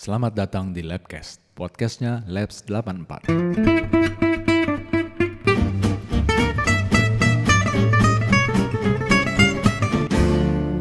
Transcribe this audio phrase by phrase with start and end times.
[0.00, 3.28] Selamat datang di Labcast, podcastnya Labs 84.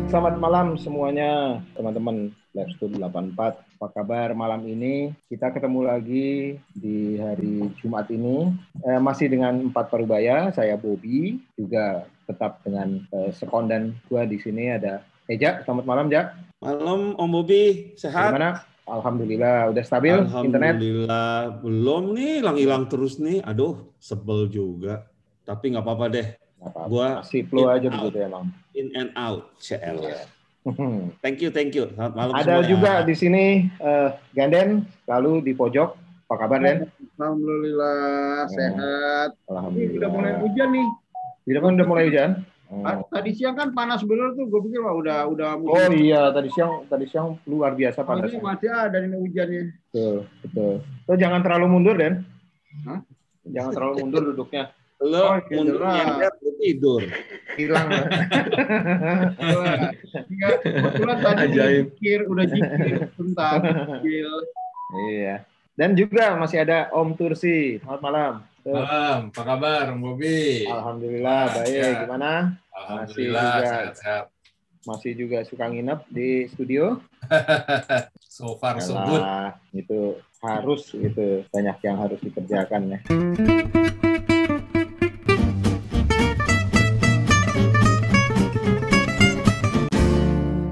[0.07, 3.59] Selamat malam semuanya teman-teman Lab Studio 84.
[3.59, 5.11] Apa kabar malam ini?
[5.27, 8.55] Kita ketemu lagi di hari Jumat ini.
[8.87, 14.71] Eh, masih dengan empat parubaya, saya Bobby, juga tetap dengan eh, sekondan gua di sini
[14.71, 15.59] ada Eja.
[15.67, 16.39] Selamat malam, Jak.
[16.63, 18.31] Malam Om Bobi, sehat?
[18.31, 18.63] Gimana?
[18.91, 20.75] Alhamdulillah, udah stabil internet.
[20.75, 23.39] Alhamdulillah, belum nih, hilang-hilang terus nih.
[23.41, 25.05] Aduh, sebel juga.
[25.43, 26.87] Tapi nggak apa-apa deh, Nggak apa-apa.
[26.87, 27.93] Gua Masih flow in aja out.
[27.95, 28.45] begitu emang.
[28.73, 29.97] in and out, CL.
[29.99, 30.21] Iya.
[31.23, 31.87] Thank you, thank you.
[31.89, 32.67] Selamat malam Ada semua ya.
[32.67, 34.69] juga di sini eh, Ganden,
[35.05, 35.89] lalu di pojok.
[36.25, 36.85] Apa kabar, Den?
[37.15, 37.97] Alhamdulillah
[38.43, 38.51] Ya.
[38.51, 39.29] sehat.
[39.33, 39.97] Ini Alhamdulillah.
[39.97, 40.87] udah mulai hujan nih.
[41.41, 42.29] Di depan udah mulai hujan?
[42.69, 44.45] Ah, Tadi siang kan panas bener tuh.
[44.45, 48.37] Gue pikir wah udah udah Oh iya, tadi siang tadi siang luar biasa Oh, panasnya.
[48.37, 49.63] ini masih ada nih hujannya.
[49.89, 50.73] Betul, betul.
[51.03, 52.21] Lo jangan terlalu mundur, Den.
[52.85, 53.01] Hah?
[53.43, 54.69] Jangan terlalu mundur duduknya.
[54.99, 57.01] Lo Oh, nyender, lo tidur.
[57.57, 57.87] Hilang.
[60.21, 63.57] Enggak, kebetulan tadi jikir, udah jikir sebentar.
[63.97, 64.27] jikir.
[65.09, 65.35] iya.
[65.73, 67.79] Dan juga masih ada Om Tursi.
[67.79, 68.33] Selamat malam.
[68.69, 70.69] Malam, apa kabar Bobi?
[70.69, 71.73] Alhamdulillah Ah, baik.
[71.73, 71.89] ya.
[72.05, 72.31] Gimana?
[72.69, 73.65] Alhamdulillah juga.
[73.65, 74.23] sehat-sehat.
[74.85, 77.01] Masih juga suka nginep di studio?
[78.29, 79.19] So far so good.
[79.75, 82.99] Itu harus itu banyak yang harus dikerjakan ya.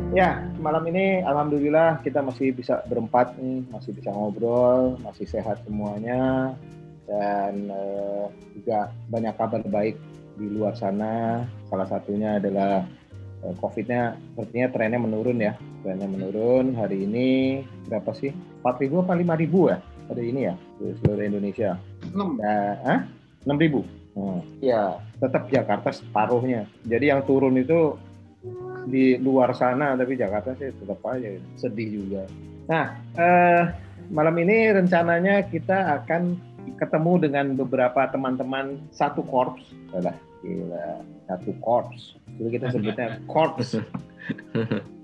[0.10, 6.58] Ya, malam ini alhamdulillah kita masih bisa berempat nih, masih bisa ngobrol, masih sehat semuanya
[7.08, 8.26] dan eh,
[8.60, 9.96] juga banyak kabar baik
[10.38, 11.42] di luar sana.
[11.72, 12.84] Salah satunya adalah
[13.42, 16.76] eh, COVID-nya sepertinya trennya menurun ya, trennya menurun.
[16.76, 17.28] Hari ini
[17.88, 18.36] berapa sih?
[18.62, 19.78] 4.000 apa 5.000 ya?
[20.08, 21.80] Hari ini ya di seluruh Indonesia.
[22.12, 22.38] Enam.
[22.38, 23.00] Ya, ah?
[23.48, 23.84] 6.000.
[24.18, 24.42] Hmm.
[24.60, 26.66] Ya, tetap Jakarta separuhnya.
[26.84, 27.96] Jadi yang turun itu
[28.88, 32.24] di luar sana, tapi Jakarta sih tetap aja sedih juga.
[32.68, 33.64] Nah, eh,
[34.10, 36.40] malam ini rencananya kita akan
[36.76, 39.64] ketemu dengan beberapa teman-teman satu korps.
[39.96, 42.20] Alah, gila, satu korps.
[42.36, 43.80] Dulu kita sebutnya korps.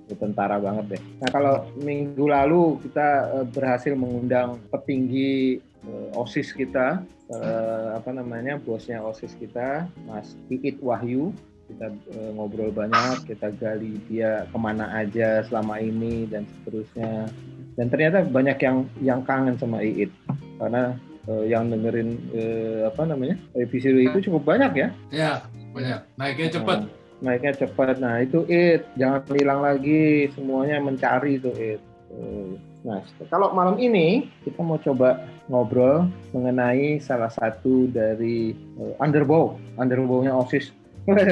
[0.03, 1.02] Itu tentara banget deh.
[1.23, 8.59] Nah, kalau minggu lalu kita eh, berhasil mengundang petinggi eh, OSIS kita, eh, apa namanya,
[8.59, 11.31] bosnya OSIS kita, Mas Iit Wahyu.
[11.63, 11.88] Kita
[12.35, 17.31] ngobrol banyak, kita gali dia ke mana aja selama ini dan seterusnya.
[17.79, 20.12] Dan ternyata banyak yang yang kangen sama Iit
[20.59, 20.94] karena
[21.29, 25.31] eh, yang dengerin eh, apa namanya episode itu cukup banyak ya Ya,
[25.72, 26.00] banyak.
[26.19, 26.78] Naiknya cepat.
[26.85, 26.89] Nah,
[27.23, 27.95] naiknya cepat.
[27.97, 30.29] Nah itu it, jangan hilang lagi.
[30.35, 31.81] Semuanya mencari itu it.
[32.13, 33.00] Eh, Nah
[33.31, 40.75] kalau malam ini kita mau coba ngobrol mengenai salah satu dari eh, underbow, underbownya osis,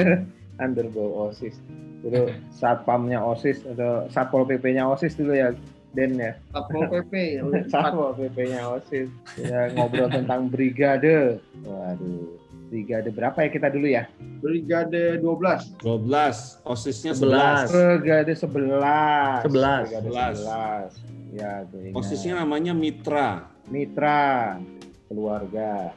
[0.64, 1.60] underbow osis.
[2.00, 5.52] Dulu satpamnya osis atau satpol pp-nya osis dulu ya,
[5.92, 6.32] Den ya.
[6.52, 7.12] Satpol PP.
[7.68, 9.08] Satpol pp-nya osis.
[9.36, 11.36] Ya, ngobrol tentang brigade.
[11.64, 12.40] Waduh,
[12.72, 14.08] brigade berapa ya kita dulu ya?
[14.40, 15.84] Brigade 12.
[15.84, 17.68] 12, osisnya 11.
[17.68, 17.76] 11.
[18.00, 19.44] Brigade 11.
[19.44, 19.92] 11.
[19.92, 20.40] Brigade 11.
[21.28, 21.36] 11.
[21.36, 21.96] Ya, gue ingat.
[22.00, 23.48] Osisnya namanya Mitra.
[23.68, 24.56] Mitra
[25.12, 25.92] keluarga.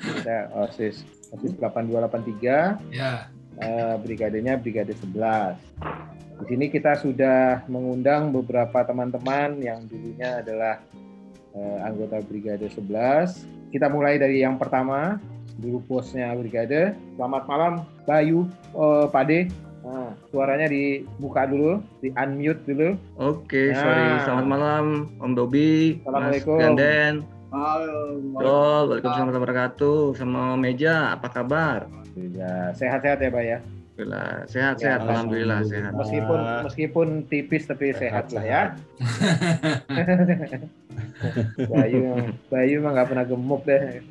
[0.00, 1.04] Kita OSIS
[1.36, 3.28] OSIS 8283, Ya,
[3.60, 5.60] eh, brigadenya Brigade 11.
[6.36, 10.84] Di sini kita sudah mengundang beberapa teman-teman yang dulunya adalah
[11.56, 13.72] eh, anggota Brigade 11.
[13.72, 15.16] Kita mulai dari yang pertama,
[15.56, 16.92] dulu bosnya Brigade.
[17.16, 17.72] Selamat malam,
[18.04, 18.44] Bayu,
[18.76, 19.48] eh, Pade.
[19.86, 22.98] Nah, suaranya dibuka dulu, di unmute dulu.
[23.22, 23.78] Oke, Nah.
[23.78, 24.06] sorry.
[24.26, 24.84] Selamat malam
[25.22, 26.58] Om Dobi, Mas Assalamualaikum.
[26.58, 27.14] Ganden,
[27.54, 28.18] Halo.
[28.34, 29.98] Waalaikumsalam warahmatullahi wabarakatuh.
[30.18, 31.86] Sama Meja, apa kabar?
[32.18, 33.58] Ya, sehat-sehat ya, Pak ya.
[33.96, 35.00] Alhamdulillah, sehat-sehat.
[35.00, 35.92] Ya, Alhamdulillah, sehat.
[35.96, 38.62] Meskipun meskipun tipis tapi sehat lah ya.
[41.66, 42.00] Bayu,
[42.48, 44.04] Bayu mah nggak pernah gemuk deh.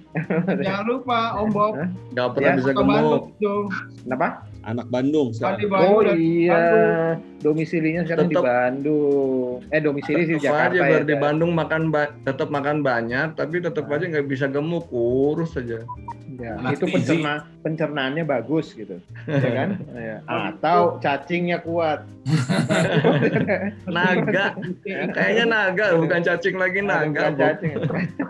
[0.58, 1.74] Jangan lupa Om Bob.
[2.14, 2.90] Gak pernah Ya, bisa gemuk.
[3.30, 3.66] Bandung.
[4.02, 4.28] Kenapa?
[4.66, 5.70] Anak Bandung sekarang.
[5.70, 7.14] Oh iya, Bandung.
[7.46, 9.54] domisilinya sekarang di Tetep- Bandung.
[9.70, 11.06] Eh domisili sih di Tetap Jakarta aja ya.
[11.06, 15.86] di Bandung makan ba- tetap makan banyak, tapi tetap aja nggak bisa gemuk, kurus aja.
[16.36, 19.70] Ya, itu pencerna pencernaannya bagus gitu, ya kan?
[19.96, 20.18] Ya.
[20.26, 22.04] Atau cacingnya kuat.
[23.88, 27.08] Naga, kayaknya naga, bukan cacing lagi Ada naga.
[27.08, 27.72] bukan cacing.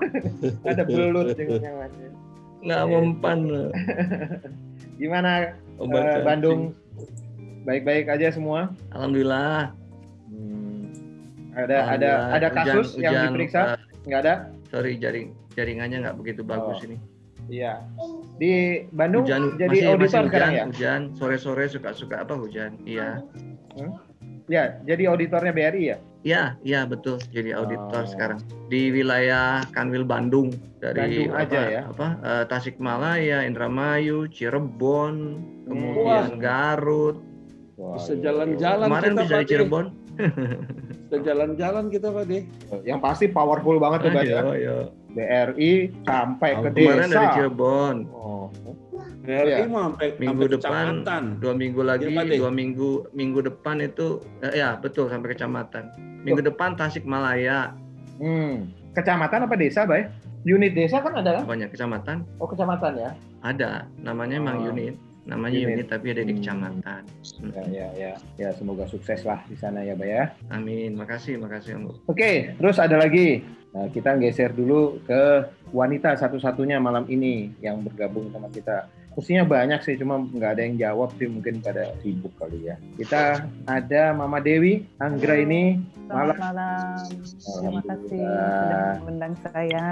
[0.69, 1.77] Ada belut yang
[2.61, 3.39] Nggak mempan.
[4.95, 5.29] Gimana
[5.77, 6.23] Obat eh, cacing.
[6.23, 6.59] Bandung?
[7.63, 8.69] Baik-baik aja semua.
[8.89, 9.73] Alhamdulillah.
[10.27, 10.93] Hmm,
[11.51, 12.21] Ada ada Alhamdulillah.
[12.29, 13.61] ada Hujan- kasus yang hujan, diperiksa?
[13.63, 14.35] eh, Nggak ada?
[14.65, 16.85] sorry jaring jaringannya nggak begitu bagus Oh.
[16.85, 16.97] ini.
[17.45, 17.73] Iya.
[18.35, 18.53] Di
[18.89, 20.63] Bandung Hujan jadi masih, masih auditor hujan, sekarang ya?
[20.67, 22.71] hujan sore-sore suka-suka apa hujan.
[22.83, 23.21] Iya.
[24.45, 25.97] Ya, jadi auditornya BRI ya?
[26.25, 27.21] Iya, iya betul.
[27.29, 28.09] Jadi auditor Oh.
[28.09, 31.81] sekarang di wilayah Kanwil Bandung dari Bandung aja apa, ya?
[31.85, 35.69] apa eh, Tasikmalaya, Indramayu, Cirebon, Hmm.
[35.69, 37.17] kemudian Garut.
[37.77, 39.45] Wah, Bisa iya, jalan-jalan Kemarin bisa di.
[39.45, 39.85] Cirebon.
[41.15, 42.39] Bisa jalan-jalan kita Pak De.
[42.39, 42.77] iya.
[42.85, 44.39] Yang pasti powerful banget tuh Pak ya.
[44.39, 44.77] Ayo, ayo.
[45.09, 45.71] BRI
[46.03, 47.33] sampai ke Kemarin dari desa.
[47.33, 47.95] Cirebon.
[48.11, 48.51] Oh.
[49.23, 49.65] BRI Iya.
[49.65, 51.23] mah sampai Minggu sampai depan, kecamatan.
[51.39, 52.35] dua minggu lagi, Iya, De.
[52.37, 54.07] dua minggu minggu depan itu,
[54.41, 55.83] eh, ya betul sampai kecamatan.
[56.21, 57.73] Minggu depan Tasikmalaya,
[58.15, 58.71] Hmm.
[58.91, 60.07] Kecamatan apa desa, Bay?
[60.45, 61.43] Unit desa kan ada kan?
[61.43, 62.23] banyak kecamatan.
[62.37, 63.11] Oh, kecamatan ya.
[63.41, 64.69] Ada, namanya emang Oh.
[64.69, 64.95] unit.
[65.25, 65.73] Namanya Unit.
[65.81, 66.39] unit tapi ada di Hmm.
[66.39, 67.01] kecamatan.
[67.49, 68.13] Ya, ya, ya.
[68.37, 70.29] Ya, semoga sukses lah di sana ya, Bay ya.
[70.47, 72.05] Amin, makasih, makasih Om.
[72.05, 73.41] Oke, terus ada lagi.
[73.73, 75.21] Nah, kita geser dulu ke
[75.73, 78.87] wanita satu-satunya malam ini yang bergabung sama kita.
[79.15, 82.75] Mestinya banyak sih, cuma nggak ada yang jawab sih, mungkin pada sibuk kali ya.
[82.99, 85.79] Kita ada Mama Dewi, Anggra ini.
[86.05, 86.37] Selamat Malam.
[86.37, 86.99] malam.
[87.41, 89.85] Terima kasih sudah mengundang saya.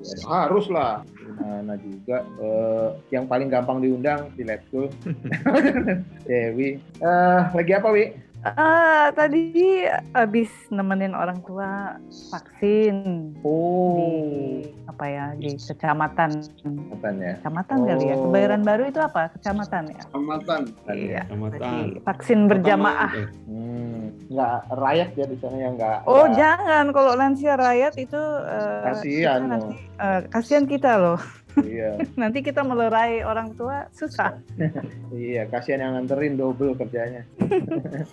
[0.00, 1.04] Ya, harus lah.
[1.20, 2.24] Gimana juga.
[2.40, 4.88] Eh, yang paling gampang diundang di Let's Go.
[6.30, 6.80] Dewi.
[6.80, 8.29] Eh, lagi apa, Wi?
[8.42, 12.00] Ah, tadi habis nemenin orang tua
[12.30, 12.96] vaksin
[13.40, 14.12] Oh, di
[14.86, 16.40] apa ya di kecamatan
[16.90, 17.36] katanya.
[17.36, 18.16] kecamatan kali ya.
[18.16, 18.20] Oh.
[18.26, 19.28] Kebayoran Baru itu apa?
[19.30, 20.02] Kecamatan ya.
[20.02, 20.60] Kecamatan.
[20.88, 21.22] Iya.
[21.26, 21.60] Kecamatan.
[21.60, 23.10] Jadi vaksin berjamaah.
[23.12, 25.98] Eh, Hmm, nggak rakyat ya di sana yang nggak.
[26.04, 31.20] Oh nggak- jangan kalau lansia rakyat itu eh, Kasihan nanti eh, kasihan kita loh.
[31.58, 34.38] Iya, nanti kita melerai orang tua susah.
[35.14, 37.26] iya, kasihan yang nganterin double kerjanya.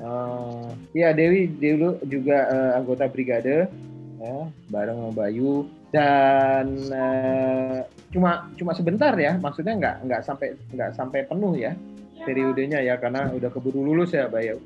[0.00, 3.68] Eh, Iya, Dewi dulu juga eh, anggota brigade
[4.16, 10.96] ya, bareng sama Bayu dan eh, cuma cuma sebentar ya, maksudnya nggak nggak sampai nggak
[10.96, 11.76] sampai penuh ya
[12.24, 14.56] periodenya ya karena udah keburu lulus ya, Bayu.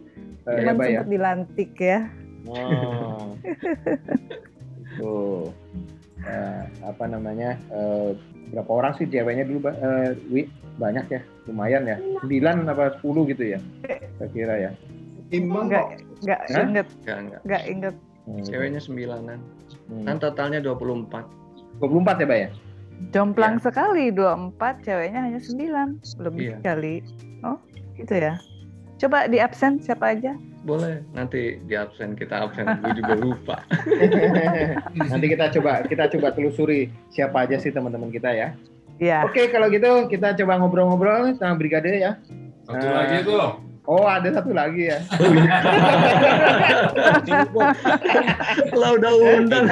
[0.47, 1.03] Eh, ya, Cuman Bay ya.
[1.03, 2.07] dilantik ya.
[2.47, 3.35] Oh.
[5.01, 5.51] Tuh.
[6.25, 6.43] Ya,
[6.83, 7.61] apa namanya?
[7.69, 8.17] eh,
[8.49, 10.49] berapa orang sih ceweknya dulu, Ba- eh, Wi?
[10.75, 11.97] Banyak ya, lumayan ya.
[12.25, 13.59] 9 apa 10 gitu ya?
[14.19, 14.71] Saya kira ya.
[15.31, 15.87] Timbang Enggak
[16.21, 16.63] enggak Hah?
[16.63, 17.41] inget Enggak, enggak.
[17.45, 17.95] enggak inget.
[18.25, 18.43] Hmm.
[18.43, 19.39] Ceweknya sembilanan.
[19.87, 20.05] Hmm.
[20.05, 21.25] Kan totalnya 24.
[21.79, 22.49] 24 ya, Mbak ya?
[23.11, 25.99] Jomplang sekali 24, ceweknya hanya 9.
[26.19, 26.57] Lebih Iya.
[26.63, 26.95] kali.
[27.43, 27.59] Oh,
[27.95, 28.35] gitu ya.
[28.95, 30.33] Coba di absen siapa aja?
[30.65, 32.65] Boleh, nanti di absen kita absen.
[32.81, 33.57] Gue juga lupa.
[35.13, 38.49] Nanti kita coba kita coba telusuri siapa aja sih teman-teman kita ya.
[38.97, 39.27] Ya.
[39.27, 42.17] Oke, kalau gitu kita coba ngobrol-ngobrol sama brigade ya.
[42.65, 42.95] Satu Ah.
[43.03, 43.61] lagi tuh.
[43.85, 44.97] Oh, ada satu lagi ya.
[48.73, 49.69] Lah udah undang,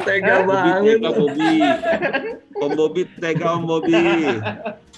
[0.00, 0.96] tega banget.
[0.96, 1.52] Tega Bobby.
[2.56, 4.00] Om Bobby tega Om Bobby.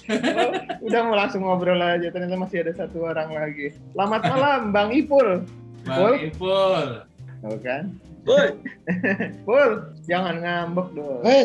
[0.05, 0.53] Oh,
[0.85, 3.73] udah mau langsung ngobrol aja ternyata masih ada satu orang lagi.
[3.97, 5.49] Selamat malam Bang Ipul.
[5.89, 6.15] Bang Pul?
[6.29, 6.85] Ipul.
[7.45, 7.93] Tahu kan?
[8.25, 8.57] Woi,
[9.47, 9.71] Pul,
[10.03, 11.21] jangan ngambek dong.
[11.21, 11.45] Hei,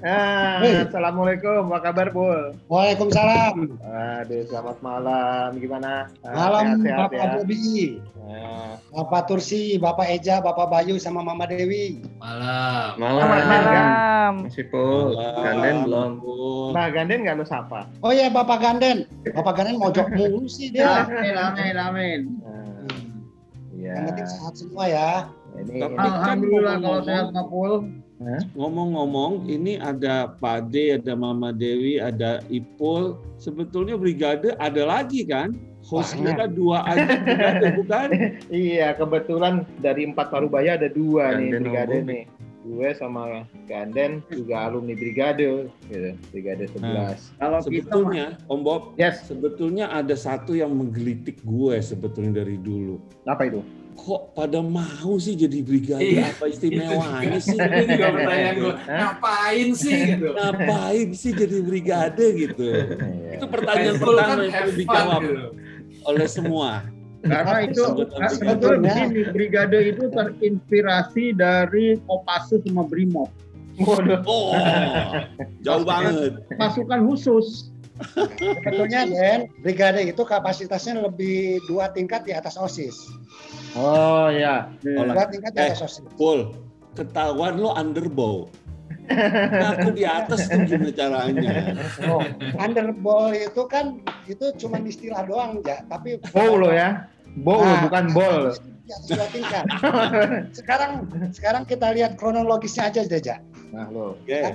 [0.00, 0.78] Ah, Hei.
[0.80, 2.54] Assalamualaikum, apa kabar Pul?
[2.66, 3.74] Waalaikumsalam.
[3.82, 5.58] Aduh, selamat malam.
[5.58, 6.06] Gimana?
[6.22, 11.98] Ah, Malam sehat-sehat Bapak Bobi, Ah, Bapak Tursi, Bapak Eja, Bapak Bayu, sama Mama Dewi.
[12.16, 12.94] Malam.
[12.94, 13.18] malam.
[13.20, 14.34] Selamat Malam.
[14.46, 15.18] Masih full.
[15.18, 16.10] Ganden belum.
[16.70, 17.90] Mbak Ganden nggak lo sapa?
[18.00, 21.02] Oh ya Bapak Ganden, Bapak Ganden mojok mulu sih dia.
[21.02, 22.20] Amin, amin, amin.
[23.74, 23.90] Iya.
[23.90, 25.10] Yang penting sehat semua ya.
[25.56, 27.72] Ini Tapi- Alhamdulillah kalau sehat Pak Pul.
[28.52, 33.16] Ngomong-ngomong, ini ada Pak De, ada Mama Dewi, ada Ipul.
[33.40, 35.56] Sebetulnya brigade ada lagi kan?
[35.80, 36.52] Hostnya Banyak.
[36.52, 38.08] dua aja brigade, bukan?
[38.52, 42.24] Iya, kebetulan dari empat Parubaya ada dua nih Ganden brigade sama nih.
[42.60, 43.22] Gue sama
[43.64, 46.12] Ganden juga alumni brigade, gitu.
[46.28, 47.40] Brigade 11.
[47.40, 53.00] Kalau kita Sebetulnya, Om Bob, Yes, sebetulnya ada satu yang menggelitik gue sebetulnya dari dulu.
[53.24, 53.64] apa itu?
[53.96, 56.02] Kok pada mau sih jadi brigade?
[56.02, 56.32] Iya.
[56.34, 57.56] Apa istimewanya sih?
[57.68, 58.74] Itu juga pertanyaan gue.
[58.88, 60.26] Ngapain sih gitu?
[60.34, 62.64] Ngapain sih jadi brigade gitu?
[62.64, 63.30] Iya.
[63.36, 65.46] Itu pertanyaan pertama kan yang perlu dijawab gitu.
[66.08, 66.70] oleh semua.
[67.20, 68.28] karena itu Sebetulnya.
[68.32, 73.28] sebetulnya begini, brigade itu terinspirasi dari Kopassus sama Brimob.
[73.76, 74.24] Waduh.
[74.24, 74.56] Oh,
[75.60, 76.40] jauh banget.
[76.56, 77.68] Pasukan khusus.
[78.16, 82.96] Sebetulnya Den, brigade itu kapasitasnya lebih dua tingkat di atas OSIS.
[83.78, 84.70] Oh ya.
[84.84, 85.14] Olah.
[85.14, 85.74] Dua tingkat di Eh.
[86.18, 86.54] Pul,
[86.98, 88.50] ketahuan lo underbow.
[89.10, 91.74] Nah, aku di atas tuh gimana caranya?
[92.06, 92.22] Oh,
[92.62, 93.98] underball itu kan
[94.30, 97.10] itu cuma istilah doang ya, tapi Bow lo ya.
[97.42, 97.80] Bow lo Nah.
[97.86, 98.54] bukan bol.
[98.86, 99.64] di atas dua tingkat.
[100.58, 100.92] sekarang
[101.30, 103.38] sekarang kita lihat kronologisnya aja Deja.
[103.74, 104.14] Nah, lo.
[104.18, 104.54] Oke.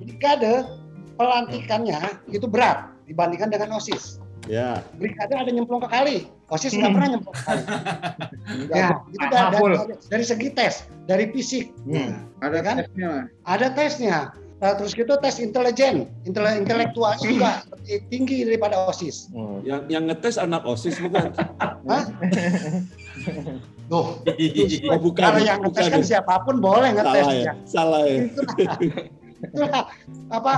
[0.00, 0.68] Brigade
[1.16, 2.00] pelantikannya
[2.32, 4.20] itu berat dibandingkan dengan OSIS.
[4.48, 4.80] Ya.
[4.96, 6.16] Brigade ada nyemplung ke kali,
[6.52, 6.94] OSIS nggak Hmm.
[6.94, 7.36] pernah nyemplung.
[8.70, 9.72] Ya, itu dari, Sama, Pul.
[9.72, 11.72] dari, dari segi tes, dari fisik.
[11.82, 12.28] Hmm.
[12.38, 12.76] Ada Ya kan?
[12.78, 13.12] tesnya.
[13.42, 14.18] Ada tesnya.
[14.62, 19.32] Nah, terus gitu tes intelijen, intele- intelektualnya juga lebih tinggi daripada OSIS.
[19.32, 19.58] Hmm.
[19.62, 21.32] Yang yang ngetes anak OSIS bukan?
[21.90, 22.04] Hah?
[23.88, 24.06] Tuh,
[24.88, 25.22] Oh, bukan.
[25.22, 26.06] kalau yang ngetes bukan kan ya.
[26.06, 27.42] siapa pun boleh ngetes Salah ya.
[27.42, 27.52] ya.
[27.66, 28.18] Salah ya.
[28.22, 29.04] Itulah,
[29.42, 29.82] itulah
[30.30, 30.52] apa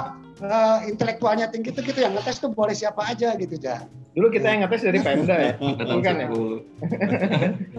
[0.45, 3.85] eh, intelektualnya tinggi itu gitu yang ngetes tuh boleh siapa aja gitu ya.
[4.15, 5.53] Dulu kita yang ngetes dari Pemda ya.
[5.97, 6.29] Bukan ya?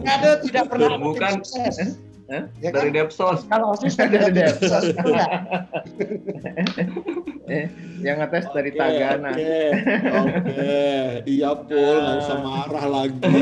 [0.05, 1.34] Brigade tidak pernah ada tim Bukan.
[1.43, 1.77] sukses.
[2.25, 2.44] Hah?
[2.58, 3.05] Ya Dari kan?
[3.05, 3.39] Depsos.
[3.46, 4.84] Kalau OSIS kan Dari Depsos.
[4.98, 5.32] nggak?
[8.01, 9.29] Yang ngetes dari Oke, Tagana.
[9.29, 9.58] Oke,
[10.10, 10.74] oke.
[11.29, 13.38] Iya, Pul, nggak usah marah lagi.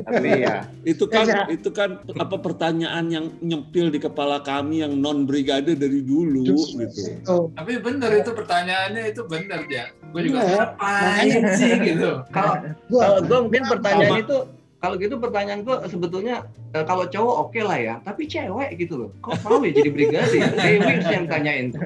[0.00, 0.56] Tapi ya,
[0.88, 5.76] Itu kan, Ya, itu kan apa pertanyaan yang nyempil di kepala kami yang non brigade
[5.76, 7.20] dari dulu, gitu.
[7.20, 7.36] Itu.
[7.52, 9.92] Tapi bener itu pertanyaannya itu bener ya.
[10.10, 10.56] Gue juga Bener.
[10.56, 12.10] ngapain sih gitu.
[12.32, 14.24] Kalau gue mungkin pertanyaan Sama.
[14.24, 14.38] itu
[14.80, 19.10] kalau gitu pertanyaan gue sebetulnya eh, kalau cowok oke lah ya, tapi cewek gitu loh.
[19.20, 20.32] Kok mau ya jadi brigade?
[20.32, 20.48] ya?
[20.56, 21.84] Dewi yang tanyain tuh.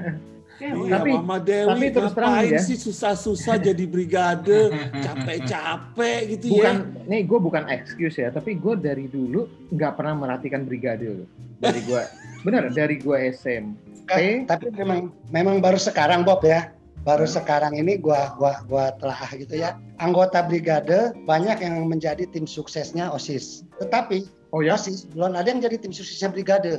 [0.55, 0.87] Cewek.
[0.87, 2.61] Iya, Tapi- Mama Dewi tapi terus terang ya.
[2.63, 4.71] sih susah-susah jadi brigade,
[5.03, 7.11] capek-capek gitu bukan, ya.
[7.11, 11.27] nih gue bukan excuse ya, tapi gue dari dulu nggak pernah merhatikan brigade loh.
[11.59, 12.03] Dari gue,
[12.47, 14.07] bener dari gue SMP.
[14.07, 16.71] Ka- tapi memang memang baru sekarang Bob ya.
[17.05, 19.77] Baru sekarang ini gua gua gua telaah gitu ya.
[20.01, 23.63] Anggota brigade banyak yang menjadi tim suksesnya OSIS.
[23.77, 24.79] Tetapi Oh ya?
[24.79, 26.79] OSIS belum ada yang jadi tim suksesnya brigade.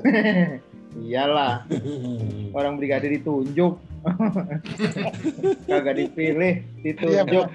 [0.96, 1.68] Iyalah,
[2.56, 3.76] orang brigade ditunjuk.
[5.68, 7.52] Kagak dipilih, ditunjuk.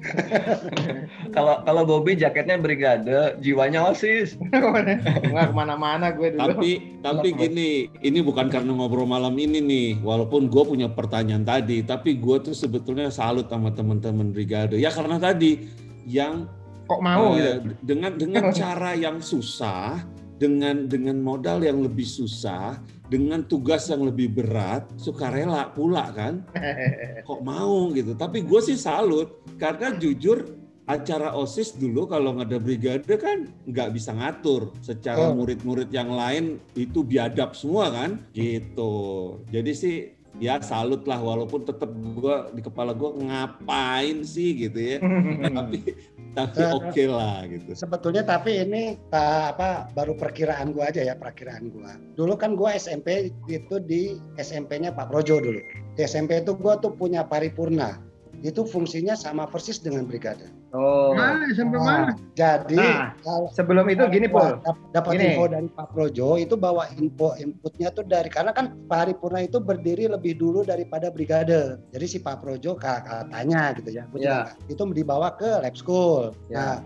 [1.36, 4.34] Kalau kalau Bobby jaketnya brigade, jiwanya osis.
[5.30, 6.42] Nggak ke mana-mana gue dulu.
[6.42, 9.88] Tapi tapi gini, ini bukan karena ngobrol malam ini nih.
[10.02, 14.74] Walaupun gue punya pertanyaan tadi, tapi gue tuh sebetulnya salut sama teman-teman brigade.
[14.80, 15.70] Ya karena tadi
[16.08, 16.50] yang
[16.90, 17.70] Kok mau eh, gitu?
[17.86, 20.02] dengan dengan cara yang susah,
[20.42, 26.46] dengan dengan modal yang lebih susah, dengan tugas yang lebih berat, sukarela pula kan?
[27.28, 28.14] Kok mau gitu?
[28.14, 30.46] Tapi gue sih salut karena jujur
[30.86, 35.38] acara osis dulu kalau nggak ada brigade kan nggak bisa ngatur secara Oh.
[35.38, 39.96] murid-murid yang lain itu biadab semua kan gitu jadi sih
[40.42, 44.98] ya salut lah walaupun tetap gua di kepala gua ngapain sih gitu ya
[45.62, 45.94] tapi
[46.34, 51.14] tapi Eh, oke lah gitu Sebetulnya tapi ini eh, apa baru perkiraan gua aja ya
[51.18, 51.96] perkiraan gua.
[52.14, 55.60] Dulu kan gua SMP itu di SMP-nya Pak Projo dulu.
[55.94, 58.09] Di SMP itu gua tuh punya paripurna.
[58.40, 60.48] Itu fungsinya sama persis dengan brigade.
[60.72, 62.12] Oh, Mana SMP Nah, mana?
[62.32, 64.62] jadi Nah, kalau sebelum itu gini, Pol.
[64.62, 65.26] dap- dapat Gini.
[65.34, 70.06] info dari Pak Projo itu bawa info inputnya tuh dari karena kan paripurna itu berdiri
[70.06, 71.82] lebih dulu daripada brigade.
[71.90, 76.30] Jadi si Pak Projo ka- katanya gitu ya, nggak- itu dibawa ke lab school.
[76.48, 76.56] Ya.
[76.56, 76.76] Nah,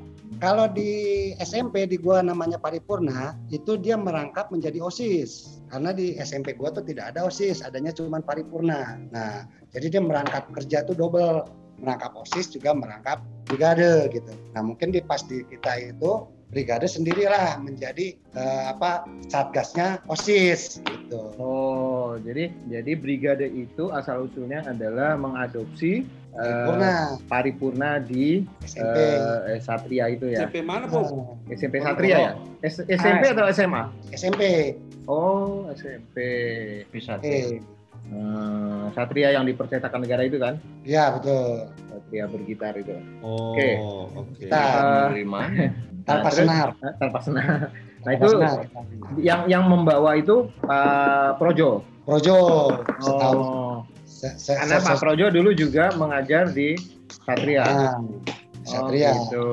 [0.40, 5.60] kalau di SMP di gua namanya paripurna itu dia merangkap menjadi OSIS.
[5.68, 8.96] Karena di SMP gua tuh tidak ada OSIS, adanya cuma paripurna.
[9.12, 11.44] Nah, jadi dia merangkap kerja tuh double,
[11.76, 14.30] merangkap OSIS juga merangkap brigade gitu.
[14.54, 21.34] Nah, mungkin di pas di kita itu brigade sendirilah menjadi eh, apa satgasnya OSIS gitu.
[21.36, 26.90] Oh, jadi jadi brigade itu asal usulnya adalah mengadopsi eh, Paripurna
[27.26, 28.96] paripurna di SMP.
[29.18, 30.46] eh, Satria itu ya.
[30.46, 32.32] SMP mana po Oh, SMP Satria ya?
[32.62, 33.82] S- SMP atau SMA?
[34.14, 34.42] SMP.
[35.04, 36.16] Oh, SMP.
[36.88, 37.18] Bisa.
[37.20, 37.58] Eh,
[38.04, 40.60] Hmm, Satria yang dipercetakan negara itu kan?
[40.82, 41.66] ya betul.
[41.88, 42.94] Satria bergitar itu.
[43.20, 43.68] oh Oke.
[44.14, 45.40] oke Kita Eh, Terima.
[46.06, 46.38] tanpa terus?
[46.38, 46.68] senar.
[46.78, 47.48] eh, tanpa senar.
[47.64, 47.72] Nah
[48.04, 48.56] Tanpa itu senar.
[49.16, 51.80] yang yang membawa itu Pak Projo.
[52.04, 52.36] Projo
[53.00, 56.76] setahu Oh, se- se- karena se- Pak Projo dulu juga mengajar di
[57.24, 57.64] Satria.
[57.64, 57.96] Nah,
[58.62, 59.48] Satria Oh, gitu.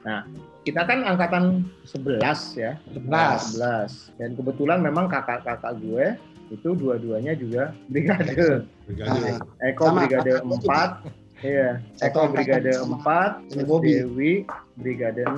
[0.00, 0.22] Nah,
[0.62, 2.78] kita kan angkatan 11 ya.
[2.88, 3.58] 11.
[3.58, 4.14] 11.
[4.14, 6.14] Dan kebetulan memang kakak-kakak gue
[6.48, 8.64] itu dua-duanya juga brigade.
[8.88, 9.20] Brigade.
[9.20, 9.38] Nah,
[9.68, 10.32] Eko Sama, brigade.
[10.40, 11.44] 4.
[11.44, 13.90] Iya, Eko brigade sama 4, ini terus Bobby.
[13.94, 14.32] Dewi
[14.78, 15.34] brigade 6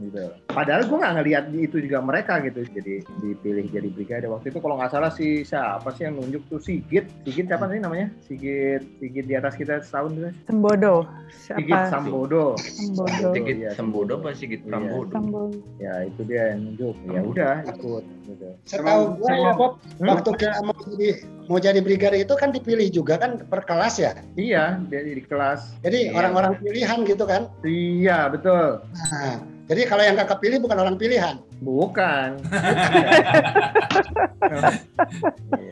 [0.00, 0.24] gitu.
[0.48, 2.64] Padahal gue nggak ngelihat itu juga mereka gitu.
[2.64, 4.26] Jadi dipilih jadi brigade.
[4.26, 7.06] Waktu itu kalau nggak salah si siapa sih yang nunjuk tuh Sigit.
[7.22, 8.08] Sigit siapa sih namanya?
[8.24, 10.32] Sigit Sigit di atas kita setahun tuh.
[10.48, 10.94] Sembodo.
[11.30, 11.92] Sigit Siapa?
[11.92, 12.44] Sambodo.
[12.58, 13.28] Sembodo.
[13.36, 14.68] Sigit Iya, Sembodo apa Sigit Iya.
[14.72, 15.12] Pramodo?
[15.12, 15.56] Sembodo.
[15.76, 16.96] Ya itu dia yang nunjuk.
[17.06, 18.48] Ya udah ikut gitu.
[18.64, 20.08] Setahu gue ya Bob, Hmm?
[20.08, 21.08] waktu kita mau jadi
[21.50, 24.12] mau jadi brigade itu kan dipilih juga kan per kelas ya.
[24.38, 25.74] Iya, dari di kelas.
[25.82, 26.14] Jadi Iya.
[26.14, 27.50] orang-orang pilihan gitu kan.
[27.66, 28.69] Iya, betul.
[28.72, 29.36] Nah,
[29.66, 31.38] Jadi kalau yang kakak pilih bukan orang pilihan.
[31.60, 32.42] Bukan.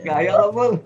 [0.01, 0.79] Gaya lo.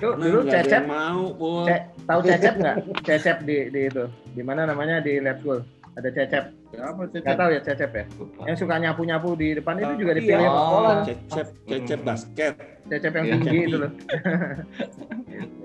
[0.00, 1.68] Dulu, Nah, dulu Cecep, mau, Pul.
[1.68, 2.76] Ce- tahu Cecep nggak?
[3.04, 4.04] Cecep di, di itu.
[4.32, 5.60] Di mana namanya di lab school?
[5.92, 6.44] Ada Cecep.
[6.70, 7.20] Siapa sih?
[7.20, 8.04] Nggak tahu ya Cecep ya?
[8.48, 10.18] Yang suka nyapu-nyapu di depan itu juga Iya.
[10.18, 10.94] dipilih sama sekolah.
[11.04, 12.52] Cecep, cecep basket.
[12.88, 13.90] Cecep yang Iya, tinggi itu loh.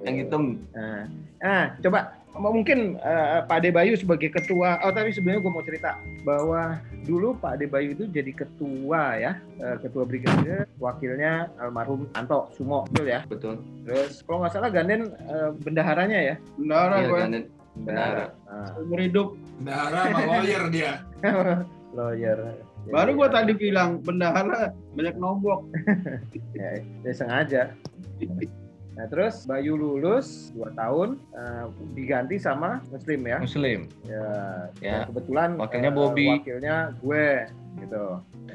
[0.04, 0.44] Yang hitam.
[0.76, 1.02] Nah,
[1.40, 2.00] nah, coba
[2.40, 4.80] mungkin eh, Pak Ade Bayu sebagai ketua.
[4.84, 9.32] Oh, tapi sebenarnya gue mau cerita bahwa dulu Pak Ade Bayu itu jadi ketua ya,
[9.60, 13.22] eh, ketua brigade, wakilnya almarhum Anto Sumo, betul ya.
[13.28, 13.64] Betul.
[13.88, 16.36] Terus kalau nggak salah Ganden eh, bendaharanya ya.
[16.60, 17.20] Bendara Iya, gue.
[17.24, 17.46] Janet.
[17.76, 18.12] Benar.
[18.48, 19.28] Nah, Umur hidup.
[19.60, 20.92] Bendahara sama lawyer dia.
[21.98, 22.40] lawyer.
[22.86, 25.68] Baru gue tadi bilang bendahara banyak nombok.
[26.60, 27.62] ya, ya sengaja.
[28.96, 33.38] Nah terus Bayu lulus 2 tahun eh, diganti sama Muslim ya.
[33.44, 33.80] Muslim.
[34.08, 34.28] Ya,
[34.80, 34.98] Ya.
[35.08, 36.28] kebetulan Wakilnya eh, Bobby.
[36.40, 37.26] Wakilnya gue
[37.78, 38.04] gitu.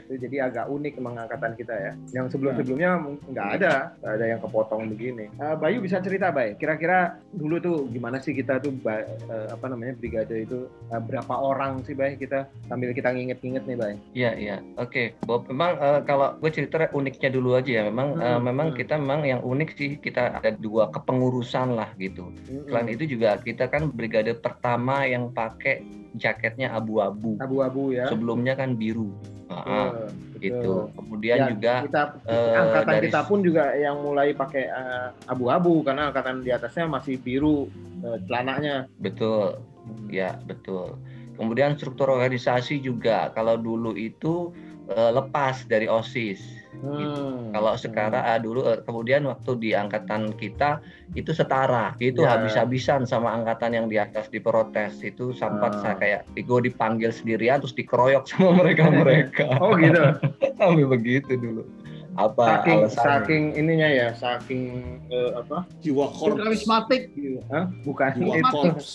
[0.09, 1.93] Itu jadi agak unik emang angkatan kita ya.
[2.13, 5.27] Yang sebelum-sebelumnya mung- nggak ada, nggak ada yang kepotong begini.
[5.31, 6.57] Eh, Bayu bisa cerita, Bay.
[6.57, 9.07] Kira-kira dulu tuh gimana sih kita tuh eh,
[9.51, 12.17] apa namanya brigade itu eh, berapa orang sih, Bay?
[12.17, 13.95] Kita sambil kita nginget-nginget nih, Bay.
[14.13, 14.57] Iya, iya.
[14.77, 15.47] Oke, Bob.
[15.47, 17.85] Memang eh, kalau gue cerita uniknya dulu aja ya.
[17.87, 18.77] Memang Hmm, memang hmm.
[18.77, 22.33] kita memang yang unik sih kita ada dua kepengurusan lah gitu.
[22.67, 22.97] Selain Mm-mm.
[22.99, 25.83] itu juga kita kan brigade pertama yang pakai
[26.15, 27.39] jaketnya abu-abu.
[27.39, 28.11] Abu-abu ya.
[28.11, 29.15] Sebelumnya kan biru.
[29.51, 30.55] Ah, Betul, gitu.
[30.55, 30.81] betul.
[30.95, 35.83] Kemudian Ya, juga kita eh, angkatan dari- kita pun juga yang mulai pakai eh, abu-abu
[35.83, 37.67] karena angkatan di atasnya masih biru
[38.07, 38.87] eh, celananya.
[39.03, 39.59] betul.
[40.07, 40.99] Ya, betul.
[41.35, 44.55] Kemudian struktur organisasi juga kalau dulu itu
[44.87, 46.60] eh, lepas dari OSIS.
[46.71, 47.51] Hmm.
[47.51, 50.79] Kalau sekarang ah, dulu eh, kemudian waktu di angkatan kita
[51.13, 52.39] itu setara, itu Ya.
[52.39, 55.81] habis-habisan sama angkatan yang di atas diprotes itu sempat Ah.
[55.83, 59.59] saya kayak gue dipanggil sendirian terus dikeroyok sama mereka-mereka.
[59.59, 59.99] Oh gitu.
[60.59, 61.67] Sampai begitu dulu.
[62.15, 63.03] Apa saking alasannya?
[63.03, 64.63] saking ininya ya, saking
[65.09, 65.67] eh, apa?
[65.83, 66.39] Jiwa korps.
[66.39, 67.03] Karismatik.
[67.51, 67.67] Hah?
[67.83, 68.47] Bukan Jiwa itu.
[68.47, 68.89] korps.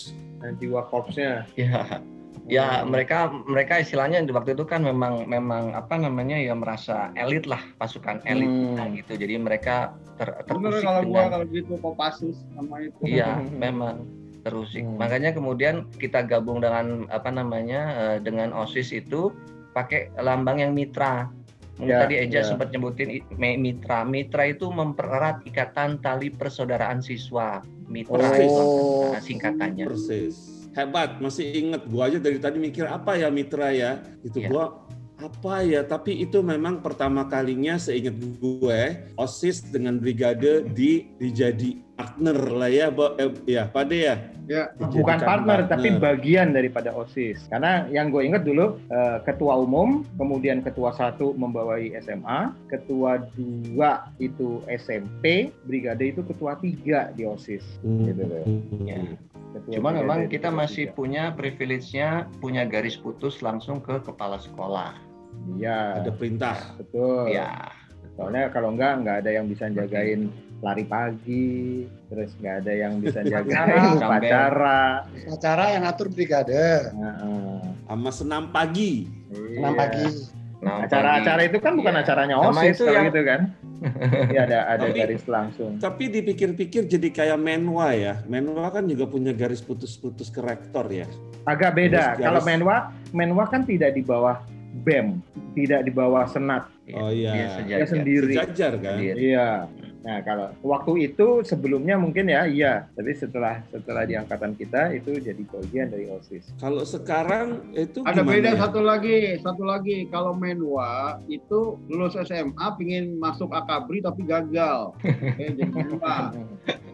[0.56, 1.44] Jiwa korpsnya.
[1.56, 2.00] Ya,
[2.44, 2.92] ya Hmm.
[2.92, 3.18] mereka
[3.48, 8.20] mereka istilahnya di waktu itu kan memang memang apa namanya ya merasa elit lah pasukan
[8.24, 8.76] elit Hmm.
[8.76, 9.16] nah, gitu.
[9.16, 12.96] Jadi mereka ter, terusik kalau gua dengan kalau gitu Kopassus sama itu.
[13.02, 14.04] Iya, memang
[14.40, 14.82] terusik.
[14.82, 14.96] Hmm.
[14.96, 19.32] Makanya kemudian kita gabung dengan apa namanya eh, dengan OSIS itu
[19.72, 21.28] pakai lambang yang mitra.
[21.76, 22.48] Mungkin Ya, tadi Eja ya.
[22.48, 24.00] sempat nyebutin mitra.
[24.00, 27.60] Mitra itu mempererat ikatan tali persaudaraan siswa.
[27.84, 28.40] Mitra Oh.
[28.40, 28.64] itu
[29.20, 29.84] singkatannya.
[29.84, 30.55] Persis.
[30.76, 31.82] Hebat, masih inget.
[31.88, 34.04] Gua aja dari tadi mikir apa ya mitra ya.
[34.20, 34.48] Itu Iya.
[34.52, 34.64] gua
[35.16, 38.80] apa ya tapi itu memang pertama kalinya seingat gue
[39.16, 44.70] osis dengan brigade di dijadi partner lah ya Bo- eh, ya Pade ya Ya.
[44.78, 47.50] Bukan Dijadikan partner, tapi bagian daripada OSIS.
[47.50, 54.06] Karena yang gue ingat dulu, eh, ketua umum, kemudian ketua satu membawai SMA, ketua dua
[54.22, 57.66] itu SMP, brigade itu ketua tiga di OSIS.
[57.82, 58.46] Gitu loh.
[58.86, 59.02] Ya.
[59.58, 60.94] Ketua Cuma memang kita masih tiga.
[60.94, 64.94] punya privilege-nya punya garis putus langsung ke kepala sekolah.
[65.58, 67.28] Iya, ada perintah betul.
[67.28, 67.70] Ya,
[68.16, 73.20] Soalnya kalau enggak, enggak ada yang bisa jagain lari pagi, terus enggak ada yang bisa
[73.20, 75.04] jagain upacara.
[75.28, 76.56] Acara yang ngatur brigade
[76.90, 77.60] Heeh.
[77.84, 79.04] sama senam pagi
[79.52, 79.78] enam Iya.
[79.78, 80.06] pagi.
[80.56, 81.50] nah, Acara-acara pagi.
[81.52, 82.02] itu kan bukan Iya.
[82.02, 83.40] acaranya OSIS itu kalau yang- gitu kan.
[84.32, 85.76] Iya ada ada Tapi- garis langsung.
[85.76, 91.04] tapi dipikir-pikir jadi kayak menwa ya menwa kan juga punya garis putus-putus ke rektor ya
[91.44, 92.16] Agak beda.
[92.16, 94.40] Kalau Menwa, Menwa kan tidak di bawah
[94.76, 95.20] BEM,
[95.54, 96.68] tidak di bawah Senat.
[96.92, 97.78] oh iya Dia sejajar.
[97.78, 98.32] Dia sendiri.
[98.34, 99.18] sejajar kan Sendiri.
[99.32, 99.50] Iya.
[100.06, 105.18] Nah, kalau waktu itu sebelumnya mungkin ya iya, tapi setelah setelah di angkatan kita itu
[105.18, 106.54] jadi bagian dari OSIS.
[106.62, 108.58] kalau sekarang itu Ada gimana beda ya?
[108.62, 110.06] satu lagi, satu lagi.
[110.06, 114.94] Kalau Menwa itu lulus SMA pingin masuk akabri tapi gagal.
[115.42, 116.30] Eh, jadi Menwa.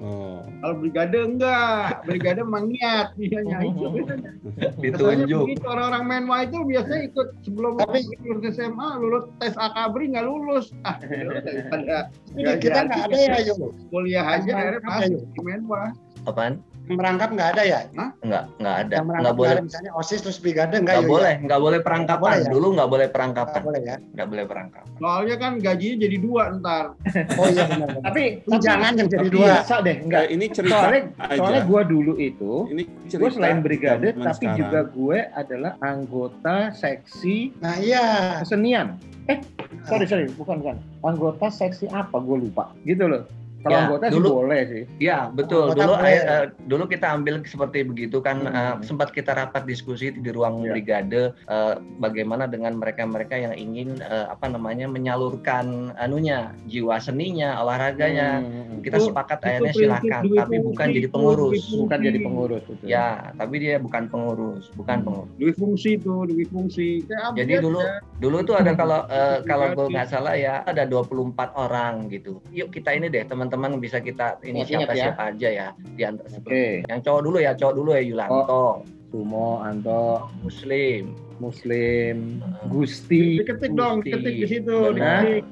[0.02, 3.86] Oh Kalau brigade enggak, brigade memang niat biasanya itu.
[3.88, 4.30] bedanya.
[4.76, 4.82] Biasanya
[5.24, 5.42] Ditunjuk.
[5.46, 10.74] begitu orang-orang Menwa itu biasanya ikut sebelum Tapi- lulus SMA, lulus tes akabri nggak lulus.
[10.82, 12.02] Ah, Ini
[12.34, 13.54] nggak kita nggak ada ya,
[13.88, 15.82] kuliah aja akhirnya masuk di Menwa.
[16.22, 16.58] Apaan?
[16.92, 17.78] Merangkap nggak ada ya?
[17.90, 18.12] Enggak,
[18.56, 18.94] enggak ada.
[18.94, 19.48] Yang Enggak boleh.
[19.48, 21.08] nggak ada, misalnya OSIS terus brigade enggak Enggak Yo, ya?
[21.08, 22.20] boleh, enggak boleh perangkapan.
[22.22, 22.50] boleh ya?
[22.50, 23.60] Dulu enggak boleh Nggak perangkapan.
[23.62, 23.96] boleh ya?
[24.02, 24.90] Enggak boleh perangkapan.
[24.94, 26.84] Soalnya kan gajinya jadi dua ntar.
[27.32, 27.88] Oh iya benar.
[27.88, 28.02] benar.
[28.04, 29.46] Tapi Tunjangan yang jadi tapi dua.
[29.58, 30.22] bisa deh, enggak.
[30.22, 34.58] Eh, ini cerita Soalnya aja soalnya gua dulu itu ini gue selain brigade tapi sekarang.
[34.58, 38.38] juga gue adalah anggota seksi Nah iya.
[38.38, 38.96] kesenian.
[39.24, 39.38] Eh,
[39.84, 40.76] sorry sorry, bukan bukan.
[41.00, 42.18] Anggota seksi apa?
[42.18, 42.74] Gue lupa.
[42.82, 43.22] Gitu loh.
[43.62, 44.82] Kalau Ya, anggota sih dulu- boleh sih.
[44.98, 45.62] Ya betul.
[45.64, 46.10] Anggota Dulu boleh.
[46.10, 48.50] eh, eh, dulu kita ambil seperti begitu kan Hmm.
[48.50, 50.72] eh, sempat kita rapat diskusi di ruang Ya.
[50.72, 58.40] brigade eh, bagaimana dengan mereka-mereka yang ingin eh, apa namanya menyalurkan anunya jiwa seninya, olahraganya.
[58.40, 58.82] Hmm.
[58.82, 61.62] Kita Itu- sepakat itu akhirnya duit tapi bukan jadi itu, pengurus.
[61.72, 62.84] Bukan jadi pengurus itu.
[62.84, 65.30] Ya, tapi dia bukan pengurus, bukan pengurus.
[65.36, 67.06] Duit fungsi itu, duit fungsi.
[67.08, 67.60] Apa Jadi ya?
[67.60, 67.78] dulu
[68.18, 72.42] dulu tuh ada kalau eh, kalau gue nggak salah ya ada 24 orang gitu.
[72.50, 75.12] Yuk kita ini deh teman-teman bisa kita ini siapa ya.
[75.12, 78.66] siapa aja ya di antara Oke, yang cowok dulu ya cowok dulu ya Yulanto,
[79.12, 81.12] Sumo, Anto, Muslim.
[81.36, 82.40] Muslim.
[82.72, 83.44] Gusti.
[83.44, 84.08] Diketik dong, Gusti.
[84.16, 85.20] diketik di situ, Nah.
[85.20, 85.44] diketik,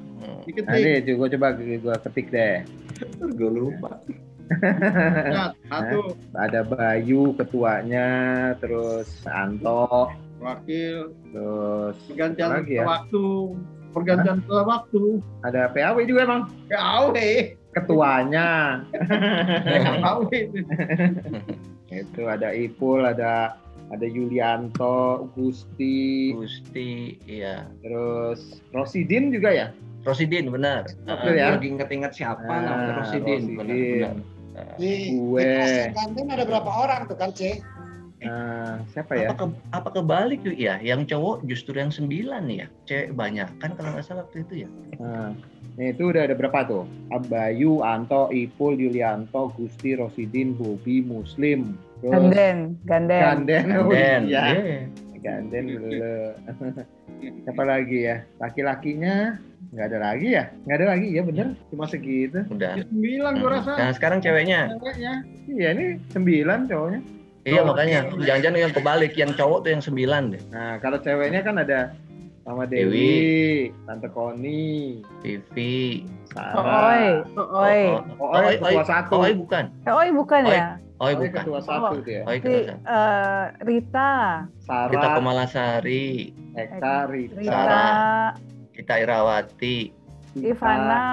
[0.49, 0.81] diketik.
[0.97, 2.55] Nanti gue coba gue ketik deh.
[3.37, 4.01] Gue lupa.
[5.31, 8.07] Lihat, satu Ada Bayu ketuanya,
[8.59, 10.11] terus Anto,
[10.41, 12.83] wakil terus pergantian lagi ya?
[12.83, 13.55] waktu,
[13.93, 15.21] pergantian setelah waktu.
[15.45, 16.81] Ada PAW juga emang Ya
[17.73, 18.81] ketuanya.
[20.03, 20.59] awe itu.
[21.91, 23.59] itu ada Ipul, ada
[23.91, 27.67] ada Yulianto, Gusti, Gusti, iya.
[27.83, 29.67] terus Rosidin juga ya?
[30.07, 30.87] Rosidin benar.
[31.03, 31.47] Betul Heeh, ya?
[31.59, 33.59] Lagi inget-inget siapa Ah, namanya Rosidin, Rosidin.
[33.59, 34.15] benar.
[34.55, 34.75] benar.
[34.79, 35.43] Di, Gue.
[35.43, 37.59] di kantin ada berapa orang tuh kan, C?
[38.21, 39.33] Nah, siapa ya?
[39.33, 40.77] Apa ke apa kebalik tuh ya?
[40.77, 44.69] Yang cowok justru yang sembilan ya, cewek banyak kan kalau nggak salah waktu itu ya.
[45.01, 45.33] Nah,
[45.81, 46.85] ini itu udah ada berapa tuh?
[47.09, 51.73] Abayu, Anto, Ipul, Yulianto, Gusti, Rosidin, Bobi, Muslim,
[52.05, 53.21] terus Ganden, ganden.
[53.25, 54.41] Ganden, oh Dan iya.
[54.53, 54.79] iya.
[55.21, 55.89] Ganden dulu.
[57.45, 58.25] Siapa lagi ya?
[58.41, 59.37] Laki-lakinya
[59.71, 60.43] nggak ada lagi ya?
[60.65, 61.47] Nggak ada lagi ya bener?
[61.69, 62.41] Cuma segitu.
[62.49, 62.73] udah.
[62.77, 63.71] Ya, Sembilan gua rasa.
[63.77, 65.13] Nah sekarang ceweknya, Ceweknya.
[65.49, 67.20] Iya ini sembilan cowoknya.
[67.43, 67.67] Iya Oh.
[67.67, 70.41] makanya jangan-jangan yang kebalik, yang cowok tuh yang sembilan deh.
[70.49, 71.79] Nah kalau ceweknya kan ada
[72.41, 76.81] sama Dewi, Tante Koni, Vivi, Oi, Sarah.
[76.81, 77.05] oi.
[77.37, 77.45] Oh,
[78.17, 79.13] Oh, Oi, ketua Oi, satu.
[79.19, 80.57] Oi bukan, Oi bukan Oi.
[80.57, 80.67] ya?
[81.01, 82.21] Oi Oh, bukan, ketua satu tuh ya.
[82.25, 82.77] Oi ketua.
[82.77, 84.11] eh, Rita,
[84.61, 87.93] Sarah, Kemalasari, Eka, Rita, Rita, Sarah.
[88.71, 89.77] kita Irawati,
[90.37, 91.03] Ivana,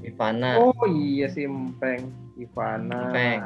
[0.00, 3.08] Ivana, Oh iya si Empeng, Ivana.
[3.08, 3.40] Empeng.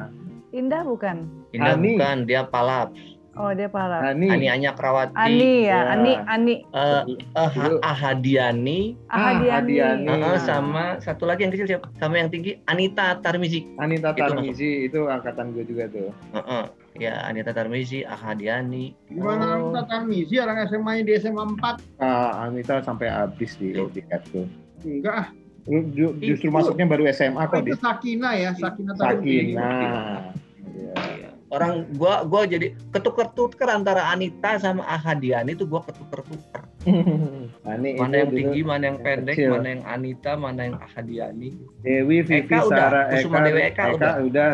[0.52, 1.26] Indah bukan?
[1.50, 1.96] Indah Ani.
[1.96, 2.92] bukan, dia Palap.
[3.32, 4.04] Oh dia parah.
[4.04, 4.28] Hani.
[4.28, 5.96] Ani Anyak Rawati, Ani ya, Ya.
[5.96, 7.00] Ani, Ani, eh,
[7.32, 7.80] eh, Dulu.
[7.80, 9.72] Ahadiani, Ah, Ahadiani.
[10.04, 10.20] Hadiani.
[10.20, 10.36] Nah.
[10.36, 11.88] sama satu lagi yang kecil siapa?
[11.96, 13.64] Sama yang tinggi Anita Tarmizi.
[13.80, 16.12] Anita Itu Tarmizi itu angkatan gue juga tuh.
[16.12, 16.64] Eh, eh,
[17.00, 18.92] Ya Anita Tarmizi, Ahadiani.
[19.08, 19.72] Gimana Oh.
[19.72, 21.80] kita Tarmizi orang SMA di SMA 4?
[21.96, 23.88] Ah, Anita sampai habis di Tuh.
[23.88, 24.44] di tuh.
[24.84, 25.28] Enggak ah.
[25.64, 25.88] Lu
[26.18, 26.52] Justru Itu.
[26.52, 29.56] masuknya baru SMA kok di itu Sakina ya, Sakina Tarmizi.
[29.56, 29.70] Sakina.
[31.52, 36.64] Orang gua gua jadi ketuker-tuker antara Anita sama Ahadiani itu gua ketuker-tuker.
[37.68, 39.50] Ani Mana yang dulu tinggi, mana yang yang pendek, kecil.
[39.52, 41.50] mana yang Anita, mana yang Ahadiani.
[41.84, 43.92] Dewi, Vivi, Eka udah, Sarah, Kusuma Eka, Dewi Eka udah.
[43.92, 44.48] Rita, Udah.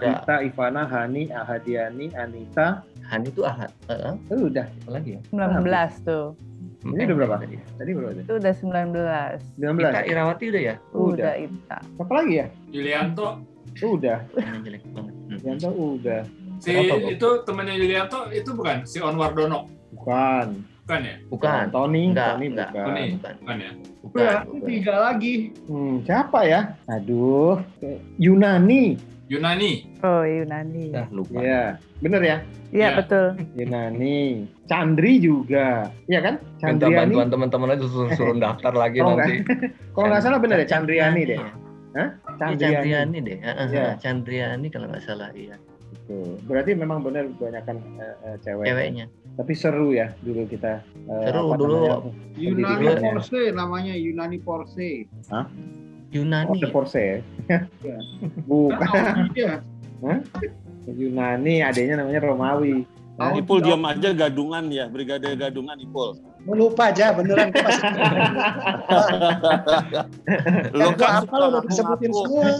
[0.00, 2.66] Rita, Ivana, Hani, Ahadiani, Anita,
[3.04, 3.68] Hani itu Ahad.
[3.90, 4.66] Eh, eh, itu udah.
[4.70, 5.20] apa lagi ya?
[5.28, 6.26] 19 tuh.
[6.84, 7.36] Ini Eh, udah berapa?
[7.40, 7.56] tadi.
[7.76, 8.22] Tadi berapa tadi?
[8.24, 9.38] Itu udah 19.
[9.56, 9.92] 19.
[9.92, 10.74] Kita Irawati udah ya?
[10.92, 11.04] Udah.
[11.10, 11.78] Udah Ita.
[11.98, 12.46] Apa lagi ya?
[12.70, 13.28] Yulianto
[13.82, 14.18] Udah.
[14.62, 15.14] Jelek banget.
[15.42, 15.74] Hmm.
[15.98, 16.22] Udah.
[16.58, 20.46] Si Kenapa, itu temannya Yulianto itu bukan si Onwar Dono Bukan.
[20.84, 21.64] bukan ya Bukan.
[21.70, 22.70] Tony, Enggak, Tony enggak.
[22.70, 22.84] bukan.
[22.84, 23.04] Tony.
[23.10, 23.34] Bukan.
[23.38, 23.70] bukan ya
[24.04, 24.20] Bukan.
[24.20, 24.66] Ya, bukan.
[24.66, 25.34] tiga lagi.
[25.64, 26.60] Hmm, siapa ya?
[26.86, 27.56] Aduh,
[28.16, 29.00] Yunani.
[29.24, 30.92] Yunani Oh Yunani.
[30.92, 31.40] Dah lupa.
[31.40, 32.36] Iya, bener ya?
[32.68, 32.90] Iya Ya.
[32.94, 33.26] betul.
[33.56, 34.44] Yunani.
[34.66, 35.88] Chandri juga.
[36.04, 36.34] Iya kan?
[36.36, 36.96] Minta Chandriani.
[37.00, 39.40] bantuan teman-teman aja suruh, suruh daftar lagi Oh, nanti.
[39.90, 41.40] Kalau nggak salah bener ya Chandriani deh.
[41.40, 42.04] Iya,
[42.36, 42.60] Chandriani.
[42.60, 43.38] Chandriani deh.
[43.38, 43.86] Eh, eh, Iya.
[43.96, 45.56] Chandriani kalau nggak salah iya.
[46.04, 46.36] Gitu.
[46.44, 48.64] Berarti memang benar kebanyakan eh, eh, cewek.
[48.68, 49.06] Ceweknya.
[49.34, 50.84] Tapi seru ya dulu kita.
[50.84, 51.76] eh, Seru apa dulu.
[51.80, 53.00] namanya, Yunani.
[53.00, 54.90] Porsche namanya Yunani Porsche.
[55.32, 55.46] Oh,
[56.12, 56.60] Yunani.
[56.60, 57.18] The Porsche ya?
[57.80, 57.96] Iya.
[58.48, 58.84] Bukan.
[58.84, 59.52] Tahu dia.
[60.84, 62.84] Yunani, adanya namanya Romawi.
[63.16, 63.72] Tahu Ipul dia.
[63.72, 66.20] diam aja gadungan ya, brigade gadungan Ipul.
[66.44, 67.84] Gue lupa aja beneran gue masih
[70.76, 72.52] Lo Kan gua apa suka lo udah disebutin semua.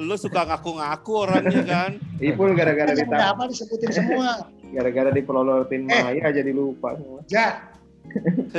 [0.00, 1.90] lo suka ngaku-ngaku orangnya kan.
[2.16, 4.48] Ipul gara-gara ditanya, apa disebutin semua.
[4.70, 6.00] gara-gara dipelolotin Eh.
[6.00, 7.20] Maya jadi lupa semua.
[7.28, 7.68] Ja.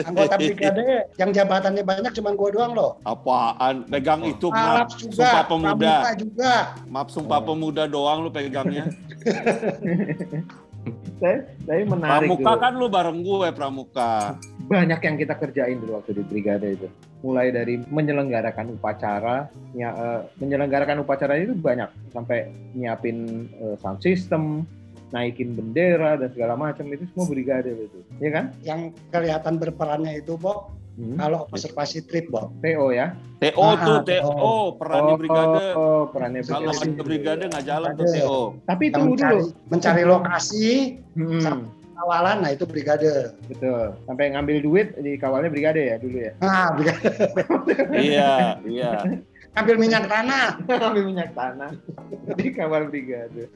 [0.06, 2.92] Anggota brigade yang jabatannya banyak cuma gue doang loh.
[3.04, 3.90] Apaan?
[3.90, 5.76] Pegang itu, maaf, juga, sumpah pemuda.
[5.76, 6.54] Pramuka juga.
[6.88, 8.86] Maaf, sumpah pemuda doang lu pegangnya.
[11.22, 11.38] Saya,
[11.70, 12.64] saya menarik Pramuka dulu.
[12.66, 14.14] kan lu bareng gue, Pramuka.
[14.66, 16.88] Banyak yang kita kerjain dulu waktu di brigade itu.
[17.22, 19.46] Mulai dari menyelenggarakan upacara,
[19.78, 24.66] ya, eh, menyelenggarakan upacara itu banyak sampai nyiapin eh, sound system,
[25.14, 28.46] naikin bendera dan segala macam itu semua brigade itu, ya kan?
[28.66, 28.82] Yang
[29.14, 31.16] kelihatan berperannya itu, Bob, Hmm.
[31.16, 32.52] Kalau observasi trip, Bob.
[32.60, 33.16] TO ya.
[33.40, 34.22] TO Ah, tuh TO.
[34.22, 35.64] TO perannya brigade.
[35.74, 36.92] Oh, perannya Kalau brigade.
[36.92, 38.06] ada brigade nggak jalan tuh.
[38.08, 38.40] TO.
[38.64, 39.46] Tapi tunggu mencari, dulu.
[39.68, 40.68] mencari lokasi,
[41.12, 41.66] Hmm,
[41.98, 43.34] awalan, nah itu brigade.
[43.46, 43.96] betul.
[44.04, 46.32] Sampai ngambil duit di kawalnya brigade ya dulu ya.
[46.40, 47.08] Nah, brigade.
[47.94, 48.32] Iya,
[48.64, 48.92] iya.
[49.52, 50.64] Ambil minyak tanah.
[50.80, 51.72] ngambil minyak tanah
[52.34, 53.52] di kawal brigade.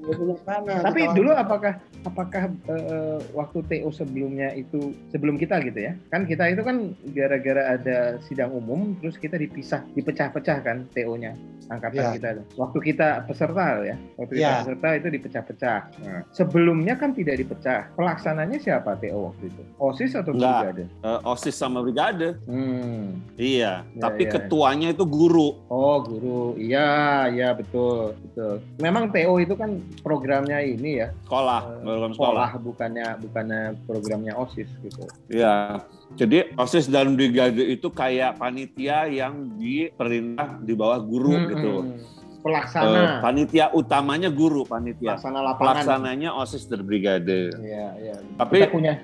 [0.00, 0.78] Ambil minyak tanah.
[0.80, 5.92] Tapi dulu apakah apakah eh, waktu TO sebelumnya itu sebelum kita gitu ya?
[6.08, 11.36] Kan kita itu kan gara-gara ada sidang umum terus kita dipisah, dipecah-pecah kan TO-nya
[11.68, 12.12] angkatan Iya.
[12.14, 12.28] kita.
[12.56, 14.56] Waktu kita peserta ya, waktu kita Iya.
[14.62, 15.80] peserta itu dipecah-pecah.
[16.00, 17.92] Nah, sebelumnya kan tidak dipecah.
[17.92, 19.62] Pelaksananya siapa TO waktu itu?
[19.76, 20.72] OSIS atau Enggak.
[20.72, 20.84] brigade?
[21.04, 22.36] Eh, OSIS sama brigade.
[22.48, 23.20] Hmm.
[23.36, 24.32] Iya, Ya, tapi ya.
[24.32, 25.58] ketuanya itu guru.
[25.66, 26.88] Oh guru, iya
[27.28, 28.62] iya betul betul.
[28.78, 32.48] Memang TO itu kan programnya ini ya Sekolah, eh, program sekolah.
[32.48, 35.04] sekolah bukannya bukannya programnya osis gitu.
[35.28, 35.82] Iya.
[36.14, 41.72] Jadi OSIS dan brigade itu kayak panitia yang diperintah di bawah guru Hmm, gitu.
[41.82, 41.98] hmm.
[42.40, 45.16] Pelaksana, panitia utamanya guru panitia.
[45.16, 45.80] pelaksana lapangan.
[45.80, 47.50] Pelaksananya OSIS dan brigade.
[47.56, 48.14] Iya iya.
[48.36, 48.94] Tapi Kita punya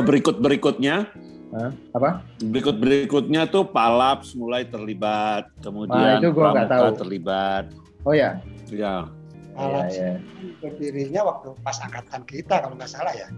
[0.00, 1.10] berikut berikutnya
[1.54, 1.70] Hah?
[1.94, 2.10] apa?
[2.42, 6.84] berikut berikutnya tuh palaps mulai terlibat, kemudian Ah, itu gua pramuka tahu.
[6.98, 7.64] terlibat.
[8.02, 8.42] Oh ya.
[8.74, 9.06] Ya,
[9.54, 10.12] Alat Iya, iya.
[10.58, 13.30] berdirinya waktu pas angkatan kita kalau nggak salah ya.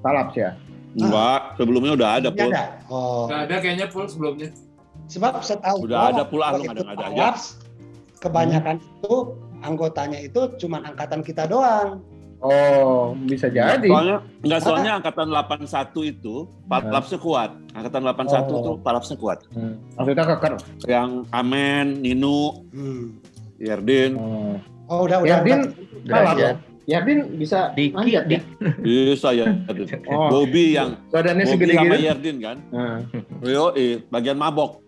[0.00, 0.56] Palaps ya.
[0.90, 2.64] enggak, sebelumnya udah ada ada.
[2.88, 3.28] Oh.
[3.28, 4.48] Nggak ada kayaknya full sebelumnya.
[5.06, 7.14] Sebab setahu Udah ada pula, lu ikut ngada-ngada aja.
[7.30, 7.44] Palaps,
[8.18, 9.14] Kebanyakan itu
[9.60, 12.00] anggotanya itu cuma angkatan kita doang.
[12.40, 13.84] Oh bisa jadi.
[13.84, 17.50] Soalnya enggak soalnya angkatan 81 itu palapsnya kuat.
[17.76, 18.60] Angkatan 81 Oh.
[18.64, 19.44] tuh palapsnya kuat.
[19.52, 19.76] Hmm.
[19.94, 20.54] Maksudnya keker.
[20.88, 23.20] Yang Amen, Ninu, Hmm.
[23.60, 24.56] Yerdin, Hmm.
[24.88, 25.28] Oh udah udah.
[25.36, 25.60] Yardin
[26.00, 26.16] udah.
[26.16, 26.69] Palaps.
[26.90, 28.40] Yardin bisa Diki, manjat ya.
[28.82, 29.46] bisa ya.
[30.10, 32.02] Oh, Bobby yang badannya Bobby segede sama gitu.
[32.02, 32.56] Yerdin kan.
[32.74, 32.98] Nah,
[33.46, 34.82] Yo, eh, bagian mabok.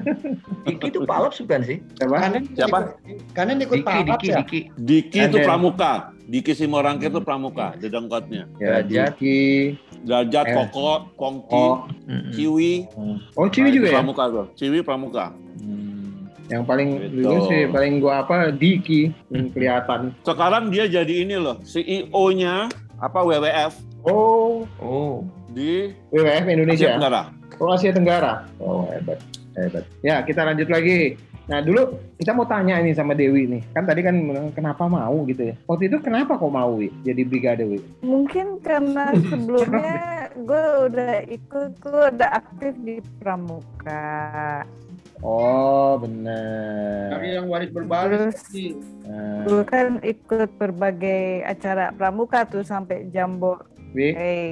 [0.66, 1.78] Diki itu bukan sih?
[1.92, 2.16] siapa?
[2.16, 2.78] Kanen Siapa?
[2.80, 2.84] Ikut,
[3.36, 4.36] kanen ikut Diki, Diki, ya.
[4.40, 4.60] Diki.
[4.80, 5.92] Diki itu pramuka.
[6.22, 8.48] Diki Simorangkir itu pramuka, dedengkotnya.
[8.56, 8.80] Ya.
[8.80, 9.76] Diki.
[10.02, 10.54] Derajat, Eh.
[10.56, 11.84] Koko, Kongki, Oh.
[12.32, 12.88] Ciwi.
[13.36, 13.94] oh Ciwi Nah, juga ya?
[14.00, 14.46] Pramuka tuh.
[14.56, 15.36] Ciwi pramuka.
[15.60, 15.91] Hmm.
[16.52, 17.24] Yang paling Gitu.
[17.24, 20.12] dulu sih paling gua apa Diki yang kelihatan.
[20.20, 22.68] Sekarang dia jadi ini loh, CEO-nya
[23.00, 23.72] apa WWF
[24.04, 26.88] Oh, Oh, di WWF Asia Indonesia.
[26.92, 27.22] Tenggara.
[27.56, 28.32] Oh Asia Tenggara.
[28.58, 29.18] Oh hebat,
[29.54, 29.84] hebat.
[30.02, 31.14] Ya kita lanjut lagi.
[31.42, 33.62] Nah dulu kita mau tanya ini sama Dewi nih.
[33.70, 34.14] Kan tadi kan
[34.52, 35.54] kenapa mau gitu ya.
[35.66, 36.90] Waktu itu kenapa kok mau Wi?
[37.02, 37.78] Jadi brigade Wi?
[38.02, 39.94] Mungkin karena sebelumnya
[40.34, 44.62] gue udah ikut, gue udah aktif di Pramuka.
[45.22, 47.14] Oh benar.
[47.22, 48.74] yang waris berbalik Terus sih.
[49.06, 53.62] Nah, kan ikut berbagai acara Pramuka tuh sampai Jambo.
[53.94, 54.46] Wi, Hey,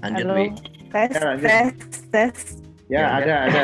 [0.00, 0.34] lanjut halo.
[0.34, 0.46] Wi.
[0.88, 1.44] Tes, Ya, lanjut.
[1.44, 1.72] tes,
[2.08, 2.34] tes.
[2.88, 3.62] ya Ya, ada ada.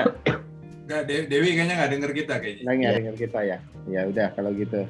[0.85, 2.65] Nggak, De- Dewi kayaknya nggak denger kita kayaknya.
[2.67, 2.91] Lagi Ya.
[2.93, 3.59] dengar kita ya.
[3.89, 4.81] Ya udah kalau gitu.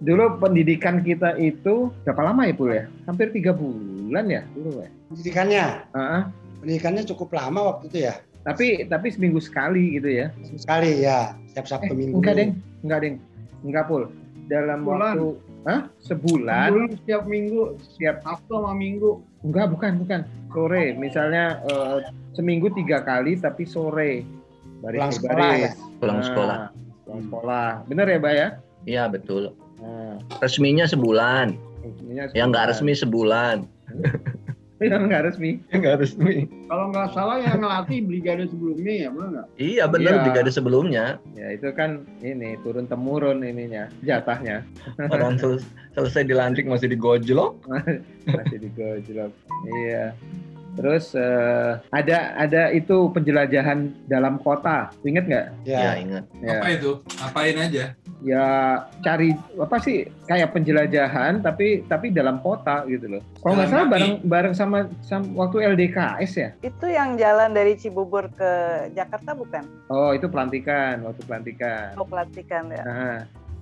[0.00, 2.84] Dulu pendidikan kita itu berapa lama ya Pul ya?
[3.04, 4.88] Hampir tiga bulan ya dulu ya.
[5.12, 6.22] Pendidikannya, Ah, ah.
[6.58, 8.18] pendidikannya cukup lama waktu itu ya.
[8.42, 10.26] Tapi tapi seminggu sekali gitu ya.
[10.56, 12.14] Sekali ya, setiap Sabtu Eh, Minggu.
[12.18, 12.50] enggak deng,
[12.80, 13.16] enggak deng,
[13.62, 14.02] enggak pul.
[14.46, 15.14] Dalam Sebulan.
[15.14, 15.28] waktu,
[15.62, 15.80] hah?
[16.00, 16.68] Sebulan?
[16.68, 19.10] Dulu setiap minggu, Setiap, Sabtu sama Minggu.
[19.40, 20.20] enggak bukan bukan.
[20.50, 21.98] Sore, misalnya eh,
[22.32, 24.26] seminggu tiga kali tapi sore.
[24.80, 25.70] Baris Pulang sekolah ya?
[26.00, 26.58] Pulang Nah, sekolah.
[27.04, 28.48] Pulang sekolah, bener ya, Mbak ya?
[28.82, 29.52] Iya betul.
[29.78, 31.52] Nah, Resminya sebulan.
[31.80, 32.70] resminya Yang nggak sebulan.
[32.72, 33.56] resmi sebulan.
[34.80, 35.50] Yang nggak resmi.
[35.70, 36.34] Nggak resmi.
[36.64, 39.46] Kalau nggak salah yang ngelatih brigade sebelumnya ya, benar nggak?
[39.54, 40.22] Iya benar Iya.
[40.24, 41.04] brigade sebelumnya.
[41.34, 44.64] Ya itu kan ini turun temurun ininya, jatahnya
[45.04, 45.60] Orang sel-
[45.92, 47.60] selesai dilantik masih digojlok.
[48.24, 49.32] masih digojlok.
[49.78, 50.16] Iya.
[50.80, 55.46] Terus eh, ada ada itu penjelajahan dalam kota, inget nggak?
[55.68, 56.24] Ya, Ya, ingat.
[56.40, 56.56] Ya.
[56.56, 56.90] Apa itu?
[57.20, 57.92] Apain aja?
[58.20, 63.22] ya cari apa sih kayak penjelajahan tapi tapi dalam kota gitu loh.
[63.40, 66.50] Kalau nggak salah bareng bareng sama, sama waktu LDKS ya.
[66.60, 68.52] Itu yang jalan dari Cibubur ke
[68.92, 69.64] Jakarta bukan?
[69.88, 71.96] Oh itu pelantikan waktu pelantikan.
[71.96, 72.82] Oh pelatihan ya.
[72.84, 73.18] Nah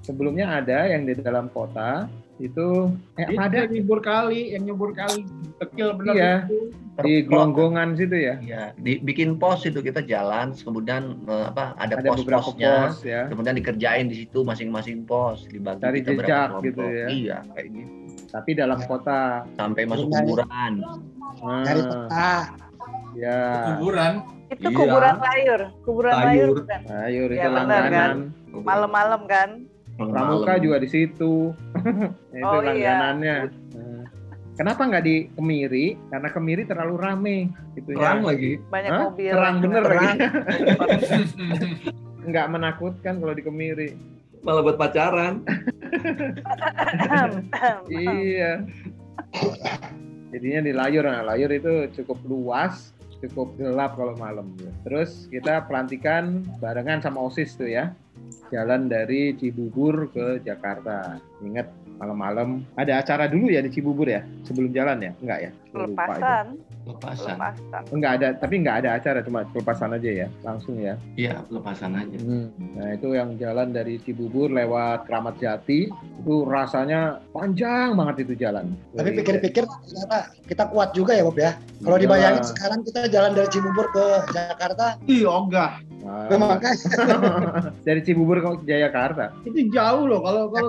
[0.09, 4.95] sebelumnya ada yang di dalam kota itu eh, Itu ada yang nyebur kali, yang nyebur
[4.95, 5.27] kali
[5.59, 6.35] kecil benar Iya.
[6.47, 6.59] itu.
[6.99, 8.35] di gelonggongan situ ya.
[8.43, 13.27] Ya, dibikin pos itu kita jalan, kemudian eh, apa ada, Ada pos-posnya, pos ya.
[13.31, 17.07] kemudian dikerjain di situ masing-masing pos, dibagi Cari kita jejak gitu ya.
[17.07, 17.93] Iya, kayak gitu.
[18.29, 19.47] Tapi dalam kota.
[19.55, 20.73] Sampai masuk kuburan.
[21.39, 22.35] Nah, cari peta.
[23.15, 23.39] ya.
[23.75, 24.13] Kuburan.
[24.49, 24.75] Itu Iya.
[24.75, 26.27] kuburan layur, kuburan Layur.
[26.27, 26.81] layur bukan?
[26.89, 28.17] Ayo itu Ya, benar, langganan.
[28.49, 29.49] Malam-malam kan?
[29.99, 31.51] Pramuka juga di situ.
[32.33, 32.95] itu Oh, iya.
[33.03, 33.37] langganannya.
[33.75, 34.05] Nah,
[34.55, 35.95] Kenapa nggak di Kemiri?
[36.11, 37.39] Karena Kemiri terlalu rame.
[37.75, 38.59] Gitu Terang lagi.
[38.67, 39.03] Banyak Hah?
[39.07, 39.31] mobil.
[39.31, 40.03] Terang bener Terang.
[40.03, 40.19] lagi.
[42.29, 43.89] Nggak menakutkan kalau di Kemiri.
[44.43, 45.43] Malah buat pacaran.
[47.89, 48.63] Iya.
[50.31, 51.05] Jadinya di Layur.
[51.07, 54.53] Nah, Layur itu cukup luas, cukup gelap kalau malam.
[54.85, 57.95] Terus kita pelantikan barengan sama OSIS tuh ya.
[58.49, 61.21] Jalan dari Cibubur ke Jakarta.
[61.45, 61.69] Ingat
[62.01, 62.65] malam-malam.
[62.79, 64.25] Ada acara dulu ya di Cibubur ya?
[64.47, 65.13] Sebelum jalan ya?
[65.21, 65.51] Enggak ya?
[65.53, 65.93] Itu.
[66.89, 67.37] Pelepasan.
[67.37, 67.53] Lepasan.
[67.61, 67.83] Pelepasan.
[67.93, 72.17] enggak ada tapi enggak ada acara cuma pelepasan aja ya langsung ya Iya, lepasan aja.
[72.71, 78.73] Nah itu yang jalan dari Cibubur lewat Kramat Jati itu rasanya panjang banget itu jalan.
[78.93, 81.53] Tapi Dari- pikir-pikir ternyata kita kuat juga ya Bob ya.
[81.79, 82.03] Kalau Iya.
[82.03, 85.79] dibayangin sekarang kita jalan dari Cibubur ke Jakarta, Ih, ogah.
[85.99, 86.73] Nah, memang kan
[87.87, 89.35] dari Cibubur ke Jakarta.
[89.43, 90.69] Itu jauh loh kalau kalau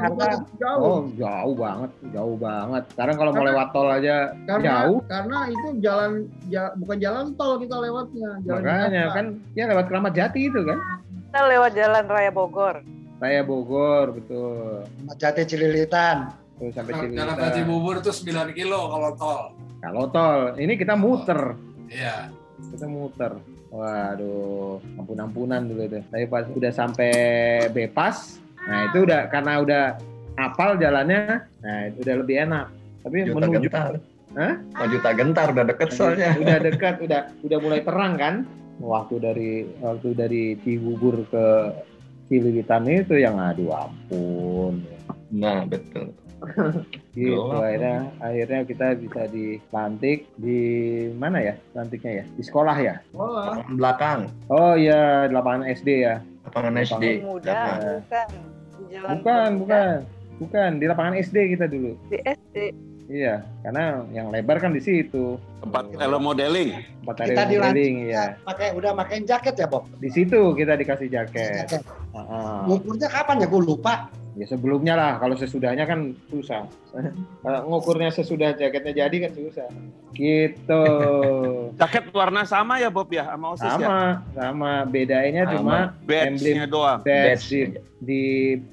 [0.58, 0.82] jauh.
[0.82, 2.84] Oh jauh banget, jauh banget.
[2.92, 5.00] Sekarang kalau mau lewat tol aja karena jauh.
[5.06, 6.09] karena itu jalan
[6.48, 10.78] ja- bukan jalan tol kita lewatnya, jalan Makanya kan ya lewat Kramat Jati itu kan.
[11.30, 12.76] Kita lewat jalan raya Bogor.
[13.20, 14.88] Saya Bogor betul.
[15.20, 16.34] Jati Cililitan.
[16.58, 17.52] Terus sampai Cililitan.
[17.56, 19.42] Cibubur itu 9 kilo kalau tol.
[19.80, 21.56] Kalau tol, ini kita muter.
[21.90, 22.30] Iya.
[22.60, 23.34] kita muter
[23.70, 27.12] waduh ampun-ampunan dulu itu tapi pas udah sampai
[27.70, 29.84] Bepas nah itu udah karena udah
[30.38, 32.66] apal jalannya nah itu udah lebih enak
[33.00, 33.94] tapi Juta menuju gentar.
[34.38, 34.54] Hah?
[34.78, 36.38] Oh, juta gentar udah deket soalnya.
[36.38, 38.36] udah dekat udah udah mulai terang kan
[38.78, 41.46] waktu dari waktu dari Cibubur ke
[42.28, 44.86] Cililitan itu yang aduh ampun
[45.30, 46.14] Nah, betul.
[47.20, 50.62] gitu akhirnya akhirnya kita bisa dilantik di
[51.12, 53.68] mana ya lantiknya ya di sekolah ya Sekolah.
[53.76, 57.06] Belakang, oh iya di lapangan SD ya lapangan SD.
[57.28, 57.76] Muda, Nah.
[58.00, 58.28] bukan.
[58.90, 59.96] Bukan, bukan.
[60.40, 62.00] Bukan, di lapangan SD kita dulu.
[62.08, 62.58] Di SD.
[63.10, 65.42] Iya, karena yang lebar kan di situ.
[65.60, 66.78] Tempat elo modeling.
[67.02, 67.74] Tempat Kita dilantik.
[67.74, 68.38] modeling, ya.
[68.46, 69.90] Pakai udah pakein jaket ya Bob.
[69.98, 71.66] Di situ kita dikasih jaket.
[71.66, 71.82] Jaket.
[72.14, 73.48] Ah, Ngukurnya kapan ya?
[73.50, 74.14] Gue lupa.
[74.38, 76.64] ya sebelumnya lah, kalau sesudahnya kan susah.
[77.44, 79.68] Kalau ngukurnya sesudah jaketnya jadi kan susah.
[80.14, 80.84] Gitu.
[81.76, 83.76] Jaket warna sama ya Bob ya sama OSIS ya?
[83.76, 84.00] Sama,
[84.32, 84.72] sama.
[84.86, 85.54] Bedainnya Sama.
[85.58, 87.00] cuma Badge-nya doang.
[87.02, 87.50] badge Badge.
[87.50, 87.60] di,
[88.00, 88.22] di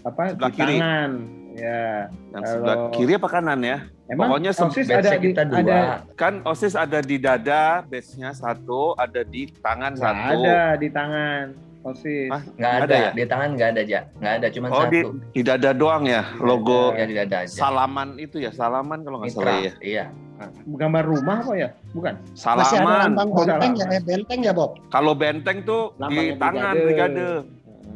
[0.03, 0.23] apa?
[0.31, 0.77] Sebelah di kiri.
[0.77, 1.11] tangan.
[1.57, 1.85] Ya.
[2.31, 3.79] Yang Kalau- sebelah kiri apa kanan ya?
[4.07, 5.59] Emang Pokoknya OSIS ada di kita dua.
[5.59, 5.79] ada
[6.15, 10.41] Kan OSIS ada di dada, badge-nya satu, ada di tangan nggak satu.
[10.47, 11.45] ada di tangan
[11.83, 12.31] OSIS.
[12.31, 12.43] Hah?
[12.55, 13.11] Nggak Ada ada, ya?
[13.11, 15.11] di tangan nggak ada aja, nggak ada, cuma Oh di, satu.
[15.35, 17.51] di dada doang ya logo Ya di dada aja.
[17.53, 19.73] salaman itu ya salaman kalau nggak salah ya.
[19.83, 20.05] iya.
[20.69, 21.69] gambar rumah apa ya?
[21.91, 22.15] Bukan.
[22.29, 23.01] Masih ada Salaman.
[23.09, 24.77] lambang Oh, benteng ya, eh, benteng ya Bob.
[24.87, 27.27] Kalau benteng tuh di tangan brigade.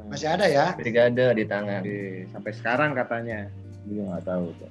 [0.08, 0.66] Masih ada ya.
[0.72, 1.84] Brigade di tangan.
[1.84, 3.46] Oke, sampai sekarang katanya.
[3.84, 4.70] Juga nggak tahu tuh.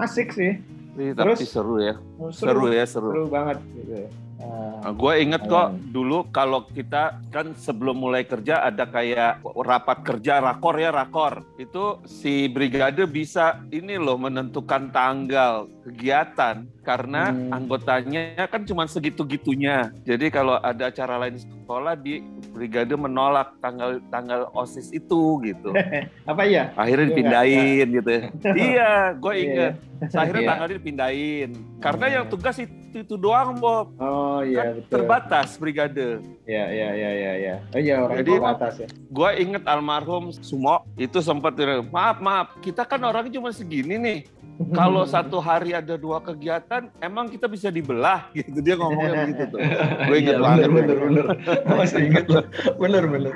[0.00, 0.56] Asik sih.
[0.90, 1.38] Tapi Terus?
[1.46, 1.94] seru ya.
[2.34, 3.10] Seru, Seru ya, seru.
[3.14, 3.94] Seru banget gitu.
[3.94, 4.08] Nah,
[4.40, 5.78] Nah, gue inget kok Hmm.
[5.86, 11.84] dulu kalau kita kan sebelum mulai kerja ada kayak rapat kerja rakor ya rakor itu
[12.02, 17.52] si brigade bisa ini loh menentukan tanggal kegiatan karena Hmm.
[17.52, 24.00] anggotanya kan cuma segitu gitunya jadi kalau ada acara lain sekolah di brigade menolak tanggal
[24.08, 25.70] tanggal osis itu gitu
[26.30, 26.72] apa iya?
[26.74, 28.22] akhirnya Iya, dipindahin gitu ya.
[28.66, 29.72] iya gue Iya, inget
[30.10, 30.48] akhirnya Iya.
[30.48, 32.14] tanggalnya dipindahin karena Iya.
[32.16, 34.90] yang tugas itu, itu doang Bob Oh iya kan betul.
[34.92, 36.08] terbatas brigade.
[36.44, 37.54] Iya iya iya iya iya.
[37.68, 38.88] Oh iya orang Jadi- terbatas ya.
[39.08, 44.20] Gue inget almarhum Sumo itu sempat maaf maaf kita kan orangnya cuma segini nih.
[44.76, 49.60] Kalau satu hari ada dua kegiatan, emang kita bisa dibelah gitu dia ngomongnya begitu tuh.
[50.04, 50.66] Gue inget Iya, banget.
[50.68, 51.26] Bener, bener.
[51.66, 52.44] Masih inget loh.
[52.76, 53.32] Bener, bener.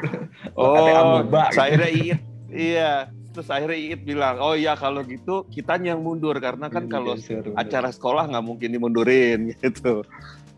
[0.53, 2.93] Oh, akhirnya Iit, iya.
[3.33, 7.51] Terus akhirnya Iit bilang, oh iya kalau gitu kita yang mundur karena kan kalau Seru,
[7.51, 7.59] bener.
[7.59, 10.07] acara sekolah nggak mungkin dimundurin gitu.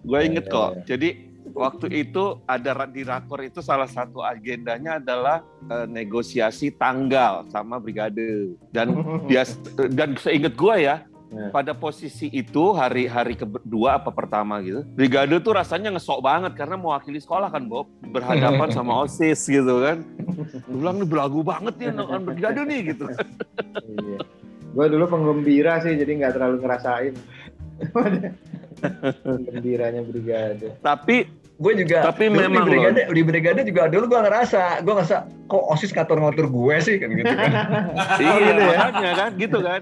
[0.02, 0.70] Gue inget iya, kok.
[0.74, 0.82] iya.
[0.84, 1.08] Jadi
[1.54, 8.56] waktu itu ada di rakor itu salah satu agendanya adalah eh, negosiasi tanggal sama brigade
[8.74, 8.92] dan
[9.30, 9.46] dia
[9.92, 11.06] dan seinget gue ya.
[11.26, 11.50] Ya.
[11.50, 17.18] Pada posisi itu hari-hari kedua apa pertama gitu, brigade tuh rasanya ngesok banget karena mewakili
[17.18, 20.06] sekolah kan Bob berhadapan sama osis gitu kan.
[20.70, 23.10] Bilang nih belagu banget nih anak brigade nih gitu.
[23.10, 24.18] Iya.
[24.70, 27.14] Gue dulu penggembira sih jadi nggak terlalu ngerasain.
[29.18, 30.76] Penggembiranya brigade.
[30.78, 31.16] Tapi
[31.56, 35.16] gue juga Tapi memang di brigade di brigade juga dulu gue ngerasa gue ngerasa
[35.46, 37.50] kok osis ngatur-ngatur gue sih kan gitu kan
[38.20, 38.76] iya gitu ya?
[38.82, 39.80] makanya kan gitu kan.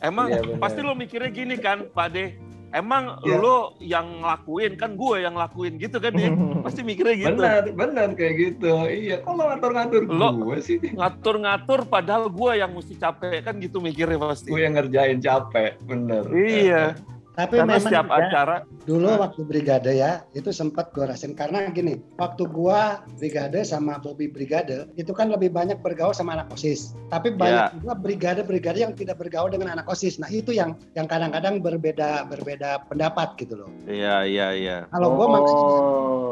[0.00, 0.58] Emang benar.
[0.58, 2.26] pasti lo mikirnya gini kan, Pak De.
[2.72, 3.36] emang Ya.
[3.36, 6.32] lo yang ngelakuin kan gue yang ngelakuin gitu kan dia
[6.64, 8.72] pasti mikirnya gitu Benar, benar kayak gitu.
[8.82, 10.78] Iya, kok lo ngatur-ngatur Lo- gue sih?
[10.96, 16.24] ngatur-ngatur padahal gue yang mesti capek kan gitu mikirnya pasti Gue yang ngerjain capek, bener.
[16.32, 16.94] iya
[17.32, 19.24] Tapi karena memang setiap ya, acara dulu Hah?
[19.24, 21.32] waktu brigade ya itu sempat gue rasain.
[21.32, 26.52] Karena gini waktu gua brigade sama Bobby brigade itu kan lebih banyak bergaul sama anak
[26.52, 26.92] osis.
[27.08, 27.72] Tapi banyak Ya.
[27.72, 30.16] juga brigade-brigade yang tidak bergaul dengan anak osis.
[30.16, 33.70] Nah itu yang yang kadang-kadang berbeda berbeda pendapat gitu loh.
[33.84, 34.76] Iya iya iya.
[34.88, 35.64] Kalau gua makanya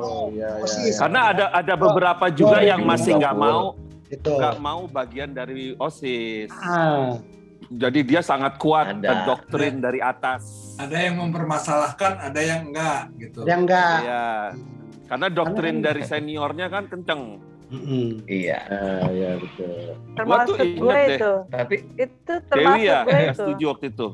[0.00, 0.84] Oh, iya, iya, OSIS.
[0.84, 1.00] iya.
[1.00, 3.72] karena ada ada beberapa juga Gua yang masih nggak mau
[4.08, 4.32] itu.
[4.32, 6.48] nggak mau bagian dari osis.
[6.52, 7.16] Ah
[7.70, 8.98] jadi dia sangat kuat Ada.
[9.00, 13.46] dan doktrin dari atas Ada yang mempermasalahkan, ada yang enggak gitu.
[13.46, 14.26] yang enggak Iya.
[15.06, 17.22] Karena doktrin Karena kan- dari seniornya kan kenceng.
[17.70, 18.26] Mm-mm.
[18.26, 19.94] Iya, Ah, iya betul.
[20.12, 21.16] Termasuk inget gue deh.
[21.16, 21.32] itu.
[21.48, 23.34] tapi Itu termasuk Dewi ya, gue itu.
[23.36, 24.08] setuju waktu itu.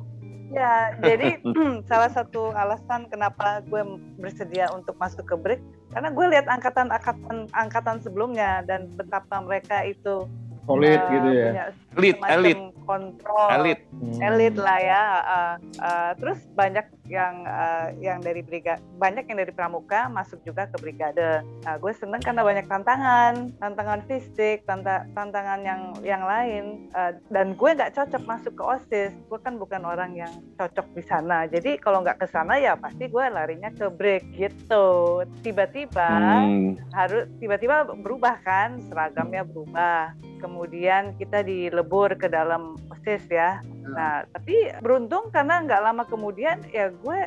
[0.46, 1.28] Ya, jadi
[1.90, 3.80] salah satu alasan kenapa gue
[4.16, 10.28] bersedia untuk masuk ke BRIC karena gue lihat angkatan-angkatan angkatan sebelumnya dan betapa mereka itu
[10.64, 11.52] Solid eh, gitu ya.
[11.94, 13.50] Elit, elit, kontrol.
[13.50, 13.82] Elit.
[13.96, 14.20] Hmm.
[14.22, 19.52] elit lah ya uh, uh, terus banyak yang uh, yang dari brigade banyak yang dari
[19.54, 21.42] pramuka masuk juga ke brigade.
[21.62, 26.90] Nah gue seneng karena banyak tantangan tantangan fisik tanta- tantangan yang yang lain.
[26.94, 29.12] Uh, dan gue nggak cocok masuk ke osis.
[29.30, 31.46] Gue kan bukan orang yang cocok di sana.
[31.46, 35.22] Jadi kalau nggak ke sana ya pasti gue larinya ke break gitu.
[35.42, 36.76] Tiba-tiba Hmm.
[36.92, 40.12] harus tiba-tiba berubah kan seragamnya berubah.
[40.36, 43.60] Kemudian kita dilebur ke dalam osis ya.
[43.90, 47.20] Nah tapi beruntung karena nggak lama kemudian ya gue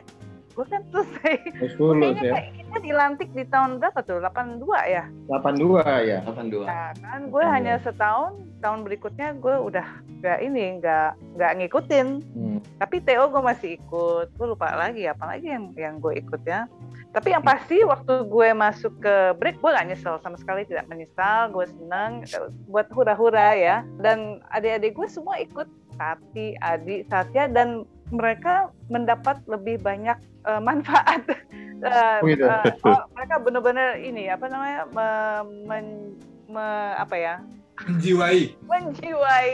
[0.60, 2.36] gue kan selesai Terus lulus ya.
[2.36, 6.20] kayak kita dilantik di tahun berapa tuh 82 ya 82 ya.
[6.22, 6.68] 82.
[6.68, 7.54] nah kan gue Hmm.
[7.56, 9.88] hanya setahun tahun berikutnya gue udah
[10.20, 12.60] nggak ini nggak nggak ngikutin Hmm.
[12.76, 16.68] tapi TO gue masih ikut gue lupa lagi apalagi yang yang gue ikut ya
[17.10, 21.50] tapi yang pasti waktu gue masuk ke break gue gak nyesel sama sekali tidak menyesal
[21.50, 22.38] gue seneng eh,
[22.68, 28.54] buat hura-hura ya dan adik-adik gue semua ikut Tati, Adi, Satya dan mereka
[28.88, 31.22] mendapat lebih banyak eh, manfaat
[32.26, 32.46] gitu.
[32.50, 37.36] eh, oh, mereka benar-benar ini apa namanya me- men- me- apa ya
[37.80, 38.60] Menjiwai.
[38.68, 39.52] menjiwai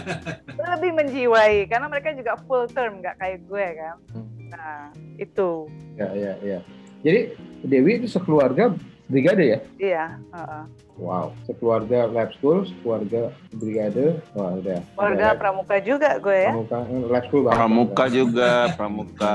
[0.72, 4.28] lebih menjiwai karena mereka juga full term nggak kayak gue kan Hmm.
[4.48, 6.58] nah itu Ya, ya, ya.
[7.02, 8.72] Jadi Dewi itu sekeluarga
[9.12, 9.58] brigade ya?
[9.76, 10.64] iya heeh.
[10.96, 14.20] Wow, sekeluarga lab school, sekeluarga brigade.
[14.32, 14.80] Wah, udah.
[14.94, 17.56] Udah, pramuka juga gue ya pramuka, lab school banget.
[17.58, 19.34] Pramuka juga, pramuka.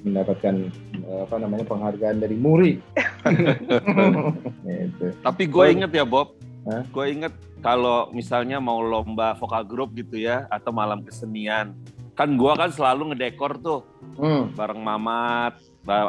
[0.00, 0.54] mendapatkan
[0.98, 2.72] eh, apa namanya penghargaan dari Muri.
[4.64, 5.06] gitu.
[5.20, 6.82] Tapi gue Oh, inget ya Bob, Hah?
[6.84, 11.72] gue inget kalau misalnya mau lomba vokal grup gitu ya, atau malam kesenian,
[12.12, 13.80] kan gue kan selalu ngedekor tuh
[14.16, 15.60] Hmm, bareng Mamat,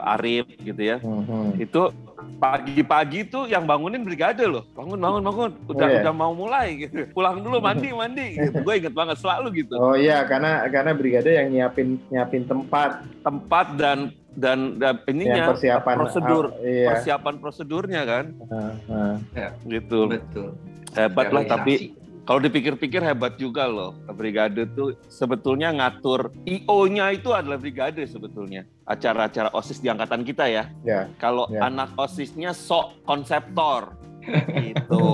[0.08, 0.98] Arif gitu ya.
[0.98, 1.50] hmm, hmm.
[1.60, 1.92] Itu
[2.38, 6.02] pagi-pagi tuh yang bangunin brigade loh, bangun bangun bangun, udah Oh, iya.
[6.04, 8.62] udah mau mulai gitu, pulang dulu mandi mandi, gitu.
[8.62, 13.74] gue inget banget selalu gitu, Oh iya, karena karena brigade yang nyiapin nyiapin tempat tempat
[13.80, 16.88] dan dan, dan yang ininya persiapan prosedur, ah, iya.
[16.94, 19.52] persiapan prosedurnya kan, ah, ah.
[19.66, 20.14] gitu.
[20.14, 20.54] Betul.
[20.94, 21.98] Hebat lah, tapi
[22.28, 23.96] kalau dipikir-pikir hebat juga loh.
[24.12, 28.68] Brigade tuh sebetulnya ngatur IO-nya itu adalah brigade sebetulnya.
[28.84, 30.68] Acara-acara OSIS di angkatan kita ya.
[30.84, 31.72] Ya, Kalau ya.
[31.72, 33.96] anak OSISnya sok konseptor.
[34.60, 35.08] gitu.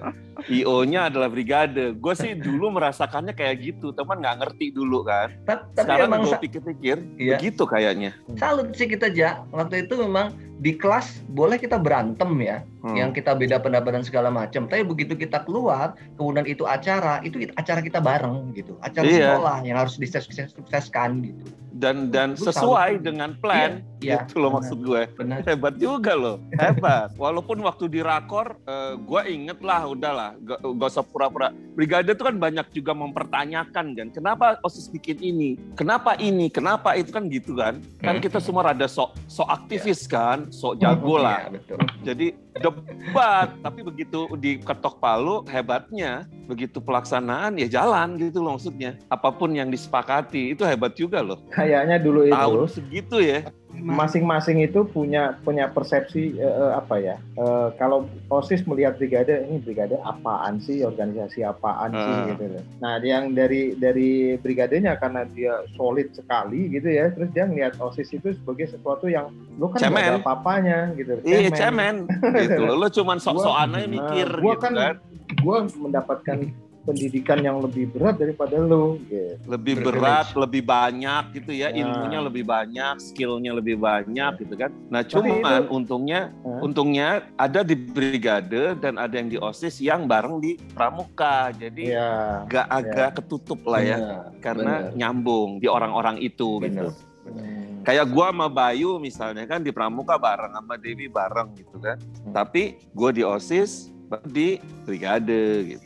[0.44, 1.94] IO-nya adalah brigade.
[1.94, 5.30] Gue sih dulu merasakannya kayak gitu, teman nggak ngerti dulu kan.
[5.42, 7.36] Ta- Tapi Sekarang emang gue pikir-pikir, Iya.
[7.36, 8.10] begitu kayaknya.
[8.34, 9.42] salut sih kita ja.
[9.50, 12.94] Waktu itu memang di kelas boleh kita berantem ya, Hmm.
[12.94, 14.64] yang kita beda pendapat dan segala macam.
[14.64, 18.78] Tapi begitu kita keluar, kemudian itu acara, itu acara kita bareng gitu.
[18.80, 19.34] Acara Iya.
[19.34, 21.42] sekolah yang harus disukseskan gitu.
[21.74, 22.54] Dan dan Gue salut.
[22.54, 24.58] sesuai dengan plan, Iya, gitu loh benar.
[24.62, 25.02] maksud gue.
[25.16, 25.38] Benar.
[25.42, 28.54] hebat juga loh hebat walaupun waktu di rakor
[28.96, 31.52] gue inget lah udahlah gak, gak usah pura-pura.
[31.76, 35.50] Brigade itu kan banyak juga mempertanyakan kan kenapa osis bikin ini?
[35.76, 36.48] Kenapa ini?
[36.48, 37.12] Kenapa itu?
[37.12, 37.84] Kan gitu kan.
[38.00, 41.44] Kan kita semua rada sok sok aktivis kan sok jago lah.
[41.44, 41.78] Iya, betul.
[42.00, 46.24] jadi debat tapi begitu diketok palu hebatnya.
[46.44, 48.96] Begitu pelaksanaan ya jalan gitu loh maksudnya.
[49.12, 51.40] Apa pun yang disepakati itu hebat juga loh.
[51.52, 52.36] Kayaknya dulu itu.
[52.36, 53.44] Tahun segitu ya
[53.76, 57.16] masing-masing itu punya punya persepsi eh, apa ya?
[57.34, 62.24] Eh, kalau OSIS melihat brigade ini brigade apaan sih, organisasi apaan sih Ah.
[62.30, 62.64] gitu loh.
[62.78, 68.10] Nah, yang dari dari brigadenya karena dia solid sekali gitu ya, terus dia ngelihat OSIS
[68.12, 70.22] itu sebagai sesuatu yang lo kan nggak ada Cemen.
[70.22, 71.12] apa-apanya gitu.
[71.22, 71.94] Iya cemen
[72.40, 72.74] gitu loh.
[72.76, 74.96] Lo cuman sok-sokan aja mikir gua gitu kan- kan.
[75.40, 76.38] Gue mendapatkan
[76.84, 79.40] pendidikan yang lebih berat daripada lu gitu.
[79.48, 81.80] lebih berat, lebih banyak gitu ya, Ya.
[81.80, 84.70] ilmunya lebih banyak, skillnya lebih banyak gitu kan.
[84.92, 86.60] Nah cuman itu- untungnya, Hah?
[86.60, 92.10] untungnya ada di brigade dan ada yang di osis yang bareng di pramuka, jadi Iya.
[92.44, 94.92] agak agak ketutup lah ya, Benar, karena benar.
[94.94, 96.92] nyambung di orang-orang itu gitu.
[96.92, 97.12] Benar.
[97.24, 97.80] Hmm.
[97.80, 101.96] Kayak gua sama Bayu misalnya kan di pramuka bareng sama Dewi bareng gitu kan.
[101.96, 102.32] Hmm.
[102.36, 103.88] Tapi gua di osis,
[104.28, 105.84] di brigade gitu.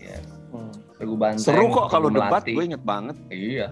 [0.50, 0.70] Hmm.
[0.98, 3.14] Regu banteng, Seru kok kalau debat, gue inget banget.
[3.28, 3.70] Iya.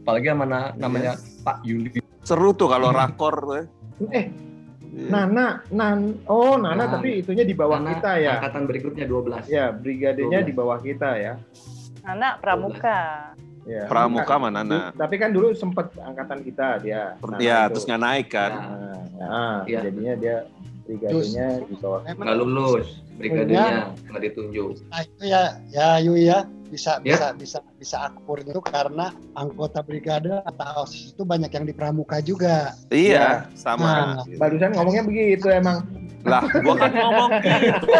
[0.00, 1.96] Apalagi sama na- namanya Pak Yuli.
[2.20, 3.54] Seru tuh kalau rakor tuh.
[3.56, 3.64] ya.
[4.12, 4.26] Eh,
[4.90, 5.06] Iya.
[5.06, 6.90] Nana, Nan, oh Nana Nan.
[6.90, 8.30] tapi itunya di bawah Karena kita ya.
[8.36, 9.46] Angkatan berikutnya 12.
[9.46, 10.44] Ya, brigadenya 12.
[10.44, 11.32] di bawah kita ya.
[12.02, 13.30] anak pramuka
[13.62, 13.84] Ya.
[13.86, 14.90] Pramuka mana Nana?
[14.90, 17.14] Tapi kan dulu sempat angkatan kita dia.
[17.18, 17.76] Nana Ya, itu.
[17.76, 18.50] terus nggak naik kan.
[18.50, 19.80] Nah, Nah, nah, Iya.
[19.84, 20.36] jadinya dia
[20.90, 22.00] brigadenya di bawah.
[22.02, 24.82] Nggak lulus brigadenya nggak ditunjuk.
[24.90, 27.14] Nah, itu ya ya Yui ya bisa Ya.
[27.18, 32.22] bisa bisa bisa akur itu karena anggota brigade atau OSIS itu banyak yang di pramuka
[32.22, 32.74] juga.
[32.90, 34.22] Iya, sama.
[34.22, 35.82] Nah, Barusan ngomongnya begitu emang.
[36.22, 37.90] Lah, gua kan ngomong gitu.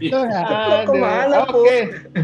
[0.00, 0.42] Itu ya.
[0.84, 1.36] Ke mana?
[1.48, 1.78] Oke.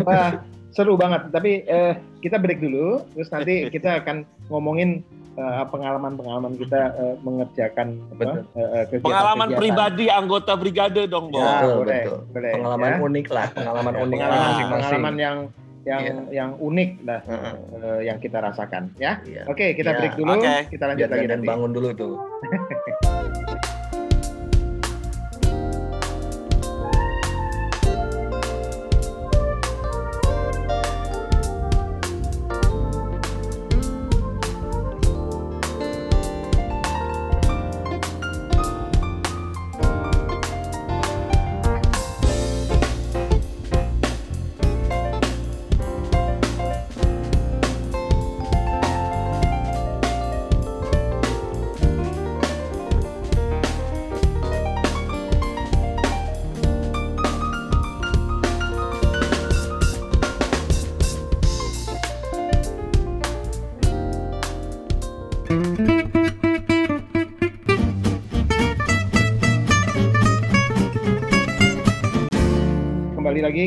[0.04, 0.30] Wah,
[0.72, 1.28] seru banget.
[1.32, 5.04] Tapi eh, kita break dulu, terus nanti kita akan ngomongin
[5.34, 8.38] eh, pengalaman-pengalaman kita eh, mengerjakan apa, Betul.
[8.52, 9.60] eh, eh, kegiatan- Pengalaman kegiatan.
[9.60, 11.38] pribadi anggota brigade dong, Bo.
[11.38, 12.18] Ya, Betul, boleh, betul.
[12.30, 12.52] boleh.
[12.52, 12.98] Pengalaman ya.
[13.00, 14.72] unik lah, pengalaman Ya, unik pengalaman, masing-masing.
[14.94, 15.38] pengalaman yang
[15.84, 16.14] yang Iya.
[16.32, 17.54] yang unik lah Heeh.
[17.76, 19.20] eh, yang kita rasakan ya.
[19.22, 19.44] Iya.
[19.44, 19.98] Oke, kita Iya.
[20.00, 20.32] break dulu.
[20.32, 20.54] Oke.
[20.70, 21.48] Kita lanjut Biar lagi dan nanti.
[21.50, 22.14] bangun dulu tuh.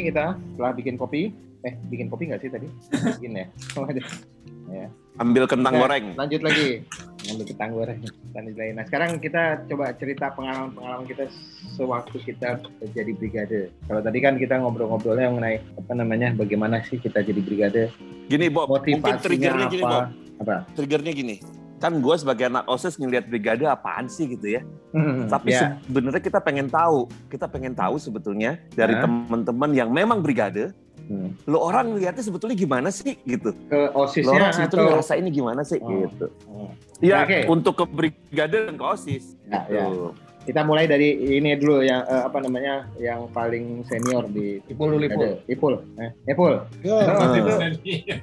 [0.08, 1.36] kita setelah bikin kopi.
[1.66, 2.68] Eh, bikin kopi nggak sih tadi?
[3.20, 3.46] Bikin ya.
[4.68, 4.92] Ya.
[5.24, 6.06] Ambil kentang Oke, goreng.
[6.20, 6.84] Lanjut lagi.
[7.24, 8.00] Ngambil ketang goreng.
[8.36, 8.72] Lanjut lagi.
[8.76, 11.32] Nah, sekarang kita coba cerita pengalaman-pengalaman kita
[11.80, 12.60] sewaktu kita
[12.92, 13.72] jadi brigade.
[13.88, 17.96] Kalau tadi kan kita ngobrol-ngobrolnya mengenai apa namanya, bagaimana sih kita jadi brigade,
[18.28, 18.68] Gini, Bob.
[18.68, 19.92] Mungkin motivasinya triggernya gini, Bob.
[19.96, 20.04] apa?
[20.44, 20.56] Apa?
[20.76, 21.36] Triggernya gini.
[21.78, 24.62] Kan gue sebagai anak OSIS ngeliat brigade apaan sih gitu ya.
[24.92, 25.78] Hmm, Tapi ya.
[25.86, 27.06] sebenarnya kita pengen tahu.
[27.30, 29.06] Kita pengen tahu sebetulnya dari Ya.
[29.06, 30.74] teman-teman yang memang brigade.
[31.08, 31.38] Hmm.
[31.46, 33.54] Lo orang lihatnya sebetulnya gimana sih gitu.
[33.70, 35.90] ke Lo osisnya orang sebetulnya atau ngerasainnya gimana sih Oh.
[36.04, 36.26] gitu.
[36.50, 36.70] Oh.
[37.00, 37.38] Iya, Oke.
[37.48, 39.38] untuk ke brigade dan ke OSIS.
[39.46, 40.12] Ya, gitu.
[40.12, 40.26] ya.
[40.48, 45.04] kita mulai dari ini dulu yang eh, apa namanya yang paling senior di Ipul dulu,
[45.04, 45.28] Ipul.
[45.46, 46.54] Ipul eh Ipul
[46.88, 47.52] Yo, Lo itu
[47.84, 48.16] Iya.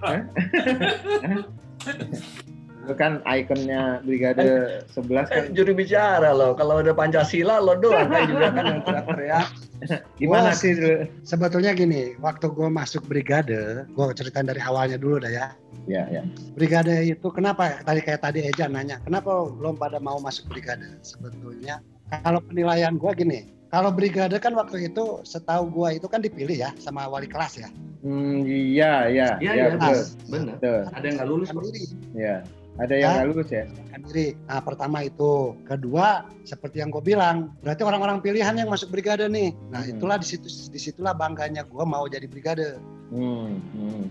[2.85, 8.29] Lu kan ikonnya brigade 11 kan Juru bicara loh, kalau ada Pancasila lo doang kan
[8.29, 9.47] juga kan yang teriak-teriak.
[10.21, 10.57] gimana Wah.
[10.57, 11.05] sih dulu?
[11.25, 15.47] sebetulnya gini, waktu gue masuk brigade, gue ceritain dari awalnya dulu dah ya.
[15.85, 16.23] ya ya
[16.53, 17.81] Brigade itu kenapa?
[17.81, 21.01] Tadi kayak tadi Eja nanya, kenapa belum pada mau masuk brigade?
[21.01, 21.81] Sebetulnya
[22.21, 26.71] kalau penilaian gue gini, kalau brigade kan waktu itu setahu gue itu kan dipilih ya
[26.77, 27.69] sama wali kelas ya.
[28.05, 30.57] hmm, iya iya Iya, iya iya, benar.
[30.61, 31.65] betul Ada yang nggak lulus Kan kok.
[31.67, 31.83] diri,
[32.15, 32.37] ya
[32.75, 33.15] ada yang Ya.
[33.23, 33.65] nggak lulus ya
[33.95, 34.27] kan diri.
[34.51, 39.55] Nah pertama itu, kedua seperti yang gue bilang, berarti orang-orang pilihan yang masuk brigade nih.
[39.71, 39.93] Nah Hmm.
[39.95, 42.79] itulah di situ di situlah bangganya gue mau jadi brigade.
[43.15, 44.05] hmm, hmm.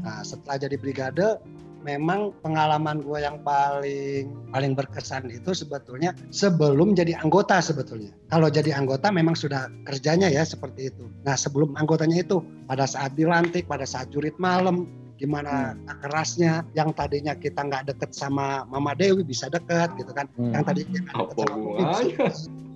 [0.00, 1.36] Nah setelah jadi brigade,
[1.84, 8.10] memang pengalaman gue yang paling paling berkesan itu sebetulnya sebelum jadi anggota sebetulnya.
[8.26, 11.06] Kalau jadi anggota memang sudah kerjanya ya seperti itu.
[11.22, 17.32] Nah sebelum anggotanya itu pada saat dilantik, pada saat jurit malam, gimana kerasnya yang tadinya
[17.32, 20.28] kita nggak deket sama Mama Dewi bisa deket gitu kan.
[20.36, 20.52] Hmm.
[20.52, 22.34] Yang tadinya nggak deket Apa sama Bobi bisa deket,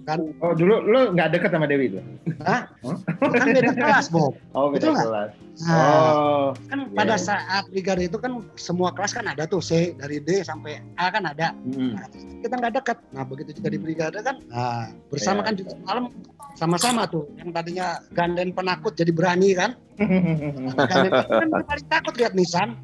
[0.08, 0.18] kan.
[0.40, 2.02] oh dulu lu nggak deket sama Dewi tuh
[2.40, 4.32] Kan beda kelas, Bob.
[4.56, 5.28] oh beda Betul
[5.60, 7.20] Nah, oh kan Iya, pada iya.
[7.20, 11.28] saat brigade itu kan semua kelas kan ada tuh C dari D sampai A kan
[11.28, 11.52] ada.
[11.52, 11.92] hmm.
[12.00, 12.06] Nah,
[12.40, 12.96] kita nggak dekat.
[13.12, 15.46] Nah begitu juga di brigade kan, nah, bersama Iya.
[15.52, 16.04] kan juga malam
[16.56, 17.28] sama-sama tuh.
[17.36, 17.86] Yang tadinya
[18.16, 19.76] ganden penakut jadi berani kan.
[20.00, 22.76] Kan paling takut lihat nisan.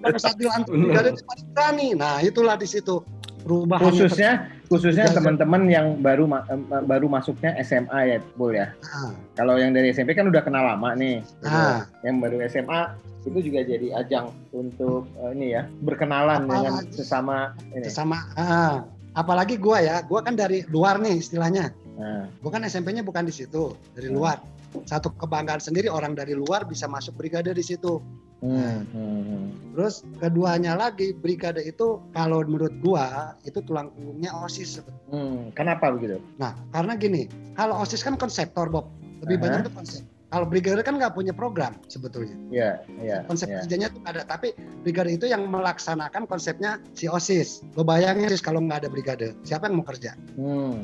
[0.00, 0.88] Pada saat dilantik Bener.
[0.90, 1.88] brigade dia paling berani.
[1.94, 3.04] Nah itulah di situ.
[3.44, 4.32] perubahan Khususnya
[4.64, 6.48] khususnya teman-teman yang baru ma-
[6.80, 8.72] baru masuknya SMA ya, Bul ya.
[8.82, 11.20] Ah, Kalau yang dari SMP kan udah kenal lama nih.
[11.44, 11.84] ah.
[12.00, 12.80] Yang baru SMA
[13.20, 17.36] itu juga jadi ajang untuk eh, ini ya berkenalan Apalagi- dengan sesama
[17.70, 17.84] ini.
[17.86, 18.84] sama ah.
[19.12, 23.32] apalagi gua ya gua kan dari luar nih istilahnya Nah, gua kan SMP-nya bukan di
[23.32, 24.16] situ dari Hmm.
[24.18, 24.36] luar
[24.82, 28.02] satu kebanggaan sendiri orang dari luar bisa masuk brigade di situ
[28.42, 29.44] hmm, hmm, hmm.
[29.78, 35.14] terus keduanya lagi brigade itu kalau menurut gua itu tulang punggungnya osis sebetulnya.
[35.14, 36.18] Hmm, kenapa begitu?
[36.36, 37.22] nah karena gini
[37.54, 38.90] kalau osis kan konseptor Bob
[39.22, 39.42] lebih Aha.
[39.46, 40.02] banyak itu konsep
[40.34, 43.22] kalau brigade kan nggak punya program sebetulnya Ya, ya.
[43.30, 43.62] konsep ya.
[43.62, 44.50] kerjanya tuh ada tapi
[44.82, 49.70] brigade itu yang melaksanakan konsepnya si osis lo bayangin sis kalau nggak ada brigade siapa
[49.70, 50.82] yang mau kerja Hmm.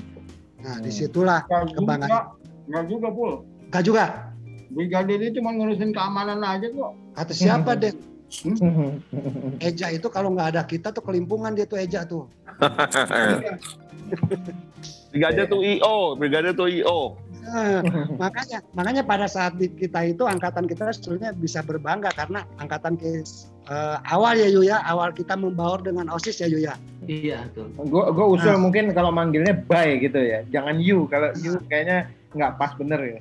[0.62, 0.84] nah Hmm.
[0.86, 2.30] di situlah juga,
[2.70, 3.32] nggak juga pul.
[3.70, 4.04] Gak juga
[4.68, 6.92] Brigade ini cuma ngurusin keamanan aja kok.
[7.12, 7.80] kata siapa Hmm.
[7.80, 7.94] deh
[9.60, 12.30] Eja itu kalau nggak ada kita tuh kelimpungan dia tuh Eja tuh
[15.10, 17.18] Brigade tuh IO, brigade tuh IO.
[17.42, 17.80] Eh,
[18.14, 23.96] makanya makanya pada saat kita itu angkatan kita sebetulnya bisa berbangga karena angkatan kes, eh,
[24.06, 27.66] awal ya Yu ya awal kita membaur dengan osis ya Yu ya Iya, betul.
[27.88, 28.60] Gue gue usul Nah.
[28.60, 30.46] mungkin kalau manggilnya Bay gitu ya.
[30.46, 31.10] Jangan you.
[31.10, 33.20] Kalau you kayaknya nggak pas bener ya.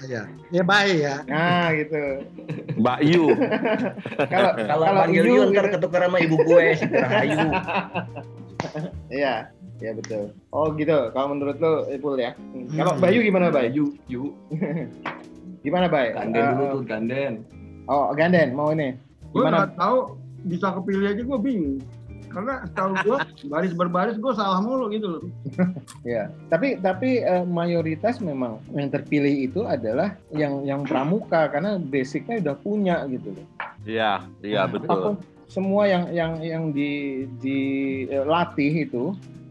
[0.00, 0.22] Iya.
[0.48, 2.02] ya baik ya Nah gitu.
[2.76, 3.24] Mbak Yu.
[4.26, 5.74] Kalau Kalau panggil you ntar gitu.
[5.76, 7.48] ketukar sama ibu gue, si Rahayu.
[9.08, 9.34] Iya,
[9.78, 10.32] iya betul.
[10.50, 11.10] Oh gitu.
[11.10, 12.32] Kalau menurut lo, Ipul ya.
[12.36, 12.68] Hmm.
[12.70, 13.02] Kalau Hmm.
[13.02, 13.70] Bayu gimana Bay?
[13.70, 14.32] Yu, yu.
[15.60, 16.12] Gimana Bay?
[16.12, 17.32] Ganden Eh, dulu tuh, ganden.
[17.84, 18.96] Oh Ganden, mau ini?
[19.30, 19.66] Gue Gimana?
[19.66, 19.98] nggak tahu
[20.44, 21.78] bisa kepilih aja gue bingung.
[22.30, 23.18] Karena tahu gue
[23.50, 25.22] baris berbaris gue salah mulu gitu loh.
[26.06, 32.40] Ya, tapi tapi eh, mayoritas memang yang terpilih itu adalah yang yang pramuka karena basicnya
[32.40, 33.46] udah punya gitu loh.
[33.84, 34.88] Iya, iya betul.
[34.88, 35.14] Apa pun
[35.50, 39.04] semua yang yang yang di dilatih itu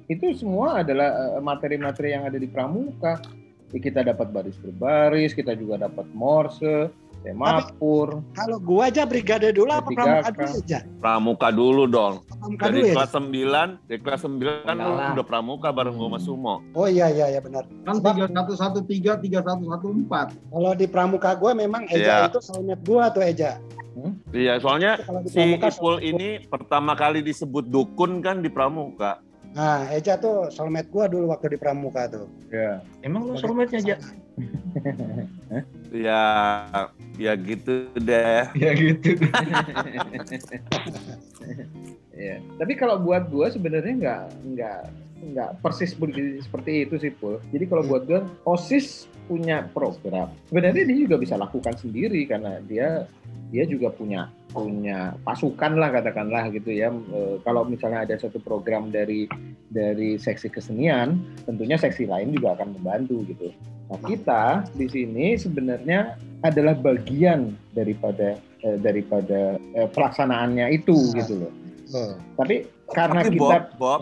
[0.10, 3.22] itu semua adalah eh, materi-materi yang ada di pramuka.
[3.70, 6.90] Kita dapat baris berbaris, kita juga dapat morse,
[7.22, 8.24] semapur.
[8.32, 12.14] kalau gua aja brigade dulu apa pramuka dulu aja Pramuka dulu dong.
[12.26, 16.08] pramuka Dari dulu ya kelas 9, dari kelas 9 kan lu udah pramuka bareng gua
[16.08, 16.56] sama Sumo.
[16.74, 20.28] oh iya iya iya benar Kan Sebab- tiga satu satu tiga tiga satu satu empat.
[20.46, 22.30] kalau di pramuka gua memang Eja Iya.
[22.30, 23.60] itu soulmate gua tuh Eja
[24.32, 29.20] Iya, soalnya kalau di si Ipul ini pertama kali disebut dukun kan di pramuka.
[29.50, 32.80] nah Eja tuh soulmate gua dulu waktu di pramuka tuh Ya.
[33.02, 33.96] Emang lu soulmate-nya aja?
[35.90, 36.22] Ya,
[37.18, 38.46] ya gitu deh.
[38.54, 39.10] Ya gitu.
[42.20, 42.44] Ya.
[42.60, 44.82] Tapi kalau buat gua sebenarnya nggak nggak
[45.20, 47.38] nggak persis begitu seperti itu sih Pul.
[47.52, 50.34] Jadi kalau buat gua OSIS punya program.
[50.50, 53.06] Sebenarnya dia juga bisa lakukan sendiri karena dia
[53.54, 56.90] dia juga punya punya pasukan lah katakanlah gitu ya.
[56.90, 59.30] E, kalau misalnya ada satu program dari
[59.70, 63.54] dari seksi kesenian, tentunya seksi lain juga akan membantu gitu.
[63.90, 71.16] Nah kita di sini sebenarnya adalah bagian daripada eh, daripada eh, pelaksanaannya itu Nah.
[71.22, 71.54] gitu loh.
[71.90, 72.14] Oh.
[72.38, 74.02] Tapi karena Tapi kita Bob,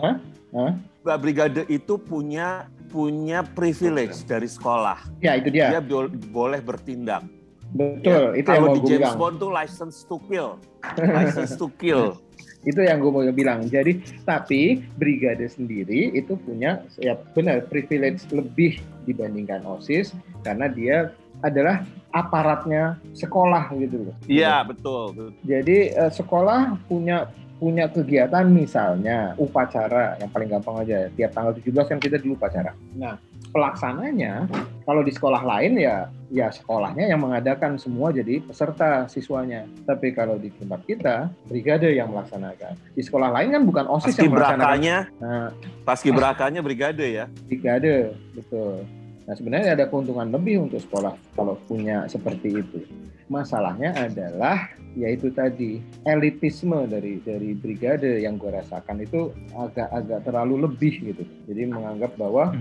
[0.56, 0.72] Hah?
[1.08, 5.08] Mbak Brigade itu punya punya privilege dari sekolah.
[5.24, 5.72] ya itu dia.
[5.72, 7.24] Dia bol- boleh bertindak.
[7.72, 9.16] Betul, itu yang Kalau mau di James bilang.
[9.16, 10.60] Bond tuh license to kill.
[11.16, 12.20] License to kill.
[12.60, 13.64] Itu yang gue mau bilang.
[13.64, 18.76] Jadi, tapi brigade sendiri itu punya ya benar privilege lebih
[19.08, 20.12] dibandingkan OSIS
[20.44, 24.16] karena dia adalah aparatnya sekolah gitu loh.
[24.28, 25.32] Iya, betul.
[25.40, 31.90] Jadi eh, sekolah punya punya kegiatan misalnya upacara yang paling gampang aja tiap tanggal 17
[31.90, 32.70] kan kita dulu upacara.
[32.94, 33.18] Nah,
[33.50, 34.46] pelaksananya
[34.86, 39.66] kalau di sekolah lain ya ya sekolahnya yang mengadakan semua jadi peserta siswanya.
[39.84, 42.78] Tapi kalau di tempat kita brigade yang melaksanakan.
[42.94, 44.58] Di sekolah lain kan bukan OSIS Paski yang melaksanakan.
[44.62, 45.48] berakanya, Nah,
[45.82, 47.24] paski berakanya brigade ya.
[47.48, 48.84] brigade betul.
[49.28, 52.80] Nah sebenarnya ada keuntungan lebih untuk sekolah kalau punya seperti itu.
[53.28, 61.12] Masalahnya adalah yaitu tadi elitisme dari dari brigade yang gue rasakan itu agak-agak terlalu lebih
[61.12, 61.28] gitu.
[61.44, 62.56] Jadi menganggap bahwa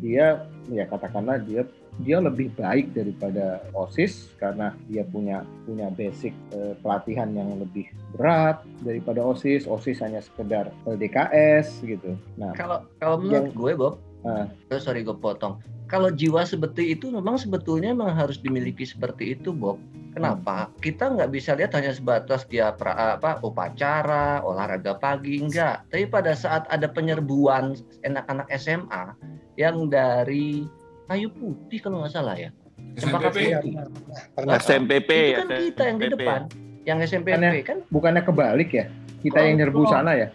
[0.00, 1.68] dia ya katakanlah dia
[2.00, 8.64] dia lebih baik daripada OSIS karena dia punya punya basic eh, pelatihan yang lebih berat
[8.80, 9.68] daripada OSIS.
[9.68, 12.16] OSIS hanya sekedar LDKS gitu.
[12.40, 13.94] Nah, Kalau kalau menurut gue Bob,
[14.24, 15.60] oh, sorry gue potong.
[15.86, 19.78] Kalau jiwa seperti itu memang sebetulnya memang harus dimiliki seperti itu Bob.
[20.10, 20.72] Kenapa?
[20.80, 25.86] Kita nggak bisa lihat hanya sebatas dia pra, apa upacara, olahraga pagi enggak.
[25.92, 29.12] Tapi pada saat ada penyerbuan anak-anak SMA
[29.54, 30.66] yang dari
[31.06, 32.50] kayu putih kalau nggak salah ya.
[32.96, 33.38] Cempaka SNPP.
[33.38, 33.72] Iya, putih.
[33.76, 33.86] benar.
[34.34, 34.52] Pernah.
[34.58, 35.36] SMPP Itu ya.
[35.36, 36.40] kan kita yang di depan,
[36.82, 38.86] yang SMPP Bukannya- kan bukannya kebalik ya?
[39.16, 40.28] kita yang nyerbu sana ya.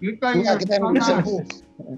[0.00, 0.96] Yang kita yang sana.
[0.96, 1.36] diserbu.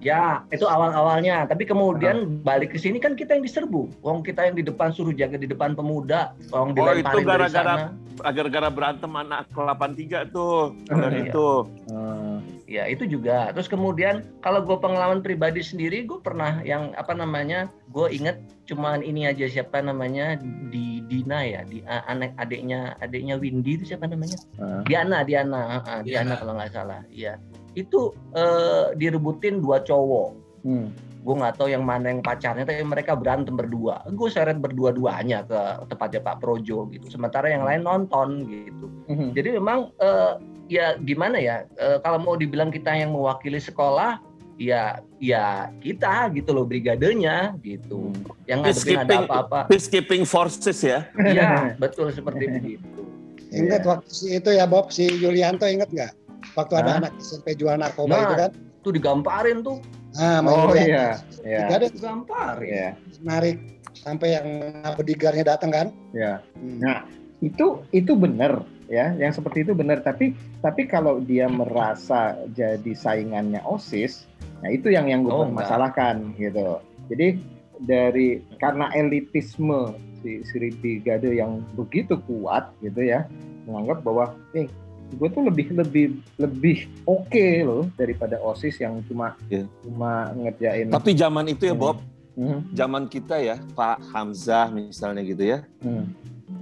[0.01, 1.45] Ya, itu awal-awalnya.
[1.45, 3.93] Tapi kemudian balik ke sini kan kita yang diserbu.
[4.01, 6.33] Wong kita yang di depan suruh jaga di depan pemuda.
[6.49, 7.93] Wong Oh, itu gara-gara-.
[8.17, 10.73] Gara-gara berantem anak ke 83 tuh.
[10.89, 11.21] Kalau Iya.
[11.23, 11.49] itu.
[11.93, 12.37] Eh,
[12.67, 13.55] Ya, itu juga.
[13.55, 19.01] Terus kemudian kalau gue pengalaman pribadi sendiri, gue pernah yang apa namanya, gue inget cuman
[19.01, 20.35] ini aja siapa namanya
[20.69, 24.35] di Dina ya, di a- anak adiknya adiknya Windy itu siapa namanya?
[24.59, 24.83] eh.
[24.83, 26.35] Diana, Diana, ah, Diana Diana.
[26.35, 27.01] kalau nggak salah.
[27.09, 27.39] Iya.
[27.73, 30.31] Itu eh, direbutin dua cowok.
[30.63, 30.91] Hmm.
[31.23, 35.59] gue nggak tahu yang mana yang pacarnya tapi mereka berantem berdua gue seret berdua-duanya ke
[35.91, 39.35] tempatnya Pak Projo gitu sementara yang lain nonton gitu Mhm.
[39.35, 44.19] jadi memang eh, ya gimana ya eh, kalau mau dibilang kita yang mewakili sekolah
[44.57, 48.09] ya ya kita gitu loh brigadenya gitu
[48.49, 51.05] yang ngadepin ada apa-apa peacekeeping forces ya.
[51.21, 53.03] ya betul seperti begitu
[53.47, 53.89] Ingat Iya.
[53.95, 56.13] waktu si itu ya Bob, si Yulianto inget nggak?
[56.59, 56.99] Waktu ada Hah?
[56.99, 58.23] anak SMP jual narkoba Nah.
[58.27, 58.51] itu kan?
[58.83, 59.79] tuh digamparin tuh
[60.19, 62.89] Ah, Oh iya, iya, Tiga ada digamparin iya,
[63.23, 63.59] narik
[63.95, 64.47] sampai yang
[64.95, 65.87] bodyguardnya datang kan?
[66.11, 66.43] iya.
[66.59, 66.79] Hmm.
[66.83, 66.99] Nah,
[67.39, 70.01] itu itu benar ya, yang seperti itu benar.
[70.01, 74.27] Tapi tapi kalau dia merasa jadi saingannya osis,
[74.61, 76.81] nah itu yang yang gue Oh, permasalahkan gitu.
[77.07, 77.39] Jadi
[77.79, 83.29] dari karena elitisme si si brigade yang begitu kuat gitu ya,
[83.65, 84.67] menganggap bahwa eh
[85.07, 89.71] gue tuh lebih lebih lebih oke loh daripada osis yang cuma Iya.
[89.87, 90.91] cuma ngerjain.
[90.91, 91.75] Tapi zaman itu ya.
[91.75, 92.03] Bob,
[92.37, 95.65] Hmm, zaman kita ya, Pak Hamzah misalnya gitu ya.
[95.81, 96.05] hmm.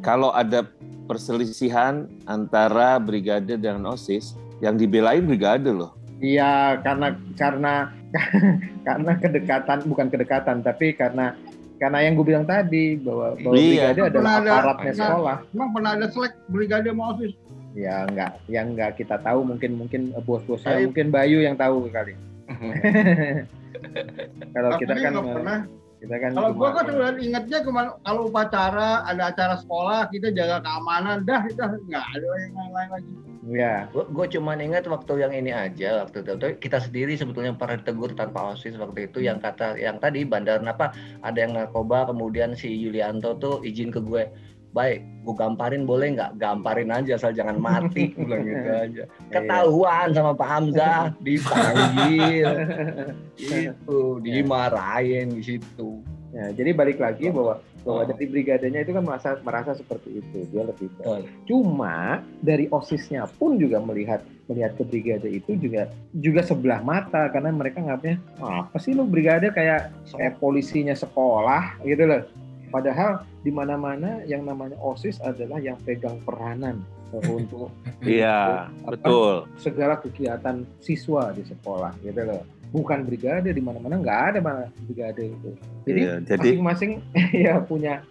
[0.04, 0.68] Kalau ada
[1.08, 5.96] perselisihan antara brigade dengan OSIS, yang dibelain brigade loh.
[6.20, 7.72] Iya, karena karena
[8.86, 11.32] karena kedekatan bukan kedekatan, tapi karena
[11.80, 13.90] karena yang gue bilang tadi bahwa bahwa Iya.
[13.96, 15.36] brigade adalah ada- aparatnya pernah- sekolah.
[15.52, 17.32] Emang pernah ada selek brigade sama OSIS?
[17.74, 22.14] Ya enggak, yang enggak kita tahu mungkin mungkin bos-bosnya mungkin Bayu yang tahu kali.
[24.54, 25.58] Kalau kita kan eh, pernah.
[26.04, 30.12] Kita kan Kalau gua cuma- kan cuma ingetnya ke mana kalau upacara ada acara sekolah
[30.12, 33.12] kita jaga keamanan dah kita nggak ada yang lain-lain lagi.
[33.44, 38.12] ya gue cuman ingat waktu yang ini aja waktu itu kita sendiri sebetulnya pernah ditegur
[38.12, 42.72] tanpa osis waktu itu yang kata yang tadi bandar apa ada yang narkoba kemudian si
[42.72, 44.24] Yulianto tuh izin ke gue
[44.74, 46.36] baik gue gamparin boleh nggak?
[46.36, 49.02] Gamparin aja asal jangan mati bilang gitu aja.
[49.30, 52.44] Ketahuan sama Pak Hamzah dipanggil.
[53.38, 56.04] Itu dimarahin di situ.
[56.34, 58.08] Ya, jadi balik lagi bahwa bahwa Oh.
[58.08, 61.28] dari brigadenya itu kan merasa merasa seperti itu dia lebih baik.
[61.44, 61.96] Cuma
[62.40, 67.80] dari osisnya pun juga melihat melihat ke brigade itu juga juga sebelah mata karena mereka
[67.80, 72.24] nganggapnya "Ah, apa sih lu brigade kayak kayak polisinya sekolah gitu loh.
[72.74, 76.82] Padahal di mana-mana yang namanya osis adalah yang pegang peranan
[77.14, 77.70] untuk
[78.02, 78.90] Iya, Apa?
[78.90, 79.46] betul.
[79.56, 82.42] segala kegiatan siswa di sekolah gitu loh.
[82.68, 85.50] Bukan brigade di mana-mana nggak ada mana brigade itu.
[85.86, 86.90] Jadi Iya, jadi masing-masing
[87.46, 88.02] ya punya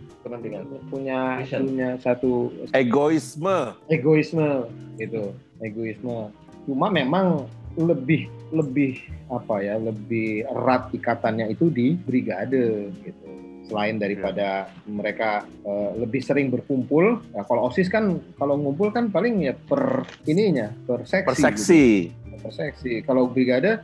[0.88, 1.68] punya Vision.
[1.68, 3.76] punya satu egoisme.
[3.90, 6.32] egoisme gitu egoisme
[6.64, 7.44] cuma memang
[7.76, 13.23] lebih lebih apa ya lebih erat ikatannya itu di brigade gitu
[13.64, 14.48] selain daripada
[14.84, 15.30] mereka
[15.62, 18.06] eh, lebih sering berkumpul ya kalau osis kan
[18.36, 21.86] kalau ngumpul kan paling ya per ininya per seksi Per seksi.
[22.10, 22.38] gitu.
[22.40, 23.80] per seksi kalau brigade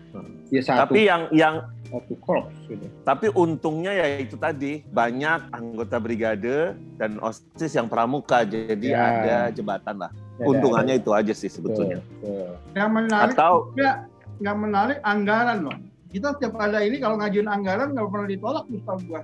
[0.49, 1.55] ya satu Tapi yang yang
[1.85, 8.43] satu korps gitu tapi untungnya ya itu tadi banyak anggota brigade dan OSIS yang pramuka
[8.43, 8.99] jadi Ya.
[8.99, 10.11] ada jembatan lah.
[10.35, 11.99] Ya, Untungannya ada- itu aja sih sebetulnya.
[12.13, 12.47] betul.
[12.71, 13.91] Yang menarik Atau juga
[14.39, 15.77] nggak menarik anggaran loh.
[16.09, 19.21] Kita setiap ada ini kalau ngajuin anggaran nggak pernah ditolak tuh setahu gua.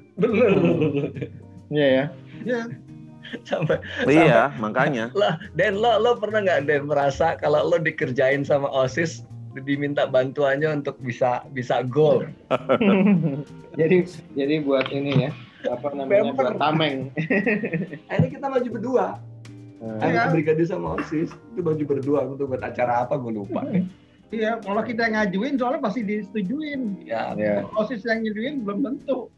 [1.67, 2.05] Iya ya
[2.45, 2.61] Iya.
[3.41, 5.09] sampai iya makanya
[5.51, 9.25] Dan lo lo pernah nggak Dan merasa kalau lo dikerjain sama osis
[9.57, 12.27] diminta bantuannya untuk bisa bisa gol
[13.79, 14.03] jadi
[14.35, 15.31] jadi buat ini ya
[15.65, 16.43] apa namanya Bemper.
[16.43, 16.95] buat tameng
[18.13, 19.07] ini kita maju berdua
[19.75, 20.31] Eh, Iya.
[20.31, 23.61] Aku brigade sama osis itu baju berdua untuk buat acara apa gue lupa
[24.33, 27.05] Iya, kalau kita ngajuin soalnya pasti disetujuin.
[27.05, 29.29] ya ya OSIS yang ngajuin belum tentu.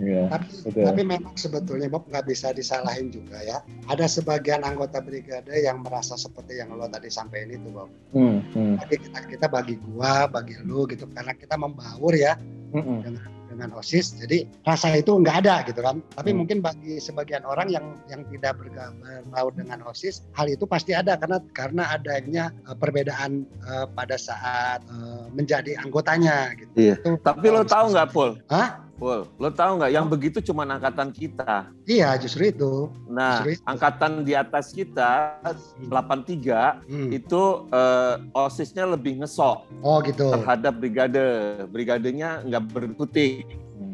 [0.00, 0.84] ya Tapi, Betul.
[0.90, 3.62] tapi memang sebetulnya Bob nggak bisa disalahin juga ya.
[3.86, 7.92] Ada sebagian anggota brigade yang merasa seperti yang lo tadi sampaikan itu Bob.
[8.10, 11.06] Hmm, hmm, Bagi kita, kita bagi gua, bagi lu gitu.
[11.14, 12.34] Karena kita membaur ya
[12.74, 12.98] hmm, hmm.
[13.06, 13.30] dengan
[13.74, 14.18] OSIS.
[14.18, 16.02] Jadi rasa itu nggak ada gitu kan.
[16.14, 16.38] Tapi Hmm.
[16.42, 21.38] mungkin bagi sebagian orang yang yang tidak berbaur dengan OSIS, hal itu pasti ada karena
[21.54, 26.72] karena adanya eh, perbedaan eh, pada saat eh, menjadi anggotanya gitu.
[26.76, 26.94] Iya.
[27.00, 28.83] Itu tapi lo tahu nggak Pul Hah?
[28.94, 29.26] Full.
[29.36, 29.90] Lo tahu nggak?
[29.90, 31.66] Yang begitu cuma angkatan kita.
[31.82, 32.72] Iya, justru itu.
[33.04, 33.62] Nah, Justru itu.
[33.66, 35.42] angkatan di atas kita
[35.90, 37.10] 83 Hmm.
[37.10, 40.30] itu eh, osisnya lebih ngesok Oh gitu.
[40.30, 41.26] terhadap brigade.
[41.68, 43.44] Brigadenya nggak berkutik.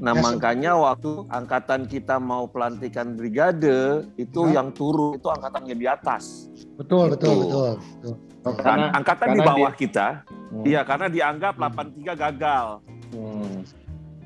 [0.00, 5.84] Nah, Ya, makanya waktu angkatan kita mau pelantikan brigade, itu yang turun itu angkatannya di
[5.84, 6.48] atas.
[6.76, 7.44] Betul, betul, Gitu.
[7.46, 8.14] betul, betul.
[8.40, 10.06] Oh, Kan karena angkatan di karena bawah kita,
[10.48, 10.64] Hmm.
[10.64, 12.66] iya karena dianggap 83 gagal.
[13.12, 13.60] Hmm.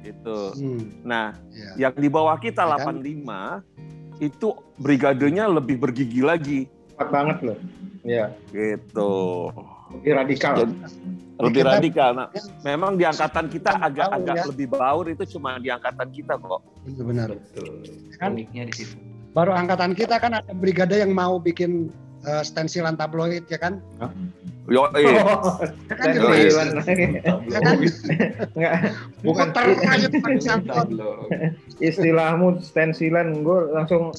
[0.04, 0.38] Gitu.
[0.60, 1.88] Hmm, Nah, ya.
[1.88, 3.00] yang di bawah kita Ya kan?
[3.00, 3.64] 85
[4.20, 6.60] itu brigadenya lebih bergigi lagi.
[6.94, 7.58] Kuat banget loh.
[8.04, 9.12] Iya, Gitu.
[9.96, 10.54] lebih radikal.
[10.60, 10.74] Jadi,
[11.40, 12.10] lebih kita- radikal.
[12.12, 12.28] Nah,
[12.62, 14.44] memang di angkatan kita agak-agak ya.
[14.44, 16.60] lebih baur itu cuma di angkatan kita kok.
[16.84, 17.32] Benar.
[17.32, 17.80] Betul.
[18.20, 18.36] Kan?
[18.36, 18.94] Uniknya di situ.
[19.34, 21.90] Baru angkatan kita kan ada brigade yang mau bikin
[22.24, 23.80] eh, stensilan tabloid ya kan?
[24.64, 25.04] Yo, Oh, eh,
[25.92, 26.24] Ya kan gitu.
[26.24, 26.68] stensilan.
[27.44, 27.74] Ya kan?
[28.56, 28.74] Enggak,
[29.20, 30.08] bukan aja.
[30.64, 31.10] Tablo.
[31.84, 34.14] istilahmu stensilan, gue langsung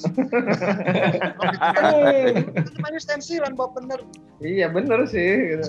[2.76, 4.04] Namanya stensilan, Bob bener.
[4.38, 5.56] iya bener sih.
[5.56, 5.68] Gitu.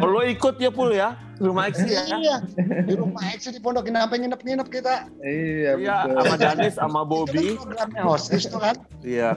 [0.00, 2.02] lo ikut ya pul ya rumah Eksi ya.
[2.10, 2.36] Iya.
[2.84, 4.94] Di rumah X di Pondok Indah sampai nginep-nginep kita.
[5.20, 7.46] Iya Iya, sama Danis, sama Itu Bobby.
[7.46, 8.76] kan programnya OSIS tuh kan.
[9.00, 9.30] Iya,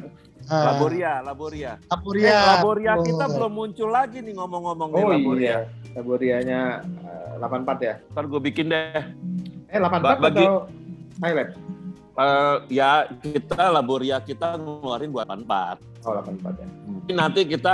[0.45, 1.71] Ah, Laboria, Laboria.
[1.85, 2.27] Laboria.
[2.27, 3.05] Eh, Laboria betul.
[3.09, 5.45] kita belum muncul lagi nih ngomong-ngomong nih Oh Laboria.
[5.45, 5.57] iya,
[5.93, 6.59] Laborianya
[7.01, 7.93] eh, 84 ya?
[8.09, 9.01] Ntar gue bikin deh.
[9.67, 10.67] Eh 84 Ba- bagi- atau
[11.19, 11.51] highlight?
[12.13, 15.79] Eh, ya kita Laboria kita ngeluarin buat 4.
[16.03, 16.67] Oh 84 ya.
[16.85, 17.73] Mungkin nanti kita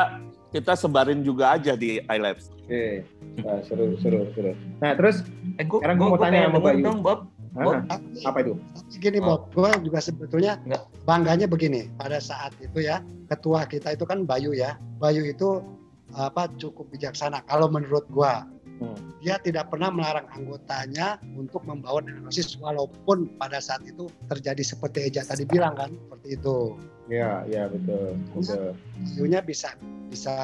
[0.50, 2.50] kita sebarin juga aja di iLabs.
[2.60, 3.02] Oke,
[3.40, 4.52] Wah, seru seru seru.
[4.78, 6.82] Nah terus Eh, gua, Sekarang gua, gua mau gua tanya sama Bayu.
[6.82, 7.20] dong, Bob.
[7.58, 8.54] Ah, Tapi- apa itu?
[8.58, 10.62] tapi gini Bob, gue juga sebetulnya
[11.08, 11.90] bangganya begini.
[11.98, 14.78] Pada saat itu ya, ketua kita itu kan Bayu ya.
[15.02, 15.64] Bayu itu
[16.18, 18.46] apa cukup bijaksana kalau menurut gua.
[18.80, 18.96] Hmm.
[19.20, 25.28] Dia tidak pernah melarang anggotanya untuk membawa diagnosis walaupun pada saat itu terjadi seperti Eja
[25.28, 26.80] tadi bilang kan, seperti itu.
[27.12, 28.72] Iya iya betul betul.
[29.20, 29.76] Bayunya bisa
[30.08, 30.36] bisa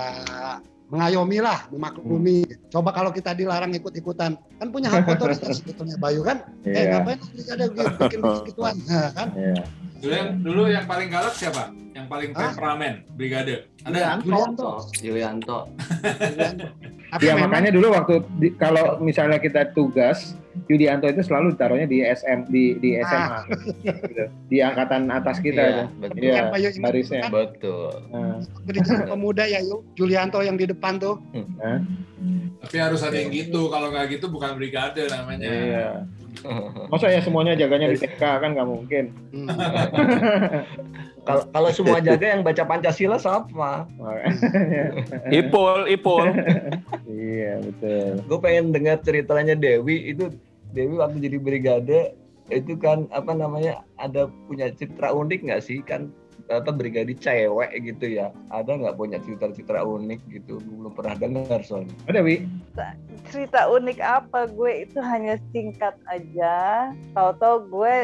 [0.86, 2.46] mengayomi lah, memaklumi.
[2.70, 6.46] Coba kalau kita dilarang ikut-ikutan, kan punya hak otoritas sebetulnya Bayu kan?
[6.62, 7.18] Eh Iya ngapain
[7.48, 7.66] ada
[7.98, 9.28] bikin gituan, nah, kan?
[9.34, 9.62] iya.
[9.96, 11.74] Dulu yang dulu yang paling galak siapa?
[11.96, 12.52] Yang paling Hah?
[12.52, 13.72] temperamen, brigade.
[13.82, 14.20] Ada?
[14.22, 14.70] Yulianto.
[15.02, 15.60] Yulianto.
[17.10, 20.36] Tapi Ya memang makanya dulu waktu di- kalau misalnya kita tugas
[20.66, 23.40] Yudianto itu selalu taruhnya di SM di di SMA
[23.86, 24.24] gitu.
[24.50, 25.84] di angkatan atas kita Iya.
[26.16, 27.22] Iya, ingat barisnya.
[27.28, 27.92] kan Betul.
[28.12, 28.40] Nah,
[29.10, 31.20] pemuda ya yuk Julianto yang di depan tuh
[32.66, 33.70] Tapi harus ada yang gitu.
[33.70, 35.46] Kalau nggak gitu bukan brigade namanya.
[35.46, 35.88] iya.
[36.92, 39.04] Masa ya semuanya jaganya di TK kan nggak mungkin.
[39.32, 39.48] Hmm.
[41.26, 43.90] Kalau kalau semua jaga yang baca Pancasila sama.
[45.42, 46.30] Ipul, Ipul.
[47.10, 48.22] iya betul.
[48.30, 50.30] Gue pengen dengar ceritanya Dewi itu
[50.76, 52.00] Dewi waktu jadi brigade
[52.54, 55.80] itu kan apa namanya ada punya citra unik nggak sih?
[55.82, 56.12] Kan
[56.52, 58.30] apa brigade cewek gitu ya.
[58.54, 60.62] Ada nggak punya citra-citra unik gitu?
[60.62, 61.96] Belum pernah dengar soalnya.
[62.06, 62.46] Ada Wi.
[63.32, 64.46] cerita unik apa?
[64.52, 66.92] Gue itu hanya singkat aja.
[67.18, 67.96] Tahu-tahu gue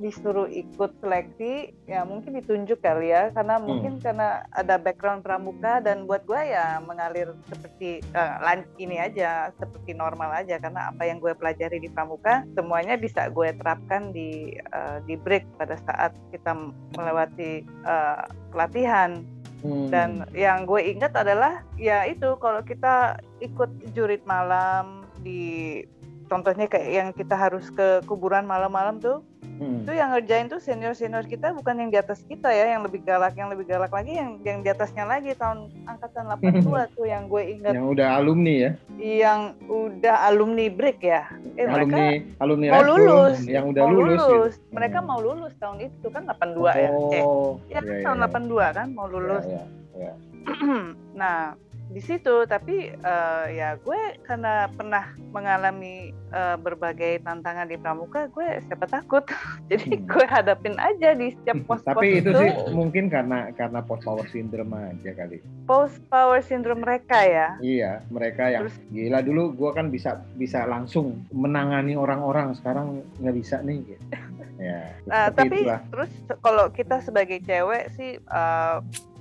[0.00, 3.30] disuruh ikut seleksi ya mungkin ditunjuk kali ya.
[3.36, 9.52] Karena mungkin karena ada background pramuka dan buat gue ya mengalir seperti lan ini aja
[9.60, 10.56] seperti normal aja.
[10.58, 15.44] Karena apa yang gue pelajari di pramuka semuanya bisa gue terapkan di eh, di break
[15.60, 16.56] pada saat kita
[16.96, 19.22] melewati eh, pelatihan.
[19.60, 19.92] Hmm.
[19.92, 25.84] dan yang gue ingat adalah ya itu kalau kita ikut jurit malam di
[26.30, 29.18] contohnya kayak yang kita harus ke kuburan malam-malam tuh
[29.60, 29.84] Hmm.
[29.84, 33.04] itu yang ngerjain tuh senior senior kita bukan yang di atas kita ya yang lebih
[33.04, 36.64] galak yang lebih galak lagi yang yang di atasnya lagi tahun angkatan 82
[36.96, 38.70] tuh yang gue ingat Yang udah alumni ya.
[38.96, 41.28] yang udah alumni break ya
[41.60, 42.00] eh alumni mereka
[42.40, 44.72] alumni mau Bull lulus yang udah mau lulus, lulus, gitu.
[44.72, 45.08] mereka Hmm.
[45.12, 48.76] mau lulus tahun itu kan 82 ya eh Oh, ya kan iya, tahun iya, 82
[48.80, 49.62] kan mau lulus iya,
[49.92, 50.12] iya.
[51.20, 51.52] nah
[51.90, 58.46] di situ tapi eh, ya gue karena pernah mengalami eh, berbagai tantangan di pramuka gue
[58.62, 59.26] siapa takut
[59.70, 60.06] jadi Hmm.
[60.06, 64.22] gue hadapin aja di setiap pos-pos Tapi itu itu sih mungkin karena karena post power
[64.24, 65.42] syndrome aja kali.
[65.64, 70.62] post power syndrome mereka ya Iya, mereka yang Terus- gila dulu gua kan bisa bisa
[70.64, 72.86] langsung menangani orang-orang, sekarang
[73.18, 74.04] nggak bisa nih gitu.
[74.60, 75.80] Ya, Nah, tapi itulah.
[75.88, 78.76] terus kalau kita sebagai cewek sih eh,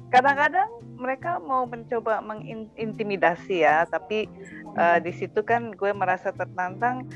[0.10, 4.28] kadang-kadang mereka mau mencoba mengintimidasi ya, tapi
[4.76, 7.08] eh, di situ kan gue merasa tertantang.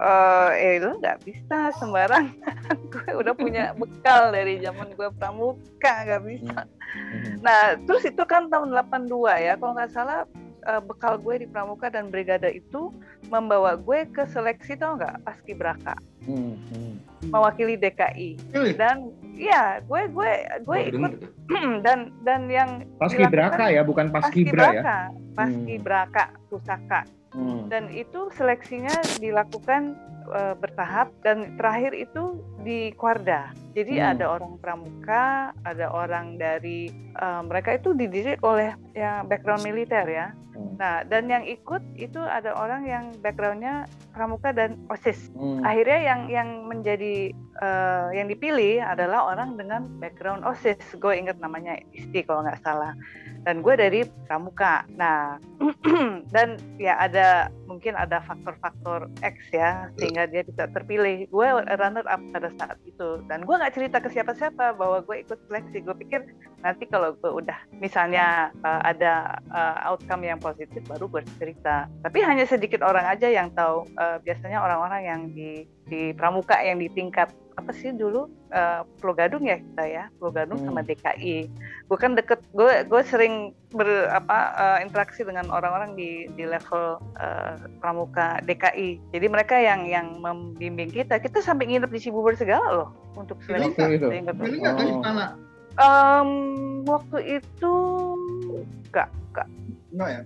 [0.00, 2.32] eh eh lu nggak bisa sembarang.
[2.94, 6.64] gue udah punya bekal dari zaman gue pramuka nggak bisa.
[6.96, 7.44] Mhm.
[7.44, 10.24] Nah terus itu kan tahun 82 ya, kalau nggak salah
[10.64, 12.90] uh, bekal gue di pramuka dan brigade itu
[13.28, 15.22] membawa gue ke seleksi tau nggak?
[15.22, 17.32] Paskibraka Hmm, hmm.
[17.32, 18.76] mewakili DKI Pilih.
[18.76, 20.30] dan iya gue gue
[20.68, 21.12] gue Baru ikut.
[21.86, 24.84] dan dan yang Paskibraka ya, bukan paskibra ya.
[24.84, 24.98] paskibraka
[25.32, 27.00] paskibraka pusaka
[27.30, 27.70] Hmm.
[27.70, 29.94] dan itu seleksinya dilakukan
[30.30, 33.50] eh, bertahap dan terakhir itu di Kuarda.
[33.74, 34.14] Jadi Hmm.
[34.14, 36.86] ada orang pramuka, ada orang dari
[37.18, 40.30] eh, mereka itu dididik oleh ya background militer ya.
[40.54, 40.74] Hmm.
[40.78, 45.30] Nah dan yang ikut itu ada orang yang backgroundnya pramuka dan osis.
[45.34, 45.66] Hmm.
[45.66, 50.78] Akhirnya yang yang menjadi eh, yang dipilih adalah orang dengan background osis.
[51.02, 52.94] Gue inget namanya Isti kalau nggak salah.
[53.46, 54.84] Dan gue dari pramuka.
[54.94, 55.40] Nah
[56.34, 61.28] dan ya ada mungkin ada faktor-faktor X ya sehingga dia bisa terpilih.
[61.28, 65.38] Gue runner up pada saat itu dan gue nggak cerita ke siapa-siapa bahwa gue ikut
[65.48, 65.84] seleksi.
[65.84, 66.20] Gue pikir
[66.60, 71.88] nanti kalau gue udah misalnya uh, ada uh, outcome yang positif baru gue cerita.
[72.04, 73.88] Tapi hanya sedikit orang aja yang tahu.
[73.96, 79.14] Uh, biasanya orang-orang yang di di pramuka yang di tingkat apa sih dulu uh, Pulau
[79.14, 80.88] Gadung ya kita ya Pulau Gadung sama Hmm.
[80.88, 81.36] DKI
[81.86, 86.98] gue kan deket gue gue sering ber apa uh, interaksi dengan orang-orang di di level
[87.20, 92.66] uh, pramuka DKI jadi mereka yang yang membimbing kita kita sampai nginep di Cibubur segala
[92.72, 94.82] loh untuk nggak ke
[95.78, 96.20] Oh.
[96.20, 96.30] Em,
[96.84, 97.74] waktu itu
[98.90, 99.08] enggak.
[99.94, 100.22] Enggak ya?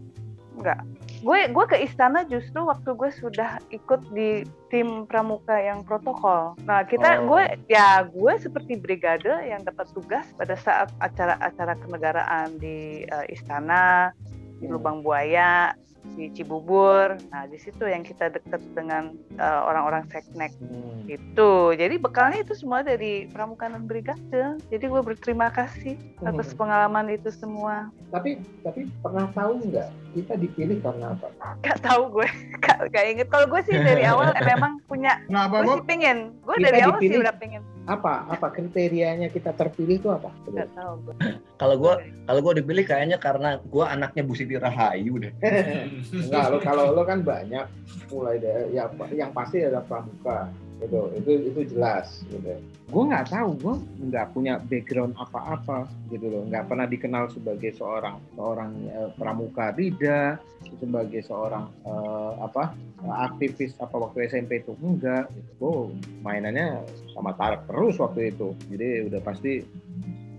[0.54, 0.78] enggak
[1.24, 6.84] gue gue ke istana justru waktu gue sudah ikut di tim pramuka yang protokol nah
[6.84, 7.32] kita Oh.
[7.32, 14.12] gue ya gue seperti brigade yang dapat tugas pada saat acara-acara kenegaraan di eh, istana
[14.54, 14.76] di Hmm.
[14.76, 15.72] lubang buaya
[16.12, 21.08] di Cibubur nah di situ yang kita deket dengan eh, orang-orang seknek Hmm.
[21.08, 26.58] itu jadi bekalnya itu semua dari pramuka dan brigade jadi gue berterima kasih atas Hmm.
[26.60, 31.26] pengalaman itu semua Tapi tapi pernah tahu nggak kita dipilih karena apa?
[31.66, 32.28] Gak tahu gue,
[32.64, 33.26] gak, gak inget.
[33.26, 36.18] Kalau gue sih dari awal memang punya, Kenapa, gue sih pengen.
[36.46, 37.26] Gue dari awal sih dipilih.
[37.26, 37.62] udah pengen.
[37.84, 40.32] Apa apa kriterianya kita terpilih itu apa?
[40.48, 41.14] Gak tahu gue.
[41.60, 41.94] Kalau gue
[42.26, 45.32] kalau gue dipilih kayaknya karena gue anaknya Bu Siti Rahayu deh.
[46.24, 47.66] Enggak, lo kalau lo kan banyak
[48.10, 50.50] mulai dari ya yang pasti ada pramuka
[50.84, 52.60] gitu itu itu jelas gitu.
[52.92, 53.74] Gue nggak tahu gue
[54.12, 56.42] nggak punya background apa-apa gitu loh.
[56.46, 60.44] Nggak pernah dikenal sebagai seorang seorang eh, pramuka tidak
[60.80, 65.32] sebagai seorang eh, apa aktivis apa waktu SMP itu enggak.
[65.56, 66.84] Gue mainannya
[67.16, 68.52] sama tarik terus waktu itu.
[68.68, 69.64] Jadi udah pasti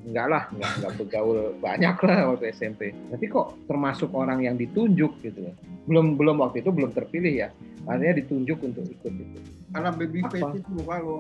[0.06, 5.12] enggak lah enggak enggak bergaul banyak lah waktu SMP tapi kok termasuk orang yang ditunjuk
[5.26, 7.50] gitu loh belum belum waktu itu belum terpilih ya.
[7.86, 9.40] Artinya ditunjuk untuk ikut itu.
[9.70, 11.18] Karena baby face itu muka lo.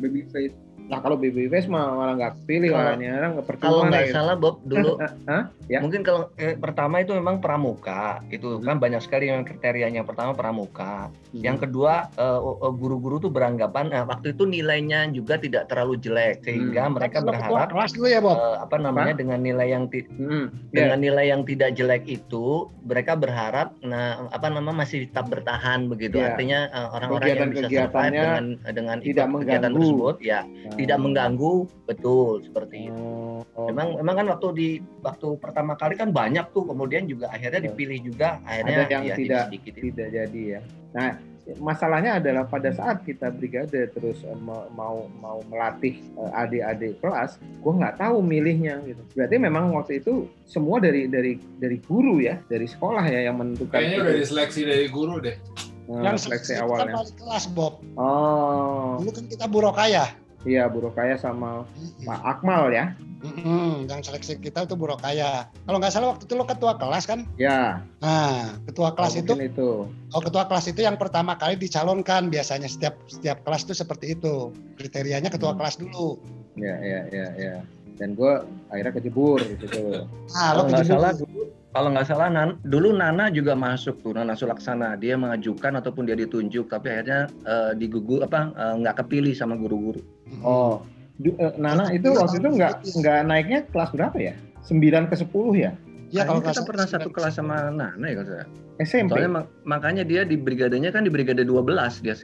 [0.00, 0.56] Baby face.
[0.84, 4.14] Nah kalau BBWS mah malah nggak pilih Kalau- orangnya orang nggak percuma Kalau nggak gitu.
[4.14, 4.90] salah Bob dulu
[5.24, 5.42] Hah?
[5.64, 5.80] Ya.
[5.80, 9.96] mungkin kalau eh, pertama itu memang pramuka itu kan banyak sekali yang kriterianya.
[9.96, 15.36] Yang pertama pramuka, yang kedua eh, eh, guru-guru tuh beranggapan nah, waktu itu nilainya juga
[15.36, 18.36] tidak terlalu jelek sehingga mereka lo ketua berharap kelas dulu ya Bob.
[18.36, 20.84] eh, apa namanya dengan nilai yang ti- Hmm, ya.
[20.84, 22.44] dengan nilai yang tidak jelek itu
[22.82, 26.28] mereka berharap nah apa nama masih tetap bertahan begitu Iya.
[26.28, 30.98] artinya eh, orang-orang yang bisa survive dengan dengan tidak ikut kegiatan tersebut ya Nah, tidak
[30.98, 31.54] mengganggu
[31.84, 33.66] betul seperti itu oh, oh.
[33.70, 34.68] memang memang kan waktu di
[35.00, 37.66] waktu pertama kali kan banyak tuh kemudian juga akhirnya Ya.
[37.70, 40.60] dipilih juga akhirnya Ada yang ya tidak- sedikit tidak jadi ya.
[40.94, 41.10] Nah,
[41.58, 47.72] masalahnya adalah pada saat kita brigade terus eh, mau mau melatih eh, adik-adik kelas, gue
[47.74, 49.02] nggak tahu milihnya gitu.
[49.18, 53.74] Berarti memang waktu itu semua dari dari dari guru ya, dari sekolah ya yang menentukan.
[53.74, 54.04] Kayaknya itu.
[54.06, 55.36] udah diseleksi dari guru deh.
[55.84, 56.94] Nah, yang seleksi kan awalnya.
[56.96, 57.74] wali kelas Bob.
[58.00, 60.04] Oh, Dulu kan kita burokaya.
[60.44, 61.64] Iya Burukaya sama
[62.04, 62.92] Pak Akmal ya.
[63.24, 65.48] Mm-mm, yang seleksi kita itu burokaya.
[65.64, 67.24] Kalau nggak salah waktu itu lo ketua kelas kan?
[67.40, 69.70] Ya, Nah, ketua kelas oh, itu, itu.
[69.88, 74.52] oh ketua kelas itu yang pertama kali dicalonkan biasanya setiap setiap kelas itu seperti itu.
[74.76, 75.60] Kriterianya ketua Hmm.
[75.64, 76.20] kelas dulu.
[76.60, 77.54] Ya, ya, ya, ya.
[77.96, 80.04] Dan gue akhirnya kejebur gitu.
[80.36, 80.92] Ah, kalau lo nggak kejebur.
[81.00, 81.42] salah dulu
[81.74, 86.14] kalau nggak salah Nan- dulu Nana juga masuk tuh Nana Sulaksana dia mengajukan ataupun dia
[86.14, 90.40] ditunjuk tapi akhirnya eh, digugur apa eh, nggak kepilih sama guru-guru Mm-mm.
[90.40, 94.34] Oh, du- eh, Nana itu Iya, waktu itu nggak nggak naiknya kelas berapa ya?
[94.64, 95.72] 9 ke 10 ya?
[96.08, 98.46] Iya kalau kita salah pernah sembilan satu kelas sama Nana ya kalau saya.
[98.76, 99.10] SMP.
[99.10, 102.14] Soalnya mak- makanya dia di brigadenya kan di brigade 12 dia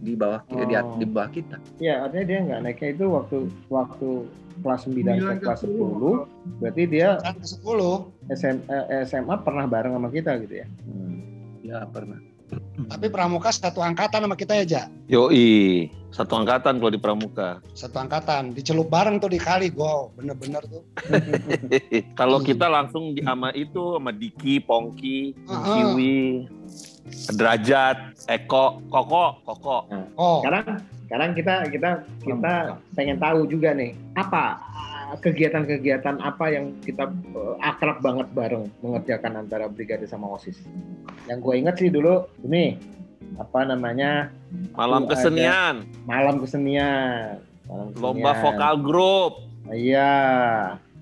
[0.00, 0.94] di bawah di, Oh.
[0.94, 1.58] di bawah kita.
[1.78, 3.36] Ya, artinya dia nggak naiknya itu waktu
[3.66, 4.10] waktu
[4.58, 5.74] kelas 9 ke 9 ke kelas 10.
[5.74, 6.58] 10.
[6.58, 8.10] Berarti dia Kan ke 10.
[8.28, 10.66] SM, eh, SMA pernah bareng sama kita gitu ya.
[11.64, 12.20] Ya pernah.
[12.88, 14.82] Tapi pramuka satu angkatan sama kita ya, Ja.
[15.10, 17.60] Yoi, satu angkatan kalau di Pramuka.
[17.76, 18.56] Satu angkatan.
[18.56, 19.68] Dicelup bareng tuh di kali.
[19.76, 20.80] Wow, bener-bener tuh.
[22.20, 25.36] kalau kita langsung di, sama itu sama Diki, Pongki.
[25.44, 26.48] Kiwi,
[27.36, 29.78] Derajat, Eko, Koko, Koko.
[30.16, 32.52] Oh, Sekarang sekarang kita kita kita
[32.92, 34.60] pengen tahu juga nih apa
[35.16, 40.60] kegiatan-kegiatan apa yang kita uh, akrab banget bareng mengerjakan antara brigade sama osis.
[41.24, 42.76] Yang gue inget sih dulu ini
[43.40, 44.28] apa namanya
[44.76, 45.12] Malam Tuh, ada.
[45.16, 47.40] kesenian, malam kesenian.
[47.68, 48.44] Malam lomba kesenian.
[48.44, 49.32] vokal grup.
[49.68, 50.12] Iya.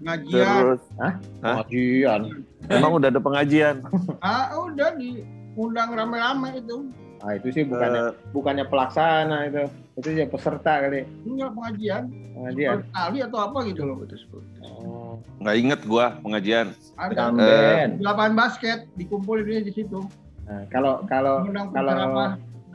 [0.03, 0.55] Ngajian.
[0.61, 1.13] Terus, Hah?
[1.41, 2.21] Pengajian.
[2.69, 3.77] emang udah ada pengajian?
[4.21, 6.91] Ah, udah diundang rame-rame itu.
[7.25, 9.65] Ah itu sih bukannya Eh, bukannya pelaksana itu.
[9.97, 11.09] Itu ya peserta kali.
[11.25, 12.03] Enggak pengajian.
[12.37, 12.77] Pengajian.
[12.93, 13.97] Kali atau apa gitu loh.
[14.67, 15.17] Oh.
[15.41, 16.77] nggak inget gua pengajian.
[16.97, 17.89] Ada Tamben.
[18.05, 20.05] lapangan basket dikumpulin di situ.
[20.47, 21.43] Nah, kalau kalau
[21.73, 21.95] kalau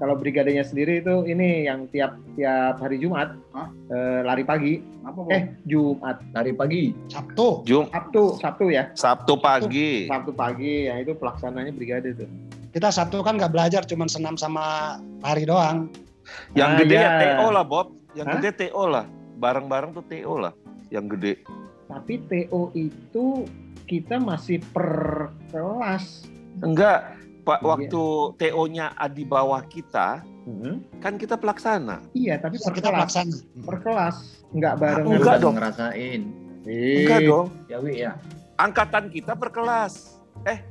[0.02, 3.70] kalau brigadenya sendiri itu ini yang tiap tiap hari Jumat Hah?
[3.94, 4.82] eh, lari pagi.
[5.06, 5.30] Apa?
[5.30, 6.90] Eh Jumat, Dari pagi.
[7.06, 7.62] Sabtu.
[7.70, 8.90] Jum, Sabtu, Sabtu ya.
[8.98, 10.10] Sabtu pagi.
[10.10, 12.30] Sabtu pagi ya itu pelaksananya brigade tuh.
[12.72, 15.92] Kita Sabtu kan nggak belajar, cuman senam sama lari doang.
[16.56, 17.04] Yang Ah, gede iya.
[17.04, 17.88] ya TO lah Bob.
[18.16, 18.36] Yang Hah?
[18.40, 19.06] gede TO lah.
[19.38, 20.54] Bareng-bareng tuh TO lah.
[20.88, 21.34] Yang gede.
[21.88, 23.44] Tapi TO itu
[23.84, 24.88] kita masih per
[25.52, 26.24] kelas.
[26.64, 27.12] Enggak,
[27.44, 27.60] Pak.
[27.60, 27.68] Iya.
[27.68, 28.04] Waktu
[28.40, 30.82] TO-nya di bawah kita, Hmm.
[30.98, 32.00] kan kita pelaksana.
[32.16, 32.96] Iya, tapi per kita kelas.
[33.12, 33.36] pelaksana.
[33.62, 34.16] Per kelas,
[34.50, 35.12] nggak barengan.
[35.12, 35.56] Enggak Baru dong.
[35.60, 36.22] Ngerasain.
[36.64, 37.48] Enggak dong.
[37.68, 38.12] Ya Wi ya.
[38.56, 40.21] Angkatan kita per kelas.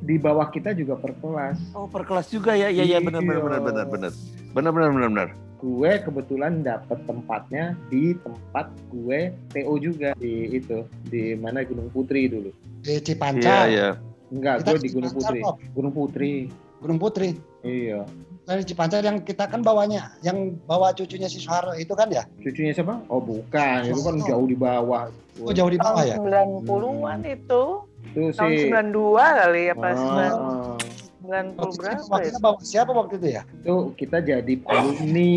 [0.00, 1.58] Di bawah kita juga per kelas.
[1.72, 2.68] Oh, per kelas juga ya.
[2.68, 3.44] Iya, iya benar benar Iya.
[3.44, 4.12] benar benar benar.
[4.50, 5.30] Benar benar benar benar.
[5.60, 12.26] gue kebetulan dapet tempatnya di tempat gue TO juga di itu di mana Gunung Putri
[12.26, 12.48] dulu.
[12.80, 13.68] Di Iya, Cipancar.
[13.68, 13.88] iya.
[14.32, 15.40] Enggak, Kita gue di Gunung Cipancar Putri.
[15.44, 15.56] kok.
[15.76, 16.32] Gunung Putri.
[16.80, 17.28] Gunung Putri.
[17.60, 18.08] Iya.
[18.40, 22.24] Dari Cipancar yang kita kan bawanya, yang bawa cucunya si Soeharto itu kan ya?
[22.40, 22.96] Cucunya siapa?
[23.12, 25.12] Oh bukan, itu kan jauh di bawah.
[25.38, 26.16] Oh jauh di bawah ya?
[26.16, 27.62] Tahun 90-an itu.
[28.03, 28.66] Itu Tahun sih.
[28.66, 30.74] 92 kali ya pas Ah,
[31.20, 32.30] 90 Waktu itu, berapa waktu ya?
[32.30, 33.42] itu bawa siapa waktu itu ya?
[33.46, 35.34] itu kita jadi alumni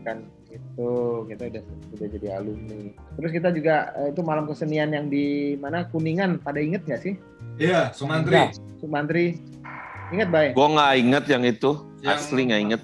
[0.00, 0.16] kan
[0.48, 0.90] itu
[1.26, 1.62] kita udah
[1.92, 2.78] udah jadi alumni.
[3.14, 5.26] Terus kita juga eh, itu malam kesenian yang di
[5.56, 7.14] mana Kuningan pada inget nggak sih?
[7.56, 8.50] Iya, Sumantri.
[8.78, 9.38] Sumantri.
[10.10, 10.46] Ingat Bay?
[10.50, 11.70] Gua nggak inget yang itu.
[12.00, 12.80] Yang- Asli nggak inget.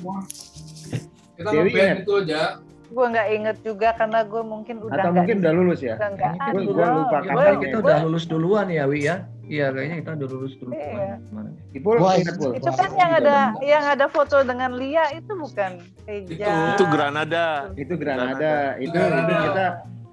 [1.35, 2.43] Kita Dewi ngeband itu aja.
[2.87, 5.95] Gue nggak inget juga karena gue mungkin udah Atau nggak mungkin udah lulus ya?
[5.97, 6.33] udah.
[6.53, 9.17] Gua- gua lupa Gue- kapan kita gue- udah lulus duluan ya Wi ya.
[9.47, 10.75] Iya kayaknya kita udah lulus duluan.
[10.77, 11.15] Iya.
[11.73, 12.51] Ipul Gua ingat Pul?
[12.53, 15.71] itu kan yang ada yang ada foto dengan Lia itu bukan
[16.05, 16.75] Eja.
[16.75, 17.47] Itu Granada.
[17.73, 18.75] Itu Granada.
[18.77, 19.23] Itu, Granada.
[19.23, 19.67] itu kita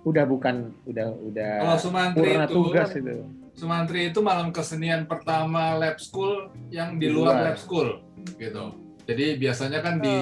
[0.03, 3.13] udah bukan udah udah Kalau Sumantri purna itu, tugas itu.
[3.53, 7.45] Sumantri itu malam kesenian pertama lab school yang di Di luar luar.
[7.47, 7.89] lab school
[8.35, 8.63] gitu.
[9.03, 10.17] Jadi biasanya kan di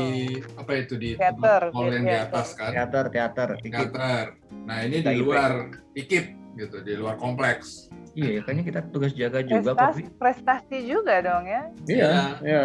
[0.57, 2.33] apa itu di Theater, hall yang di theater.
[2.33, 3.49] atas kan, Teater teater.
[3.55, 3.71] Ikip.
[3.93, 4.25] teater.
[4.65, 5.21] Nah ini di TIP.
[5.21, 5.51] luar
[5.93, 6.25] ikip
[6.55, 7.93] gitu, di luar kompleks.
[8.11, 11.63] Iya kayaknya kita tugas jaga juga prestasi, prestasi juga dong ya.
[11.85, 12.63] Iya, iya.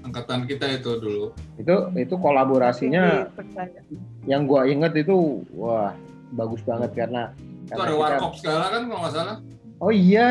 [0.00, 1.32] Angkatan kita itu dulu.
[1.56, 3.84] Itu itu kolaborasinya pertanyaan.
[4.24, 5.96] yang gua inget itu wah
[6.30, 7.32] bagus banget karena
[7.64, 9.36] Itu karena ada kita- warkop segala kan kalau nggak salah.
[9.80, 10.28] Oh iya,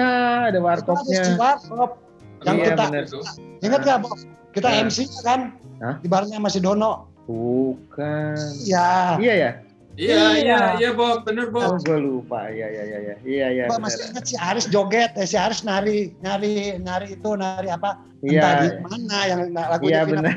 [0.47, 1.24] ada warkopnya.
[1.36, 1.91] Warkop.
[2.39, 3.03] Yang Iya, kita bener.
[3.60, 4.18] Ingat nggak, Bob?
[4.50, 4.82] Kita Nah.
[4.84, 5.54] MC kan?
[5.80, 5.95] Hah?
[6.00, 7.08] Di barnya masih Dono.
[7.26, 8.36] Bukan.
[8.66, 9.16] Ya.
[9.16, 9.52] Iya ya?
[10.00, 10.28] Iya, Iya.
[10.39, 11.84] iya, iya, Bob, bener, Oh, Bob.
[11.84, 12.47] gue lupa.
[12.47, 13.16] Iya, iya, iya, iya.
[13.20, 13.64] Iya, iya.
[13.68, 13.84] Mbak bener.
[13.84, 18.00] masih ingat si Aris joget, eh, si Aris nari, nari, nari itu, nari apa?
[18.20, 20.36] Iya, Entah di mana yang lagunya iya Vina benar,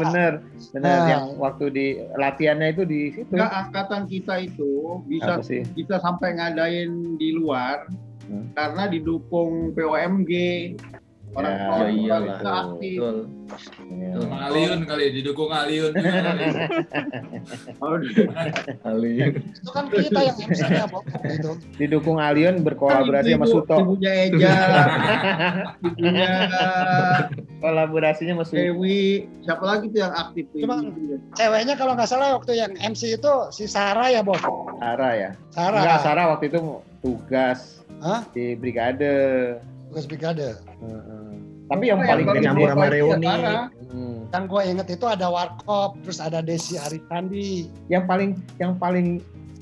[0.00, 0.32] benar,
[0.72, 0.90] benar.
[0.96, 1.08] Nah.
[1.08, 3.32] Yang waktu di latihannya itu di situ.
[3.32, 4.72] Enggak angkatan kita itu
[5.04, 5.32] bisa
[5.72, 7.84] bisa sampai ngadain di luar
[8.22, 8.48] Hmm.
[8.54, 10.30] karena didukung POMG
[11.32, 12.36] orang Ya, orang ya iyalah.
[12.36, 12.92] kita aktif.
[12.92, 13.16] Betul.
[13.82, 14.08] Iya.
[14.12, 14.22] Betul.
[14.22, 15.92] Sama Aliun kali, didukung Aliun.
[15.92, 16.44] juga kali.
[18.82, 19.10] Ali.
[19.32, 21.04] itu kan kita yang MC-nya, Bob.
[21.22, 21.50] Itu.
[21.74, 23.76] Didukung Alion berkolaborasi sama Ibu- Suto.
[23.78, 24.54] Ibunya Eja,
[25.82, 26.28] ibunya
[27.58, 28.58] Kolaborasinya sama Suto.
[28.58, 30.58] Dewi, siapa lagi tuh yang aktif tuh?
[30.60, 30.82] Cuma-?
[31.32, 34.38] Ceweknya kalau nggak salah waktu yang MC itu si Sarah ya, Bob.
[34.76, 35.30] Sarah ya.
[35.50, 35.80] Sarah.
[35.80, 36.58] Enggak, Sarah waktu itu
[37.00, 38.26] tugas Hah?
[38.30, 39.56] di brigade.
[39.88, 40.56] Tugas brigade.
[40.80, 41.21] Heeh.
[41.72, 43.24] Tapi yang Oh, paling campur sama reuni.
[43.24, 43.64] ya, Sarah.
[43.88, 44.18] Hmm.
[44.28, 47.68] Yang gue inget itu ada Warkop, terus ada Desi Arisandi.
[47.86, 49.08] yang paling yang paling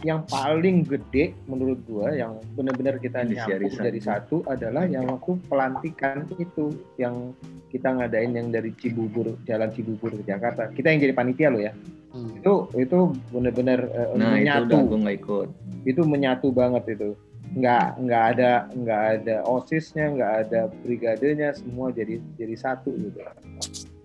[0.00, 3.76] yang paling gede menurut gua yang benar-benar kita Arisandi.
[3.76, 7.36] dari satu adalah yang waktu pelantikan itu yang
[7.68, 11.74] kita ngadain yang dari Cibubur Jalan Cibubur ke Jakarta kita yang jadi panitia loh ya
[12.10, 12.26] Hmm.
[12.34, 12.98] itu itu
[13.30, 15.48] benar-benar eh, Nah itu menyatu udah gue nggak ikut.
[15.84, 17.10] itu menyatu banget itu
[17.50, 23.18] nggak nggak ada nggak ada osisnya nggak ada brigadenya semua jadi jadi satu gitu.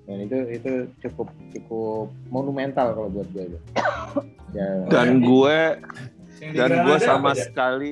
[0.05, 3.57] Dan itu itu cukup cukup monumental kalau buat gue
[4.57, 5.57] ya, Dan gue
[6.41, 7.41] Yang di dan gue sama aja?
[7.41, 7.91] sekali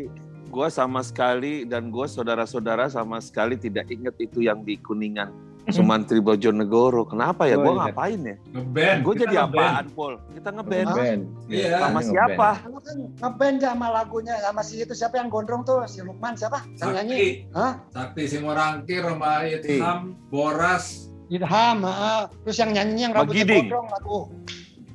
[0.54, 5.34] gue sama sekali dan gue saudara-saudara sama sekali tidak inget itu yang di kuningan
[5.76, 7.08] Sumantri Bojonegoro.
[7.08, 7.56] Kenapa ya?
[7.56, 7.80] Oh, Gue iya.
[7.88, 8.36] ngapain ya?
[8.52, 9.00] ngeband.
[9.00, 9.64] Gue jadi ngeband.
[9.64, 10.14] apaan, Pol?
[10.34, 11.22] Kita ngeband band.
[11.48, 11.68] Iya.
[11.80, 12.08] sama ngeband.
[12.12, 12.50] siapa?
[12.60, 16.68] Kan ngeband aja sama lagunya sama si itu siapa yang gondrong tuh si Lukman siapa?
[16.76, 17.16] Yang nyanyi.
[17.16, 17.56] Sakti.
[17.56, 17.74] Hah?
[17.90, 20.86] Sakti Simorangkir sama Itham, Boras.
[21.28, 22.22] Idham, heeh.
[22.44, 23.66] terus yang nyanyi yang rambutnya Magiding.
[23.66, 24.20] gondrong lagu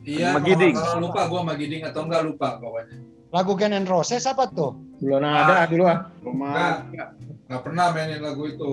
[0.05, 0.75] Iya, Magiding.
[0.77, 2.97] kalau lupa gue Magiding atau enggak lupa pokoknya.
[3.29, 4.73] lagu Gen and Roses apa tuh?
[5.01, 6.09] Belum ada dulu ah.
[6.21, 6.85] Rumah.
[6.89, 7.09] Enggak,
[7.45, 8.73] enggak pernah mainin lagu itu.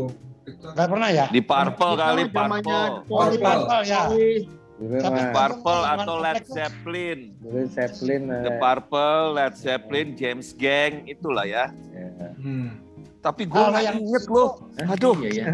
[0.75, 1.25] Gak pernah ya?
[1.33, 2.85] Di Purple kali, Purple.
[3.09, 3.65] Oh di Purple.
[3.65, 4.03] Purple ya.
[4.75, 6.43] Dulu mah Purple atau Led.
[6.45, 7.19] Zeppelin.
[7.39, 8.21] dulu Zeppelin.
[8.27, 11.71] The eh, Purple, Led Zeppelin, James Gang, itulah ya.
[11.95, 12.29] ya.
[12.35, 12.85] hmm.
[13.23, 14.61] Tapi gue nggak yang inget loh.
[14.85, 15.45] Aduh, Iya ya.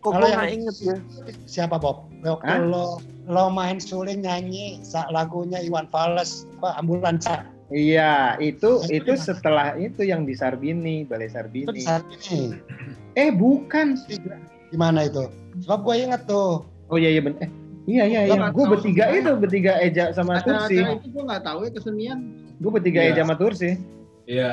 [0.00, 0.96] kok gue nggak inget ya?
[1.44, 2.08] Siapa Bob?
[2.24, 2.64] Hah?
[2.64, 4.80] lo lo main suling nyanyi
[5.12, 11.36] lagunya Iwan Fals apa ambulansa Iya, itu Itu setelah itu yang di Sarbini, Balai itu
[11.36, 12.56] Sarbini.
[13.16, 13.96] Eh, bukan.
[14.68, 15.24] gimana itu?
[15.64, 17.40] Sebab gue inget tuh Oh iya iya bener.
[17.44, 17.50] Eh,
[17.88, 18.48] iya iya Gua iya.
[18.52, 20.80] Gue bertiga itu bertiga Eja sama Tursi.
[20.80, 22.18] Acara-acara itu gue nggak tahu ya kesenian.
[22.58, 23.10] Gue bertiga Iya.
[23.12, 23.70] Eja sama Tursi.
[24.24, 24.52] Iya.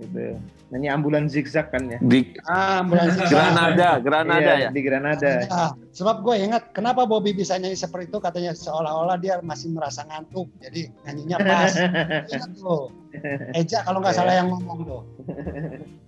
[0.00, 0.36] Gitu.
[0.72, 2.00] Nyanyi ambulan zigzag kan ya.
[2.00, 4.68] Di ah ambulansa Granada, Granada Iya, ya.
[4.72, 5.32] Di Granada.
[5.44, 10.00] Nah, sebab gue ingat kenapa Bobby bisa nyanyi seperti itu katanya seolah-olah dia masih merasa
[10.02, 11.72] ngantuk jadi nyanyinya pas
[12.32, 12.88] ingat tuh
[13.52, 14.18] Eja kalau nggak Iya.
[14.18, 15.02] salah yang ngomong tuh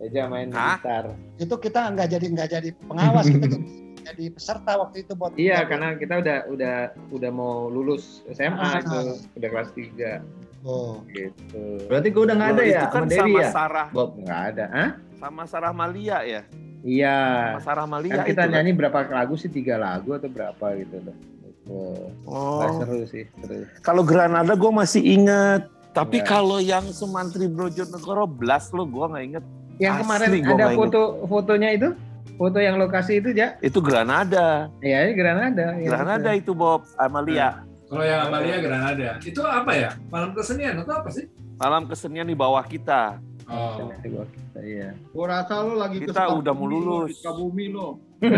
[0.01, 0.81] Eja main Hah?
[0.81, 1.05] gitar.
[1.37, 3.59] itu kita nggak jadi nggak jadi pengawas kita jadi,
[4.03, 6.75] jadi peserta waktu itu buat Iya, karena kita udah udah
[7.13, 8.81] udah mau lulus SMA Ah.
[8.81, 9.01] itu,
[9.35, 10.25] udah kelas 3
[10.65, 11.05] oh.
[11.13, 11.63] gitu.
[11.87, 13.49] Berarti gue udah nggak ada ya itu kan sama sama ya?
[13.53, 14.11] Sarah, Bob.
[14.19, 14.91] Nggak ada, ah?
[15.25, 16.43] sama Sarah Malia ya.
[16.85, 17.17] Iya.
[17.57, 18.53] Sama Sarah Malia Kan kita itu.
[18.53, 19.49] nyanyi berapa lagu sih?
[19.49, 21.17] Tiga lagu atau berapa gitu loh.
[21.17, 21.81] Gitu.
[22.29, 22.61] Oh.
[22.61, 23.65] Wah, seru sih, seru.
[23.81, 25.65] Kalau Granada gue masih inget.
[25.95, 26.27] Tapi Iya.
[26.27, 29.45] kalau yang Sumantri Brojonegoro Blas lo gue nggak inget.
[29.81, 31.89] Yang Asli, kemarin gua ada nggak foto fotonya itu,
[32.37, 33.57] foto yang lokasi itu ya?
[33.65, 34.69] Itu Granada.
[34.85, 35.67] Iya, Granada.
[35.81, 37.65] Iya, Granada itu Bob Amalia.
[37.95, 39.11] Kalau yang Amalia Granada.
[39.23, 39.95] Itu apa ya?
[40.11, 41.31] Malam kesenian atau apa sih?
[41.63, 43.23] Malam kesenian di bawah kita.
[43.47, 43.87] Oh.
[44.03, 44.99] Di bawah kita, Iya.
[45.15, 47.15] Gue rasa lo lagi ke Kita udah mau lulus.
[47.15, 48.03] di Sukabumi lo.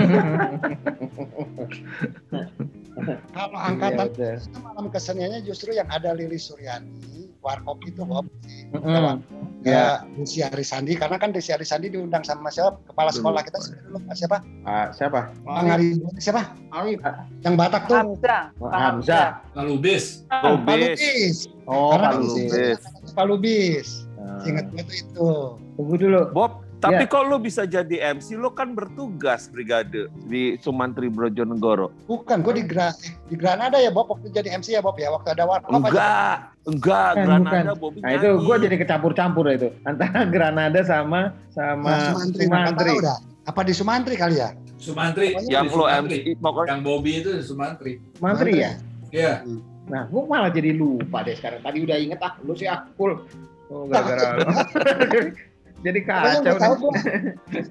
[3.33, 8.67] kalau Iya, angkatan itu malam keseniannya justru yang ada Lili Suryani warkop itu Bob si
[8.75, 9.23] Mm-mm.
[9.63, 14.43] ya Desi Arisandi karena kan Desi Arisandi diundang sama siapa kepala sekolah kita dulu siapa
[14.67, 15.31] Ah, siapa?
[15.47, 16.99] Bang Ari siapa Arif.
[17.41, 18.43] yang Batak tuh Hamzah.
[18.59, 19.27] Oh, Pak Hamzah.
[19.55, 20.27] Lalu bis.
[20.27, 20.99] Pak Lubis.
[20.99, 22.51] Lubis Oh, karena Pak kan Lubis.
[22.51, 22.81] Lubis.
[23.15, 25.29] Pak Lubis Nah, ingat gue tuh itu
[25.79, 26.21] Tunggu dulu.
[26.35, 27.09] Bob, tapi Ya.
[27.09, 31.89] kok lo bisa jadi MC, lo kan bertugas brigade di Sumantri Brojonegoro.
[32.05, 32.93] bukan gue di Gra
[33.27, 36.37] di Granada ya Bob waktu jadi MC ya Bob ya waktu ada aja Enggak,
[36.67, 42.01] enggak, Bukan, Granada Bobby Nah itu gue jadi kecampur-campur itu antara Granada sama sama Nah,
[42.13, 42.93] Sumantri, Sumantri.
[43.01, 43.17] udah
[43.47, 45.33] apa di Sumantri kali ya Sumantri.
[45.49, 45.89] yang lo.
[45.89, 47.93] MC pokoknya Yang Bobby itu di Sumantri.
[48.21, 48.71] Sumantri ya.
[49.09, 49.35] Iya.
[49.89, 51.65] Nah gue malah jadi lupa deh sekarang.
[51.65, 53.25] Tadi udah inget ah, lu sih ah, full.
[53.73, 54.45] Oh, gara-gara.
[55.81, 56.81] jadi kacau gue tahu nih.
[56.81, 56.93] gue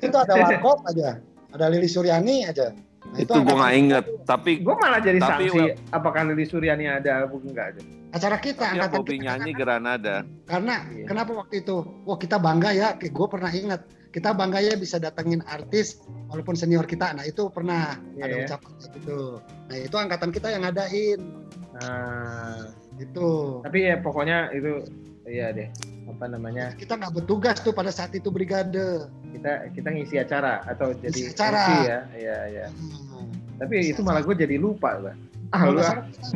[0.02, 1.10] itu ada warkop aja
[1.50, 2.74] ada Lili Suryani aja
[3.06, 4.06] Nah, itu gue angkatan nggak inget.
[4.26, 5.62] Tapi Gue malah jadi Tapi sanksi.
[5.94, 7.30] Apakah Lili Suryani ada?
[7.30, 7.82] Bukan enggak ada.
[8.10, 9.60] acara kita yang angkatan Bobby kita nyanyi kan.
[9.60, 10.16] Granada.
[10.44, 11.06] karena Iya.
[11.06, 15.44] kenapa waktu itu wah kita bangga ya gue pernah ingat kita bangga ya bisa datengin
[15.46, 18.44] artis walaupun senior kita nah itu pernah Iya, ada ya.
[18.48, 19.20] ucapan gitu
[19.68, 21.20] nah itu angkatan kita yang ngadain
[21.76, 23.28] Nah, itu
[23.62, 24.72] tapi ya pokoknya itu
[25.26, 25.68] iya deh.
[26.06, 26.72] Apa namanya?
[26.74, 31.34] kita nggak bertugas tuh pada saat itu brigade Kita kita ngisi acara atau jadi Ngisi
[31.34, 31.60] acara.
[31.60, 32.00] MC ya.
[32.14, 32.66] Iya iya.
[32.70, 33.30] Hmm.
[33.58, 35.18] Tapi itu malah gue jadi lupa, Bang.
[35.50, 35.70] Ah,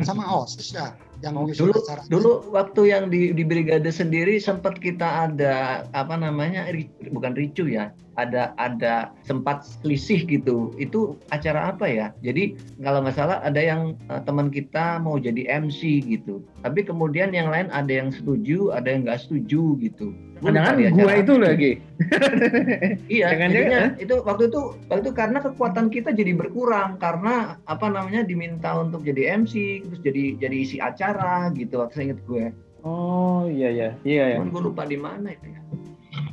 [0.00, 4.80] sama osis ya yang Oh, dulu acara dulu waktu yang di di brigade sendiri sempat
[4.80, 7.92] kita ada apa namanya ri- bukan ricu ya
[8.26, 13.96] ada ada sempat selisih gitu itu acara apa ya jadi kalau nggak salah ada yang
[14.12, 18.92] eh, teman kita mau jadi MC gitu tapi kemudian yang lain ada yang setuju ada
[18.92, 21.72] yang nggak setuju gitu Gua Jangan acara itu lagi.
[23.12, 27.92] Iya, Jangan-jangan, jadinya itu waktu itu waktu itu karena kekuatan kita jadi berkurang karena apa
[27.92, 32.56] namanya diminta untuk jadi MC terus jadi jadi isi acara gitu waktu inget gue.
[32.80, 34.36] Oh iya iya iya ya.
[34.40, 35.60] Cuman gue lupa di mana itu ya.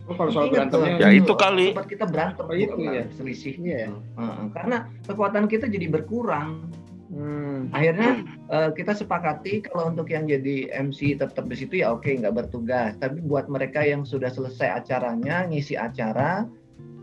[0.07, 1.75] Oh, kalau soal berantemnya Ya, itu kali.
[1.75, 3.03] Tempat kita berantem Oh, itu ya.
[3.11, 3.53] selisih.
[3.59, 3.91] Iya.
[3.91, 3.99] gitu.
[4.15, 6.71] Heeh, karena kekuatan kita jadi berkurang.
[7.07, 7.71] Hmm.
[7.71, 12.35] Akhirnya eh, kita sepakati kalau untuk yang jadi MC tetap di situ ya oke nggak
[12.35, 12.95] bertugas.
[12.99, 16.43] Tapi buat mereka yang sudah selesai acaranya ngisi acara,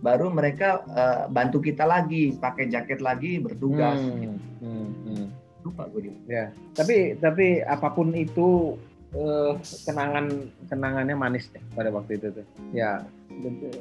[0.04, 3.96] baru mereka eh, bantu kita lagi pakai jaket lagi bertugas.
[3.96, 5.26] Hmm, hmm, hmm.
[5.64, 6.12] lupa gue.
[6.28, 8.76] Ya, tapi tapi apa pun itu
[9.14, 9.52] eh,
[9.86, 10.26] kenangan
[10.68, 12.46] kenangannya manis deh pada waktu itu tuh.
[12.74, 13.06] Ya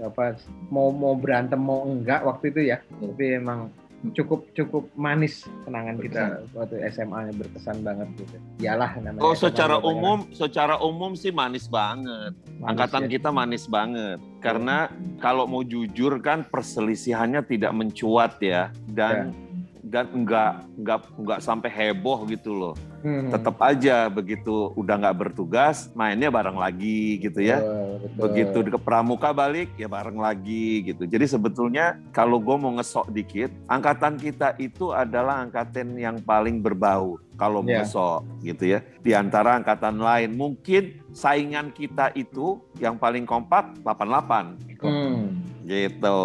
[0.01, 0.37] apa
[0.73, 2.77] mau mau berantem mau enggak waktu itu ya.
[3.01, 3.73] Tapi emang
[4.11, 8.35] cukup cukup manis kenangan kita waktu SMA nya berkesan banget gitu.
[8.59, 9.23] Iyalah namanya.
[9.23, 12.35] Oh, SMA secara banyak umum, secara umum sih manis banget.
[12.59, 13.09] manis Angkatan ya.
[13.15, 14.19] kita manis banget.
[14.43, 14.91] Karena
[15.23, 19.31] kalau mau jujur kan perselisihannya tidak mencuat ya dan
[19.93, 22.73] dan enggak enggak enggak sampai heboh gitu loh.
[23.05, 23.29] Hmm.
[23.29, 27.61] Tetap aja begitu udah nggak bertugas, mainnya bareng lagi gitu ya.
[28.01, 28.17] Betul.
[28.25, 31.05] Begitu ke pramuka balik ya bareng lagi gitu.
[31.05, 37.21] Jadi sebetulnya kalau gue mau ngesok dikit, angkatan kita itu adalah angkatan yang paling berbau
[37.37, 37.85] kalau Ya.
[37.85, 38.79] ngesok gitu ya.
[39.05, 45.37] Di antara angkatan lain mungkin saingan kita itu yang paling kompak 88 Hmm.
[45.69, 46.19] gitu.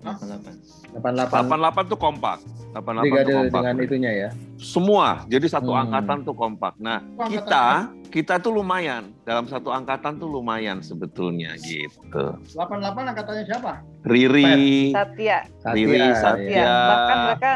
[0.00, 2.38] 88 88 tuh kompak.
[2.70, 3.60] 88 brigade tuh kompak.
[3.60, 4.28] dengan itunya ya.
[4.56, 5.06] Semua.
[5.26, 5.82] Jadi satu Hmm.
[5.84, 6.74] angkatan tuh kompak.
[6.76, 7.64] Nah, Apa angkatan kita
[8.10, 12.34] kita tuh lumayan dalam satu angkatan tuh lumayan sebetulnya gitu.
[12.48, 13.72] 88 angkatannya siapa?
[14.02, 15.38] Riri, Satya.
[15.68, 16.46] Riri, Satya, Satya.
[16.48, 16.74] Ya, Ya.
[16.86, 17.50] bahkan mereka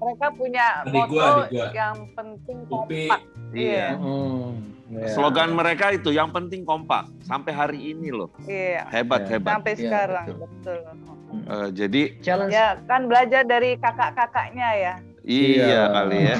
[0.00, 1.66] mereka, punya Adik moto gua, adik gua.
[1.70, 2.70] yang penting Upi.
[2.70, 3.20] kompak.
[3.50, 3.86] Iya.
[3.96, 4.48] Hmm.
[4.90, 5.06] Ya.
[5.08, 8.28] Slogan mereka itu yang penting kompak sampai hari ini loh.
[8.42, 8.90] Iya.
[8.90, 9.28] Hebat Ya.
[9.30, 9.50] hebat.
[9.54, 10.40] Sampai Iya, sekarang, betul.
[10.42, 10.78] betul.
[11.30, 14.94] Eh, jadi Challenge Ya, kan belajar dari kakak-kakaknya ya.
[15.20, 15.82] iya, Iya.
[15.90, 16.36] kali ya.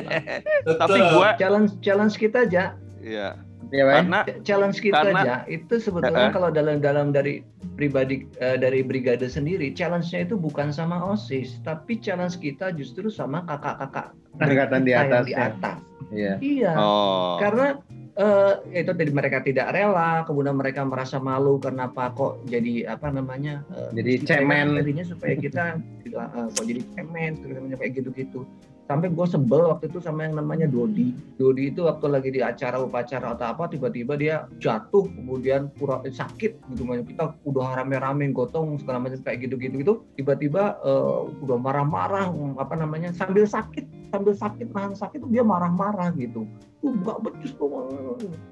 [0.80, 3.36] Tapi gua challenge challenge kita aja ya
[3.72, 3.94] Iya, Pak.
[3.96, 6.32] karena challenge kita Karena- aja itu sebetulnya eh.
[6.32, 7.42] kalau dalam dalam dari
[7.74, 13.42] pribadi eh, dari brigade sendiri challenge-nya itu bukan sama osis tapi challenge kita justru sama
[13.42, 15.48] kakak-kakak Angkatan di atas di ya.
[15.48, 15.78] atas
[16.12, 16.32] Iya.
[16.38, 17.80] iya oh karena
[18.14, 23.66] eh, itu tadi mereka tidak rela kemudian mereka merasa malu kenapa kok jadi apa namanya
[23.74, 24.78] eh, Jadi cemen.
[24.78, 25.62] tadinya supaya kita
[26.06, 28.46] eh, kok jadi cemen terus namanya kayak gitu-gitu.
[28.84, 31.16] Sampai gue sebel waktu itu sama yang namanya Dodi.
[31.40, 36.60] Dodi itu waktu lagi di acara upacara atau apa tiba-tiba dia jatuh kemudian pura sakit
[36.68, 39.94] gitu kita udah rame-rame gotong segala macam kayak gitu-gitu gitu.
[40.20, 42.28] Tiba-tiba eh, udah marah-marah
[42.60, 46.44] apa namanya sambil sakit sambil sakit nahan sakit dia marah-marah gitu
[46.84, 47.72] tuh buka becus tuh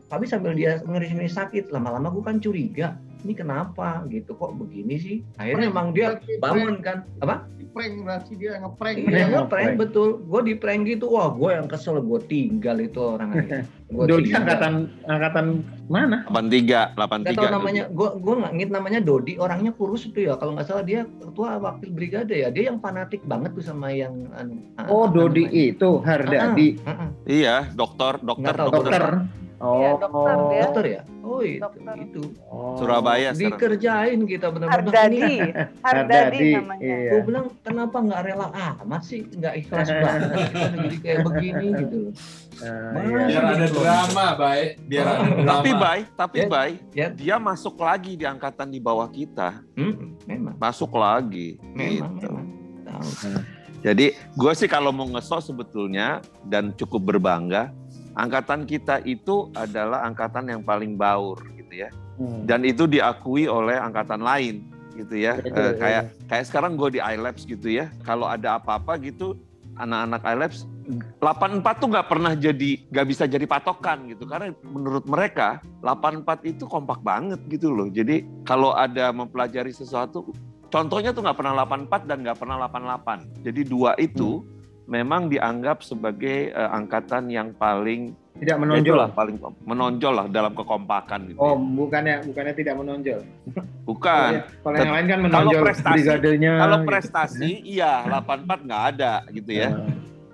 [0.09, 5.17] tapi sambil dia ngeri-ngeri sakit lama-lama gue kan curiga ini kenapa gitu kok begini sih
[5.39, 5.77] akhirnya Prank.
[5.77, 6.09] emang dia
[6.41, 8.97] bangun kan apa Di prank berarti dia ngeprank.
[8.99, 9.73] Iya, ngeprank ngeprank.
[9.79, 10.09] betul.
[10.27, 13.63] Gue di prank gitu, wah gue yang kesel, gue tinggal itu orang aja.
[13.93, 15.47] Gua Dodi angkatan angkatan
[15.93, 16.24] mana?
[16.32, 20.40] 83 Nggak 83 tahu namanya, gue gue nggak ngit namanya Dodi, orangnya kurus itu ya.
[20.40, 22.48] Kalau nggak salah dia ketua wakil brigade ya.
[22.48, 24.64] Dia yang fanatik banget tuh sama yang anu.
[24.89, 25.70] Oh, apa Dodi namanya.
[25.77, 26.69] itu Hardadi.
[26.82, 27.09] Ah, ah, ah.
[27.28, 29.02] iya dokter dokter Dokter.
[29.63, 29.79] Oh.
[29.79, 30.61] Iya, dokter dia.
[30.61, 31.01] Dokter ya?
[31.23, 31.63] Oh itu.
[31.63, 31.95] Dokter.
[31.97, 32.23] itu.
[32.45, 32.75] Oh.
[32.75, 34.75] Surabaya sekarang Dikerjain kita benar-benar.
[34.75, 35.31] Hardadi,
[35.79, 36.19] Hardadi.
[36.19, 36.83] Hardadi namanya.
[36.83, 37.09] Iya.
[37.09, 41.99] Gue bilang kenapa nggak rela amat sih, nggak ikhlas banget jadi kayak begini gitu.
[42.59, 43.23] Ah, Mana iya.
[43.25, 43.79] Biar ada gitu.
[43.79, 44.71] drama, baik.
[44.85, 45.47] Biar ada drama.
[45.49, 46.47] tapi bay tapi Ya.
[46.49, 47.07] bay Ya.
[47.09, 52.29] dia masuk lagi di angkatan di bawah kita Hmm, memang, masuk lagi memang, gitu.
[52.29, 52.47] memang.
[52.83, 53.09] Tahu.
[53.81, 57.71] Jadi gue sih kalau mau ngesok sebetulnya dan cukup berbangga,
[58.15, 61.91] angkatan kita itu adalah angkatan yang paling baur gitu ya.
[62.21, 62.45] Hmm.
[62.45, 65.41] Dan itu diakui oleh angkatan lain gitu ya.
[65.41, 65.79] Itu, Eh, iya.
[65.81, 67.89] kayak kayak sekarang gue di iLabs gitu ya.
[68.05, 69.37] Kalau ada apa-apa gitu
[69.81, 70.69] anak-anak iLabs
[71.23, 76.67] 84 tuh nggak pernah jadi nggak bisa jadi patokan gitu karena menurut mereka 84 itu
[76.67, 77.89] kompak banget gitu loh.
[77.89, 80.35] Jadi kalau ada mempelajari sesuatu
[80.69, 83.47] contohnya tuh nggak pernah 84 dan nggak pernah 88.
[83.47, 84.43] Jadi dua itu
[84.85, 88.83] memang dianggap sebagai eh, angkatan yang paling Tidak ya menonjol.
[88.85, 91.39] itulah, paling menonjol lah dalam kekompakan gitu.
[91.39, 91.63] Oh, ya.
[91.77, 93.21] bukannya bukannya tidak menonjol.
[93.85, 94.31] Bukan.
[94.65, 96.53] Kalau yang lain kan Kalau menonjol prestasi- brigadenya.
[96.59, 96.89] Kalau gitu.
[96.89, 99.69] prestasi, iya 84 nggak ada gitu ya.
[99.71, 99.79] Eh,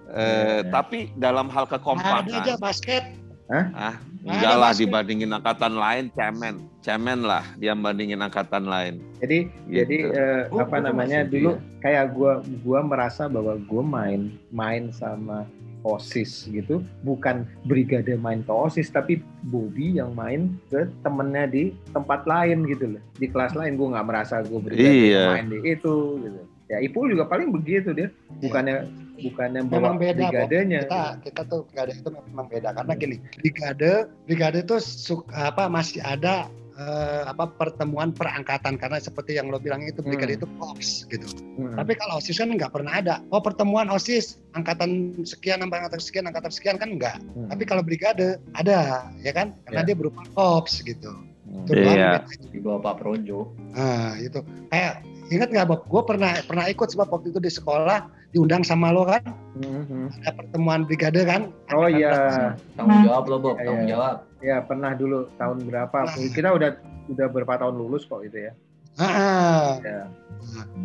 [0.09, 0.73] Iya.
[0.73, 3.03] tapi dalam hal Ada aja kekompakan, basket.
[3.47, 3.95] ah, Nggak
[4.29, 9.01] enggak lah dibandingin angkatan lain, cemen, cemen lah dia bandingin angkatan lain.
[9.19, 9.75] Jadi Gitu.
[9.75, 15.49] jadi eh, Oh, apa namanya dulu kayak gua gua merasa bahwa gua main main sama
[15.81, 22.27] OSIS gitu, bukan brigade main ke OSIS tapi Bobby yang main ke temennya di tempat
[22.27, 23.03] lain gitu loh.
[23.15, 25.25] Di kelas lain gua nggak merasa gua brigade Iya.
[25.33, 26.41] main di itu gitu.
[26.69, 28.13] Ya Ipul juga paling begitu dia.
[28.45, 28.85] Bukannya
[29.20, 30.81] bukannya bawa Memang beda, brigadenya.
[30.85, 33.93] kita kita tuh brigade itu memang beda karena gini brigade
[34.24, 39.82] brigade itu suk- apa masih ada eh, apa pertemuan perangkatan karena seperti yang lo bilang
[39.82, 40.39] itu brigade Hmm.
[40.39, 41.74] itu korps gitu Hmm.
[41.74, 46.49] tapi kalau osis kan nggak pernah ada oh pertemuan osis angkatan sekian angkatan sekian angkatan
[46.49, 47.51] sekian kan enggak Hmm.
[47.51, 49.86] tapi kalau brigade ada ya kan karena Ya.
[49.86, 51.11] dia berupa korps gitu
[51.45, 51.65] Hmm.
[51.66, 52.23] Iya.
[52.23, 52.28] bedanya.
[52.53, 53.57] Di bawah Pak Projo.
[53.73, 54.36] Nah, itu
[54.69, 55.81] kayak ingat nggak Bob?
[55.82, 59.25] Gue pernah pernah ikut sebab waktu itu di sekolah diundang sama lo kan
[59.57, 60.21] Mhm.
[60.21, 63.93] ada pertemuan brigade kan Oh iya, Tanggung jawab lo Bob, Iya, tanggung iya.
[63.93, 64.17] jawab.
[64.39, 65.99] ya pernah dulu tahun berapa?
[65.99, 66.31] Nah.
[66.31, 66.71] Kita udah
[67.09, 68.53] udah berapa tahun lulus kok itu ya?
[68.97, 70.07] Ah, Ya.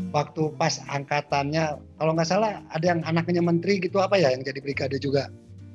[0.09, 1.63] waktu pas angkatannya
[1.95, 5.29] kalau nggak salah ada yang anaknya menteri gitu apa ya yang jadi brigade juga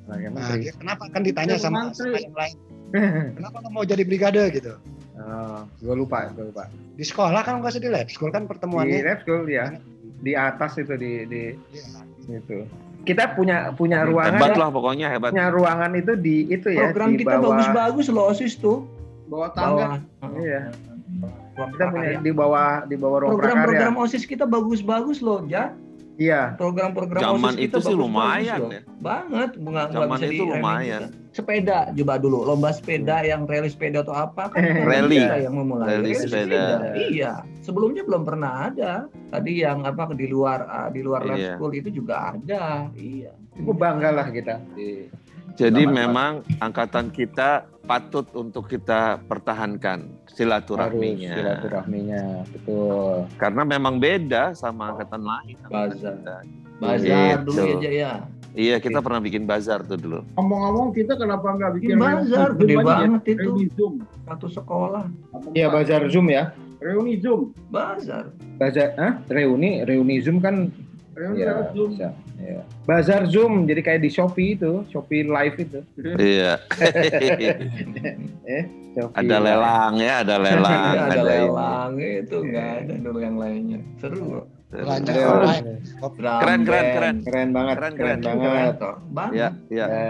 [0.05, 0.59] Anaknya nah menteri.
[0.61, 2.55] dia kenapa kan ditanya sama, sama yang lain
[3.37, 4.71] kenapa lo mau jadi brigade gitu
[5.15, 6.67] oh, gue lupa, gue lupa.
[6.93, 9.75] di sekolah kan nggak usah di lab school kan Di pertemuannya lab school ya,
[10.19, 12.37] di atas itu di di Iya.
[12.37, 12.57] itu.
[13.01, 15.31] Kita punya punya ruangan Hebat lah pokoknya hebat.
[15.31, 18.83] punya ruangan itu di itu ya Program di kita bagus-bagus loh OSIS tuh.
[19.25, 20.03] Bawa tangga.
[20.19, 20.35] Bawah.
[20.37, 20.61] Iya.
[21.55, 23.51] Ruang kita punya di bawah di bawah ruang prakarya.
[23.55, 25.71] Program-program OSIS kita bagus-bagus loh, Ja.
[26.15, 26.51] Iya.
[26.53, 28.69] Program-program Zaman OSIS kita itu sih lumayan loh.
[28.69, 28.81] ya.
[28.99, 31.01] Banget, nggak nggak Zaman bisa itu lumayan.
[31.29, 34.59] Sepeda coba dulu, lomba sepeda yang rally sepeda atau apa kan
[34.91, 35.23] Rally.
[35.23, 35.95] yang memulai.
[35.95, 36.91] Rally sepeda.
[36.93, 37.31] Iya,
[37.69, 38.91] sebelumnya belum pernah ada.
[39.29, 41.53] Tadi yang apa di luar ah, di luar lab Iya.
[41.53, 42.89] school itu juga ada.
[42.91, 43.37] Iya.
[43.53, 44.57] Cukup bangga lah kita.
[44.73, 45.05] Di,
[45.51, 47.49] Jadi Selamat, memang angkatan kita
[47.83, 51.35] patut untuk kita pertahankan harus silaturahminya.
[51.35, 53.27] silaturahminya, betul.
[53.35, 55.57] Karena memang beda sama angkatan lain.
[55.67, 56.15] Bazar.
[56.15, 56.35] kita.
[56.79, 57.43] Bazar Gitu.
[57.45, 58.13] dulu aja ya.
[58.49, 60.23] Iya, kita pernah bikin bazar tuh dulu.
[60.33, 62.81] Ngomong-ngomong kita kenapa nggak bikin Bikin bazar, gede ya?
[62.81, 63.49] banget itu.
[63.75, 63.93] Zoom.
[64.23, 65.05] Satu sekolah.
[65.51, 66.55] Iya, bazar Zoom ya.
[66.79, 67.51] Reuni Zoom.
[67.69, 68.31] Bazar.
[68.55, 70.71] Bazar, ah, reuni, reuni Zoom kan
[71.11, 71.91] Reuni ya, Zoom.
[71.91, 72.09] bisa.
[72.39, 72.63] Ya.
[72.87, 75.79] Bazar Zoom, jadi kayak di Shopee itu, Shopee Live itu.
[76.15, 76.55] Iya.
[78.49, 78.63] Eh,
[78.95, 81.27] Shopee ada lelang ya, ada lelang, Ada, ada, ini.
[81.27, 83.79] lelang itu nggak ada dulu yang lainnya.
[83.99, 84.47] Seru.
[84.69, 86.89] Drum Keren, keren, band.
[86.93, 87.15] keren.
[87.25, 88.37] Keren banget, Keren, keren, keren.
[88.39, 88.75] banget.
[88.77, 88.95] toh.
[89.09, 89.33] Banget.
[89.33, 89.85] Ya, ya.
[89.89, 90.05] Ya.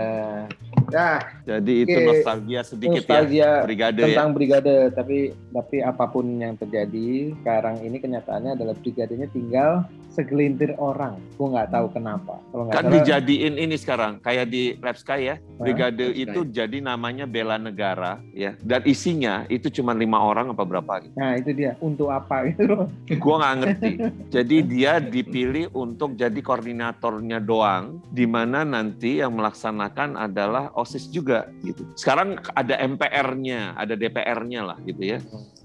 [0.93, 2.05] Nah, Jadi itu Oke.
[2.05, 4.05] nostalgia sedikit ya, nostalgia brigade ya.
[4.13, 5.17] tentang brigade, tapi
[5.49, 11.21] tapi apa pun yang terjadi sekarang ini kenyataannya adalah brigadenya tinggal segelintir orang.
[11.37, 12.41] Gue nggak tahu kenapa.
[12.51, 15.35] Kalau nggak Kan salah, dijadiin ini sekarang kayak di Lab Sky ya.
[15.61, 16.23] Brigade Lab Sky.
[16.27, 18.57] itu jadi namanya bela negara ya.
[18.59, 21.15] Dan isinya itu cuma lima orang apa berapa gitu.
[21.15, 21.77] Nah itu dia.
[21.79, 22.89] Untuk apa gitu?
[23.21, 23.91] Gua nggak ngerti.
[24.35, 31.51] Jadi dia dipilih untuk jadi koordinatornya doang, di mana nanti yang melaksanakan adalah OSIS juga
[31.61, 31.84] gitu.
[31.99, 35.19] Sekarang ada MPR-nya, ada DPR-nya lah gitu ya.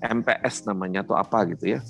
[0.05, 1.81] MPS namanya atau apa gitu ya.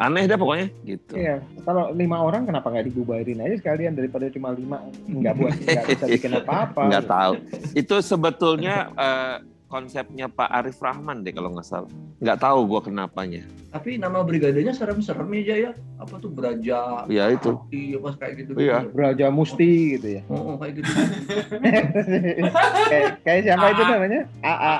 [0.00, 1.12] Aneh dah pokoknya gitu.
[1.14, 1.44] Iya.
[1.62, 4.82] Kalau lima orang kenapa nggak dibubarin aja sekalian daripada cuma lima?
[5.06, 6.82] Nggak buat nggak bisa bikin apa-apa.
[6.90, 7.32] Nggak tahu.
[7.76, 9.36] Itu sebetulnya eh,
[9.70, 11.86] konsepnya Pak Arif Rahman deh kalau nggak salah.
[12.18, 13.46] Nggak tahu gua kenapanya.
[13.70, 15.72] Tapi nama brigadenya serem-serem ya ya.
[15.96, 17.06] Apa tuh beraja?
[17.06, 17.54] Ya itu.
[17.70, 18.50] Iya pas kayak gitu.
[18.58, 18.82] Iya.
[18.90, 20.22] Braja Musti gitu ya.
[20.26, 20.90] Oh, oh, kayak gitu.
[22.90, 24.20] kayak, kayak siapa itu namanya?
[24.42, 24.76] AA.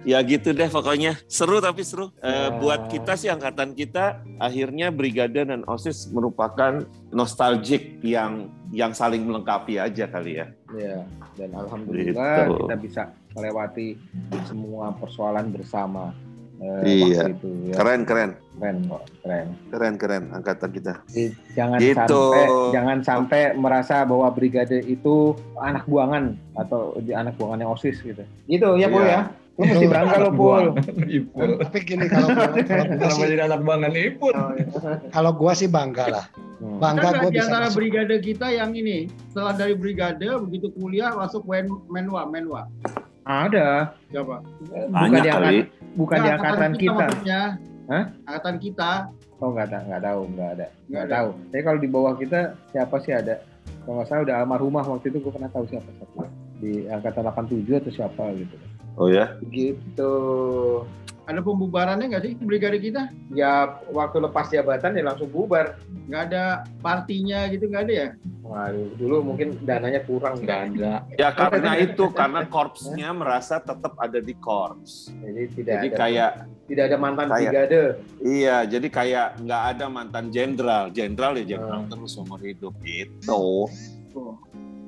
[0.10, 2.56] ya gitu deh pokoknya seru tapi seru Eh, Ya.
[2.56, 6.80] buat kita sih angkatan kita akhirnya brigade dan osis merupakan
[7.12, 11.02] nostalgic yang yang saling melengkapi aja kali ya Ya,
[11.34, 12.54] dan alhamdulillah Gitu.
[12.62, 13.02] kita bisa
[13.32, 13.98] melewati
[14.44, 16.14] semua persoalan bersama
[16.60, 17.32] eh, Iya.
[17.32, 17.74] itu ya.
[17.74, 19.46] keren keren Keren kok, keren.
[19.72, 20.92] keren keren angkatan kita
[21.56, 21.96] jangan Gitu.
[21.96, 28.20] sampai jangan sampai merasa bahwa brigade itu anak buangan atau di anak buangannya OSIS gitu.
[28.44, 29.08] Gitu ya, Pul Iya.
[29.08, 29.20] ya.
[29.60, 30.64] Lu mesti bangga lo, Pul.
[31.06, 31.50] Ipul.
[31.60, 32.48] tapi gini kalau gua,
[33.02, 34.32] kalau jadi anak bangan Ipul?
[35.10, 36.26] kalau gua sih bangga lah
[36.56, 36.76] Hmm.
[36.76, 37.76] bangga Kan gua di bisa antara masuk.
[37.78, 42.68] brigade kita yang ini, setelah dari brigade begitu kuliah masuk wen, menwa, menwa.
[43.22, 43.96] Ada.
[44.06, 44.44] Siapa?
[44.60, 45.58] Bukan banyak di, angkat- kali
[45.94, 46.92] bukan di angkatan kita.
[47.02, 47.42] maksudnya.
[47.86, 48.04] Hah?
[48.22, 48.90] Angkatan kita.
[49.36, 51.28] Oh nggak ada, nggak tahu, nggak ada, Nggak tahu.
[51.48, 53.34] Tapi kalau di bawah kita siapa sih ada?
[53.80, 56.28] Kalau nggak salah udah almarhumah waktu itu gue pernah tahu siapa satu
[56.60, 58.56] di angkatan 87 atau siapa gitu.
[58.94, 60.14] oh ya Gitu.
[61.22, 63.06] Ada pembubarannya nggak sih brigade kita?
[63.30, 65.78] Ya waktu lepas jabatan ya langsung bubar.
[66.04, 66.44] Nggak ada
[66.80, 68.08] partinya gitu nggak ada ya?
[68.42, 71.06] Waduh, dulu mungkin dananya kurang Nggak ada.
[71.14, 76.30] ya karena itu karena korpsnya merasa tetap ada di korps Jadi tidak jadi ada kayak
[76.66, 77.82] tidak ada mantan kayak- brigade.
[78.20, 81.90] iya jadi kayak nggak ada mantan jenderal jenderal ya jenderal Hmm.
[81.94, 83.70] terus umur hidup gitu
[84.10, 84.34] Tuh.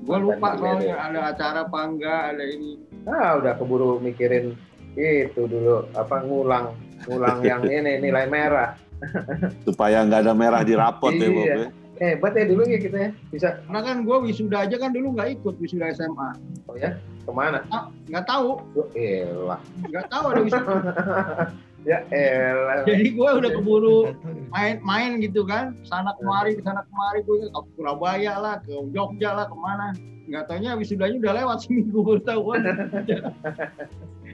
[0.03, 2.75] Gue lupa soalnya ada acara apa enggak, ada ini.
[3.03, 4.59] Nah, udah keburu mikirin
[4.93, 6.75] itu dulu apa ngulang
[7.07, 8.75] ngulang yang ini nilai merah.
[9.67, 11.55] supaya nggak ada merah di rapot ya Bob Iya.
[11.57, 11.69] ya.
[12.03, 13.11] Hebat ya dulu ya kita ya.
[13.31, 16.31] Bisa Karena kan gue wisuda aja kan dulu nggak ikut wisuda SMA.
[16.67, 17.63] oh ya ke mana?
[18.11, 19.59] Nggak tahu, Oh, elah.
[19.87, 20.73] nggak tahu ada wisuda.
[21.83, 22.87] Ya elah.
[22.87, 24.15] Jadi gue udah keburu
[24.55, 29.47] main-main gitu kan, sana kemari, ke sana kemari, gue ke Surabaya lah, ke Jogja lah,
[29.51, 29.91] ke mana.
[30.31, 32.55] Nggak taunya wisudanya udah lewat seminggu baru tahu.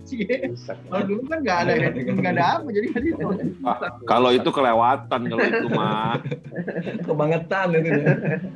[0.05, 0.25] sih.
[0.25, 0.77] Rusak.
[0.89, 3.27] Kalau dulu kan nggak ada nggak ada apa jadi kan itu.
[3.65, 6.17] Ah, kalau itu kelewatan kalau itu mah.
[7.05, 7.93] Kebangetan itu.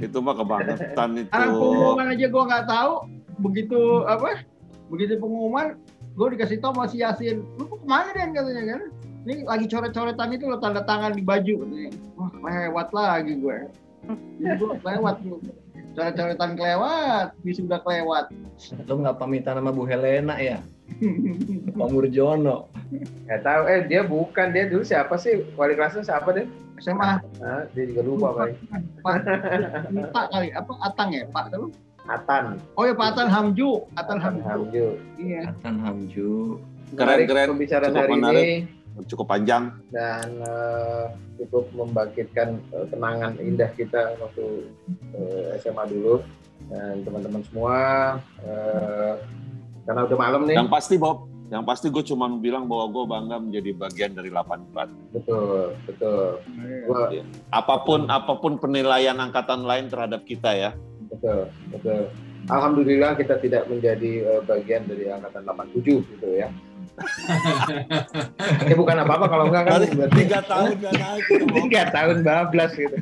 [0.00, 1.30] Itu mah kebangetan itu.
[1.32, 2.92] Anak pengumuman aja gue nggak tahu
[3.40, 4.44] begitu apa
[4.92, 5.80] begitu pengumuman
[6.12, 8.82] gue dikasih tahu masih Yasin lu kok ke mana Den katanya kan
[9.22, 11.90] ini lagi coret-coretan itu lo tanda tangan di baju katanya.
[12.18, 13.58] wah lewat lagi gue
[14.42, 15.38] Jadi gue lewat gue.
[15.94, 18.26] coret-coretan kelewat sudah kelewat
[18.86, 20.62] Lo nggak pamitan sama Bu Helena ya?
[21.72, 22.68] Pak Murjono.
[23.26, 23.62] Nggak tahu.
[23.66, 25.42] Eh dia bukan dia dulu siapa sih?
[25.56, 26.46] Wali kelasnya siapa deh?
[26.78, 28.52] SMA Nah, dia juga lupa kali.
[29.02, 29.14] Pak
[30.12, 31.66] Pak kali apa Atang ya Pak Siapa?
[32.04, 32.58] Atan.
[32.74, 34.86] oh ya Pak Atan Hamju Atan Hamju Hamju.
[35.16, 36.58] iya Atan Hamju.
[36.92, 37.46] Keren-keren.
[37.50, 38.42] Pembicaraan Cukup hari menarik.
[38.42, 38.56] ini
[39.02, 39.64] Cukup panjang.
[39.88, 41.04] dan eh,
[41.38, 44.68] cukup membangkitkan eh, kenangan indah kita waktu
[45.10, 46.20] eh, SMA dulu
[46.68, 47.76] dan teman-teman semua
[48.44, 49.12] eh,
[49.82, 53.36] karena udah malam nih Yang pasti Bob, yang pasti gue cuma bilang bahwa gue bangga
[53.38, 54.92] menjadi bagian dari 84.
[55.10, 56.38] betul betul
[56.84, 57.08] Gua-
[57.48, 60.70] Apa pun apa pun penilaian angkatan lain terhadap kita ya.
[61.22, 62.02] Betul betul
[62.50, 66.50] Alhamdulillah kita tidak menjadi eh, bagian dari angkatan 87 gitu ya.
[68.68, 70.74] ya bukan apa-apa kalau enggak kan berarti Tiga tahun
[71.62, 72.98] tiga tahun bablas gitu.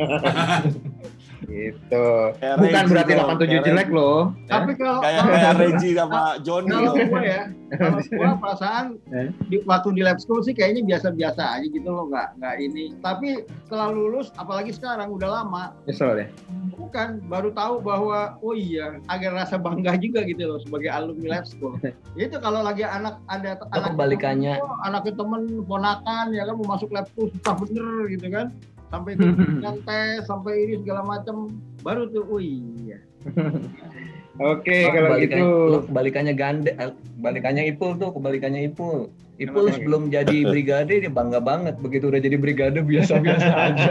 [1.40, 2.06] gitu.
[2.34, 4.18] Kayak Bukan Reggie berarti dong, 87 kayak jelek loh.
[4.44, 6.94] tapi kalau Kayak kayak Reggie sama Johnny kalau loh.
[6.98, 9.28] gue ya kalau gue perasaan Eh?
[9.44, 13.28] di, waktu di lab school sih kayaknya biasa-biasa aja gitu loh nggak nggak ini tapi
[13.62, 16.26] setelah lulus apalagi sekarang udah lama Nyesel ya.
[16.72, 21.44] bukan baru tahu bahwa oh iya agak rasa bangga juga gitu loh sebagai alumni lab
[21.44, 21.76] school
[22.16, 24.56] itu kalau lagi anak ada anak kebalikannya.
[24.82, 28.48] anaknya temen ponakan ya kan mau masuk lab school susah bener gitu kan
[28.88, 29.36] sampai ikut
[29.84, 32.98] tes sampai ini segala macam baru tuh oh iya
[34.38, 39.10] Oke, Lo kalau kebalikannya- gitu kebalikannya gande, eh, kebalikannya Ipul tuh, kebalikannya Ipul.
[39.34, 39.74] Ipul Kenapa?
[39.74, 43.90] sebelum jadi brigade dia bangga banget, begitu udah jadi brigade biasa-biasa aja.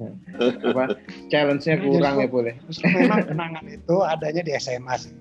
[0.00, 0.96] Apa
[1.32, 2.54] challenge-nya kurang ya boleh.
[2.84, 5.12] Memang kenangan itu adanya di SMA sih.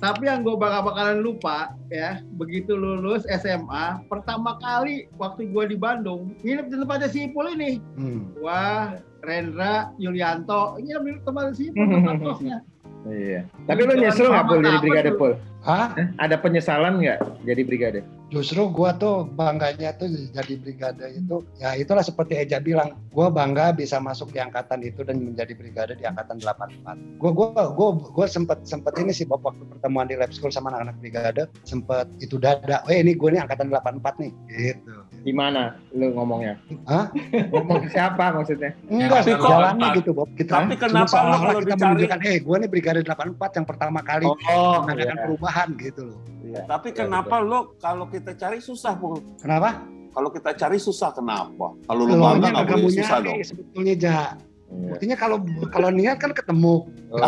[0.00, 5.76] Tapi yang gue bakal bakalan lupa ya, begitu lulus SMA, pertama kali waktu gue di
[5.76, 7.84] Bandung, nginep di tempatnya si Ipul ini.
[8.00, 8.32] Hmm.
[8.40, 12.58] Wah, Rendra, Yulianto, nginep di tempatnya si Ipul, tempat kosnya.
[13.08, 13.48] Iya.
[13.64, 15.32] Tapi lu nyesel nggak pul jadi brigade pul?
[15.64, 15.92] Hah?
[16.20, 18.00] Ada penyesalan nggak jadi brigade?
[18.30, 23.74] Justru gua tuh bangganya tuh jadi brigade itu ya itulah seperti Eja bilang, gua bangga
[23.74, 26.94] bisa masuk di angkatan itu dan menjadi brigade di angkatan 84.
[27.18, 30.70] Gua gua gua gua sempet sempet ini sih Bob, waktu pertemuan di lab school sama
[30.70, 34.99] anak-anak brigade sempet itu dada, eh ini gue nih angkatan 84 nih gitu.
[35.20, 36.56] Di mana lu ngomongnya?
[36.88, 37.12] Hah?
[37.52, 38.72] Ngomong ke siapa maksudnya?
[38.88, 39.98] Enggak sih, jalannya 84.
[40.00, 40.28] gitu Bob.
[40.32, 44.00] Kita Tapi kenapa lu kalau kita dicari- menunjukkan, eh gue nih brigade 84 yang pertama
[44.00, 45.22] kali Oh, mengadakan iya.
[45.22, 46.18] perubahan gitu loh.
[46.40, 46.60] Iya.
[46.64, 49.20] Tapi kenapa lo kalau kita cari susah, Pul?
[49.36, 49.84] Kenapa?
[50.10, 51.76] Kalau kita cari susah kenapa?
[51.84, 53.36] Kalau lu Lo bangga nggak boleh susah dong.
[53.40, 54.18] sebetulnya Ja.
[54.70, 54.88] Iya.
[54.88, 55.36] Buktinya kalau
[55.68, 56.86] kalau niat kan ketemu.
[57.10, 57.18] Oh,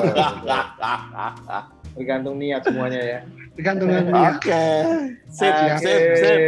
[1.92, 3.20] tergantung niat semuanya ya.
[3.52, 3.92] Tergantung.
[3.92, 4.64] Oke,
[5.28, 5.54] sip,
[5.84, 6.38] sip, sip.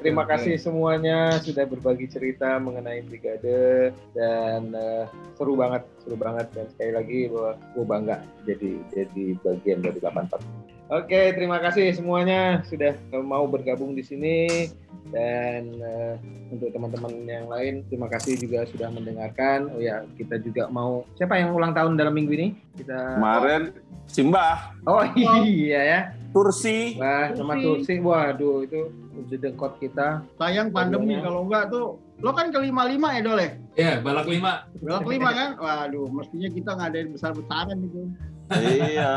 [0.00, 5.04] Terima kasih semuanya sudah berbagi cerita mengenai brigade dan eh,
[5.36, 8.16] seru banget, seru banget dan sekali lagi bahwa gue bangga
[8.48, 10.73] jadi jadi bagian dari 84.
[10.92, 12.92] Oke, terima kasih semuanya sudah
[13.24, 14.68] mau bergabung di sini
[15.08, 16.14] dan eh,
[16.52, 19.72] untuk teman-teman yang lain terima kasih juga sudah mendengarkan.
[19.72, 22.48] Oh ya, kita juga mau siapa yang ulang tahun dalam minggu ini?
[22.76, 23.72] Kita Kemarin
[24.04, 26.00] Simbah, Oh iya ya.
[26.34, 28.02] Tursi, Wah, sama Tursi.
[28.04, 28.92] Waduh itu
[29.32, 30.20] jedengkot kita.
[30.36, 33.48] Sayang pandemi, kalau enggak tuh, lo kan ke lima-lima ya Dole?
[33.78, 34.66] Iya, balak lima.
[34.82, 35.48] Belok lima kan?
[35.56, 38.10] Waduh, mestinya kita ngadain besar-besaran itu.
[38.52, 39.14] Iya.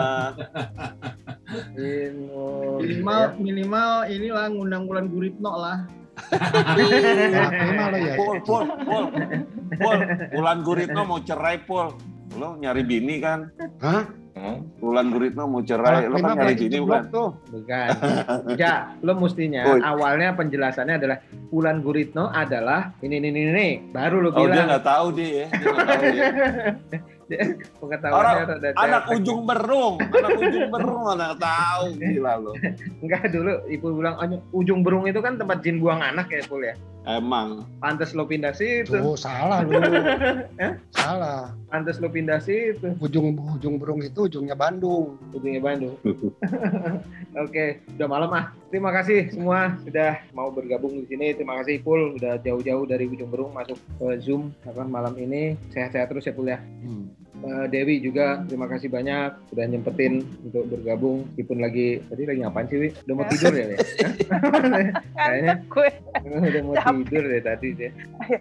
[2.77, 5.77] Minimal, minimal inilah ngundang Bulan Guritno lah.
[6.17, 8.13] Nah, lo ya.
[8.15, 9.03] Pul, pul, pul,
[9.77, 9.97] pul.
[10.33, 11.93] Bulan Guritno mau cerai, pul.
[12.35, 13.47] Lo nyari bini kan?
[13.79, 14.03] Hah?
[14.77, 17.03] Bulan Guritno mau cerai, lo kan nyari bini bukan?
[17.09, 17.29] tuh.
[17.49, 17.89] Bukan.
[18.53, 19.77] Ya, lo mestinya Oh.
[19.79, 21.17] awalnya penjelasannya adalah
[21.49, 23.67] Wulan Guritno adalah ini ini ini, ini.
[23.89, 24.67] baru lo Oh dia bilang.
[24.69, 26.25] nggak tahu dia ya, dia nggak tahu dia.
[27.81, 29.15] Pengetahuannya rada Anak cetek.
[29.19, 32.51] ujung berung, anak ujung berung mana tahu gila lo.
[33.03, 36.63] Enggak dulu ibu bilang "Oh, ujung berung itu kan tempat jin buang anak ya, Pul
[36.67, 36.75] ya.
[37.07, 37.63] Emang.
[37.79, 38.91] Pantes lo pindah situ.
[38.91, 39.79] Tuh salah lu.
[40.59, 40.75] Eh?
[40.91, 41.55] salah.
[41.71, 42.99] Pantes lo pindah situ.
[42.99, 45.15] Ujung ujung berung itu ujungnya Bandung.
[45.31, 45.95] Ujungnya Bandung.
[47.47, 48.51] Oke, udah malam ah.
[48.67, 51.31] Terima kasih semua sudah mau bergabung di sini.
[51.31, 54.51] Terima kasih Pul udah jauh-jauh dari ujung berung masuk ke Zoom
[54.91, 55.55] malam ini.
[55.71, 56.59] Sehat-sehat terus ya Pul ya.
[56.59, 57.07] Hmm.
[57.43, 62.67] Eh, Dewi juga terima kasih banyak sudah nyempetin untuk bergabung meskipun lagi tadi lagi ngapain
[62.69, 62.89] sih Wi?
[63.05, 63.65] Udah mau tidur ya?
[65.17, 65.89] Kayaknya gue.
[66.51, 66.95] udah mau Capek.
[67.05, 67.91] tidur deh tadi deh.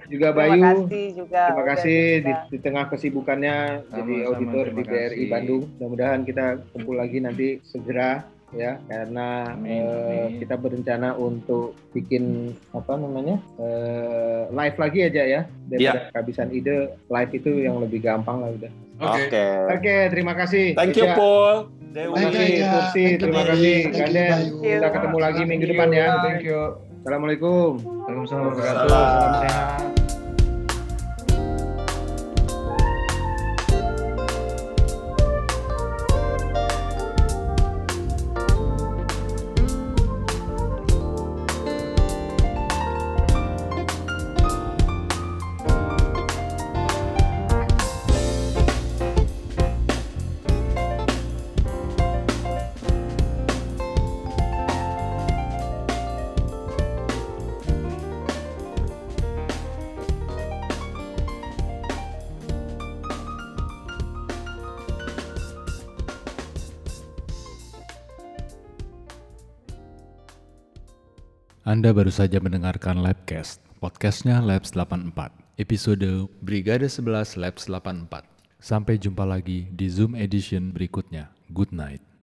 [0.08, 1.42] Juga Terima Bayu kasih juga.
[1.46, 3.56] Terima udah kasih di, di tengah kesibukannya
[3.90, 5.26] jadi Sama-sama, auditor di terima BRI kasih.
[5.30, 5.62] Bandung.
[5.76, 10.40] Mudah-mudahan kita kumpul lagi nanti segera ya karena Amin, eh, amin.
[10.40, 17.32] kita berencana untuk bikin apa namanya eh, live lagi aja ya daripada kehabisan ide live
[17.36, 18.72] itu yang lebih gampang lah udah.
[18.96, 19.28] Oke.
[19.28, 19.46] Oke.
[19.76, 20.72] Oke terima kasih.
[20.72, 21.14] Thank you, Eja.
[21.14, 21.56] Paul.
[21.92, 22.68] Terima kasih ya.
[22.72, 24.32] Tursi, Thank you, terima kasih Ganden.
[24.32, 24.56] Bayu.
[24.60, 26.06] Kita ketemu lagi minggu depan ya.
[26.24, 26.60] Thank you.
[27.04, 27.70] Assalamualaikum.
[27.80, 28.52] Waalaikumsalam Waalaikumsalam.
[28.56, 29.20] warahmatullahi wabarakatuh.
[29.20, 30.15] Salam sehat.
[71.76, 75.12] Anda baru saja mendengarkan Labcast, podcastnya Labs 84,
[75.60, 78.24] episode Brigade 11 Labs 84.
[78.56, 81.28] Sampai jumpa lagi di Zoom edition berikutnya.
[81.52, 82.06] Good night.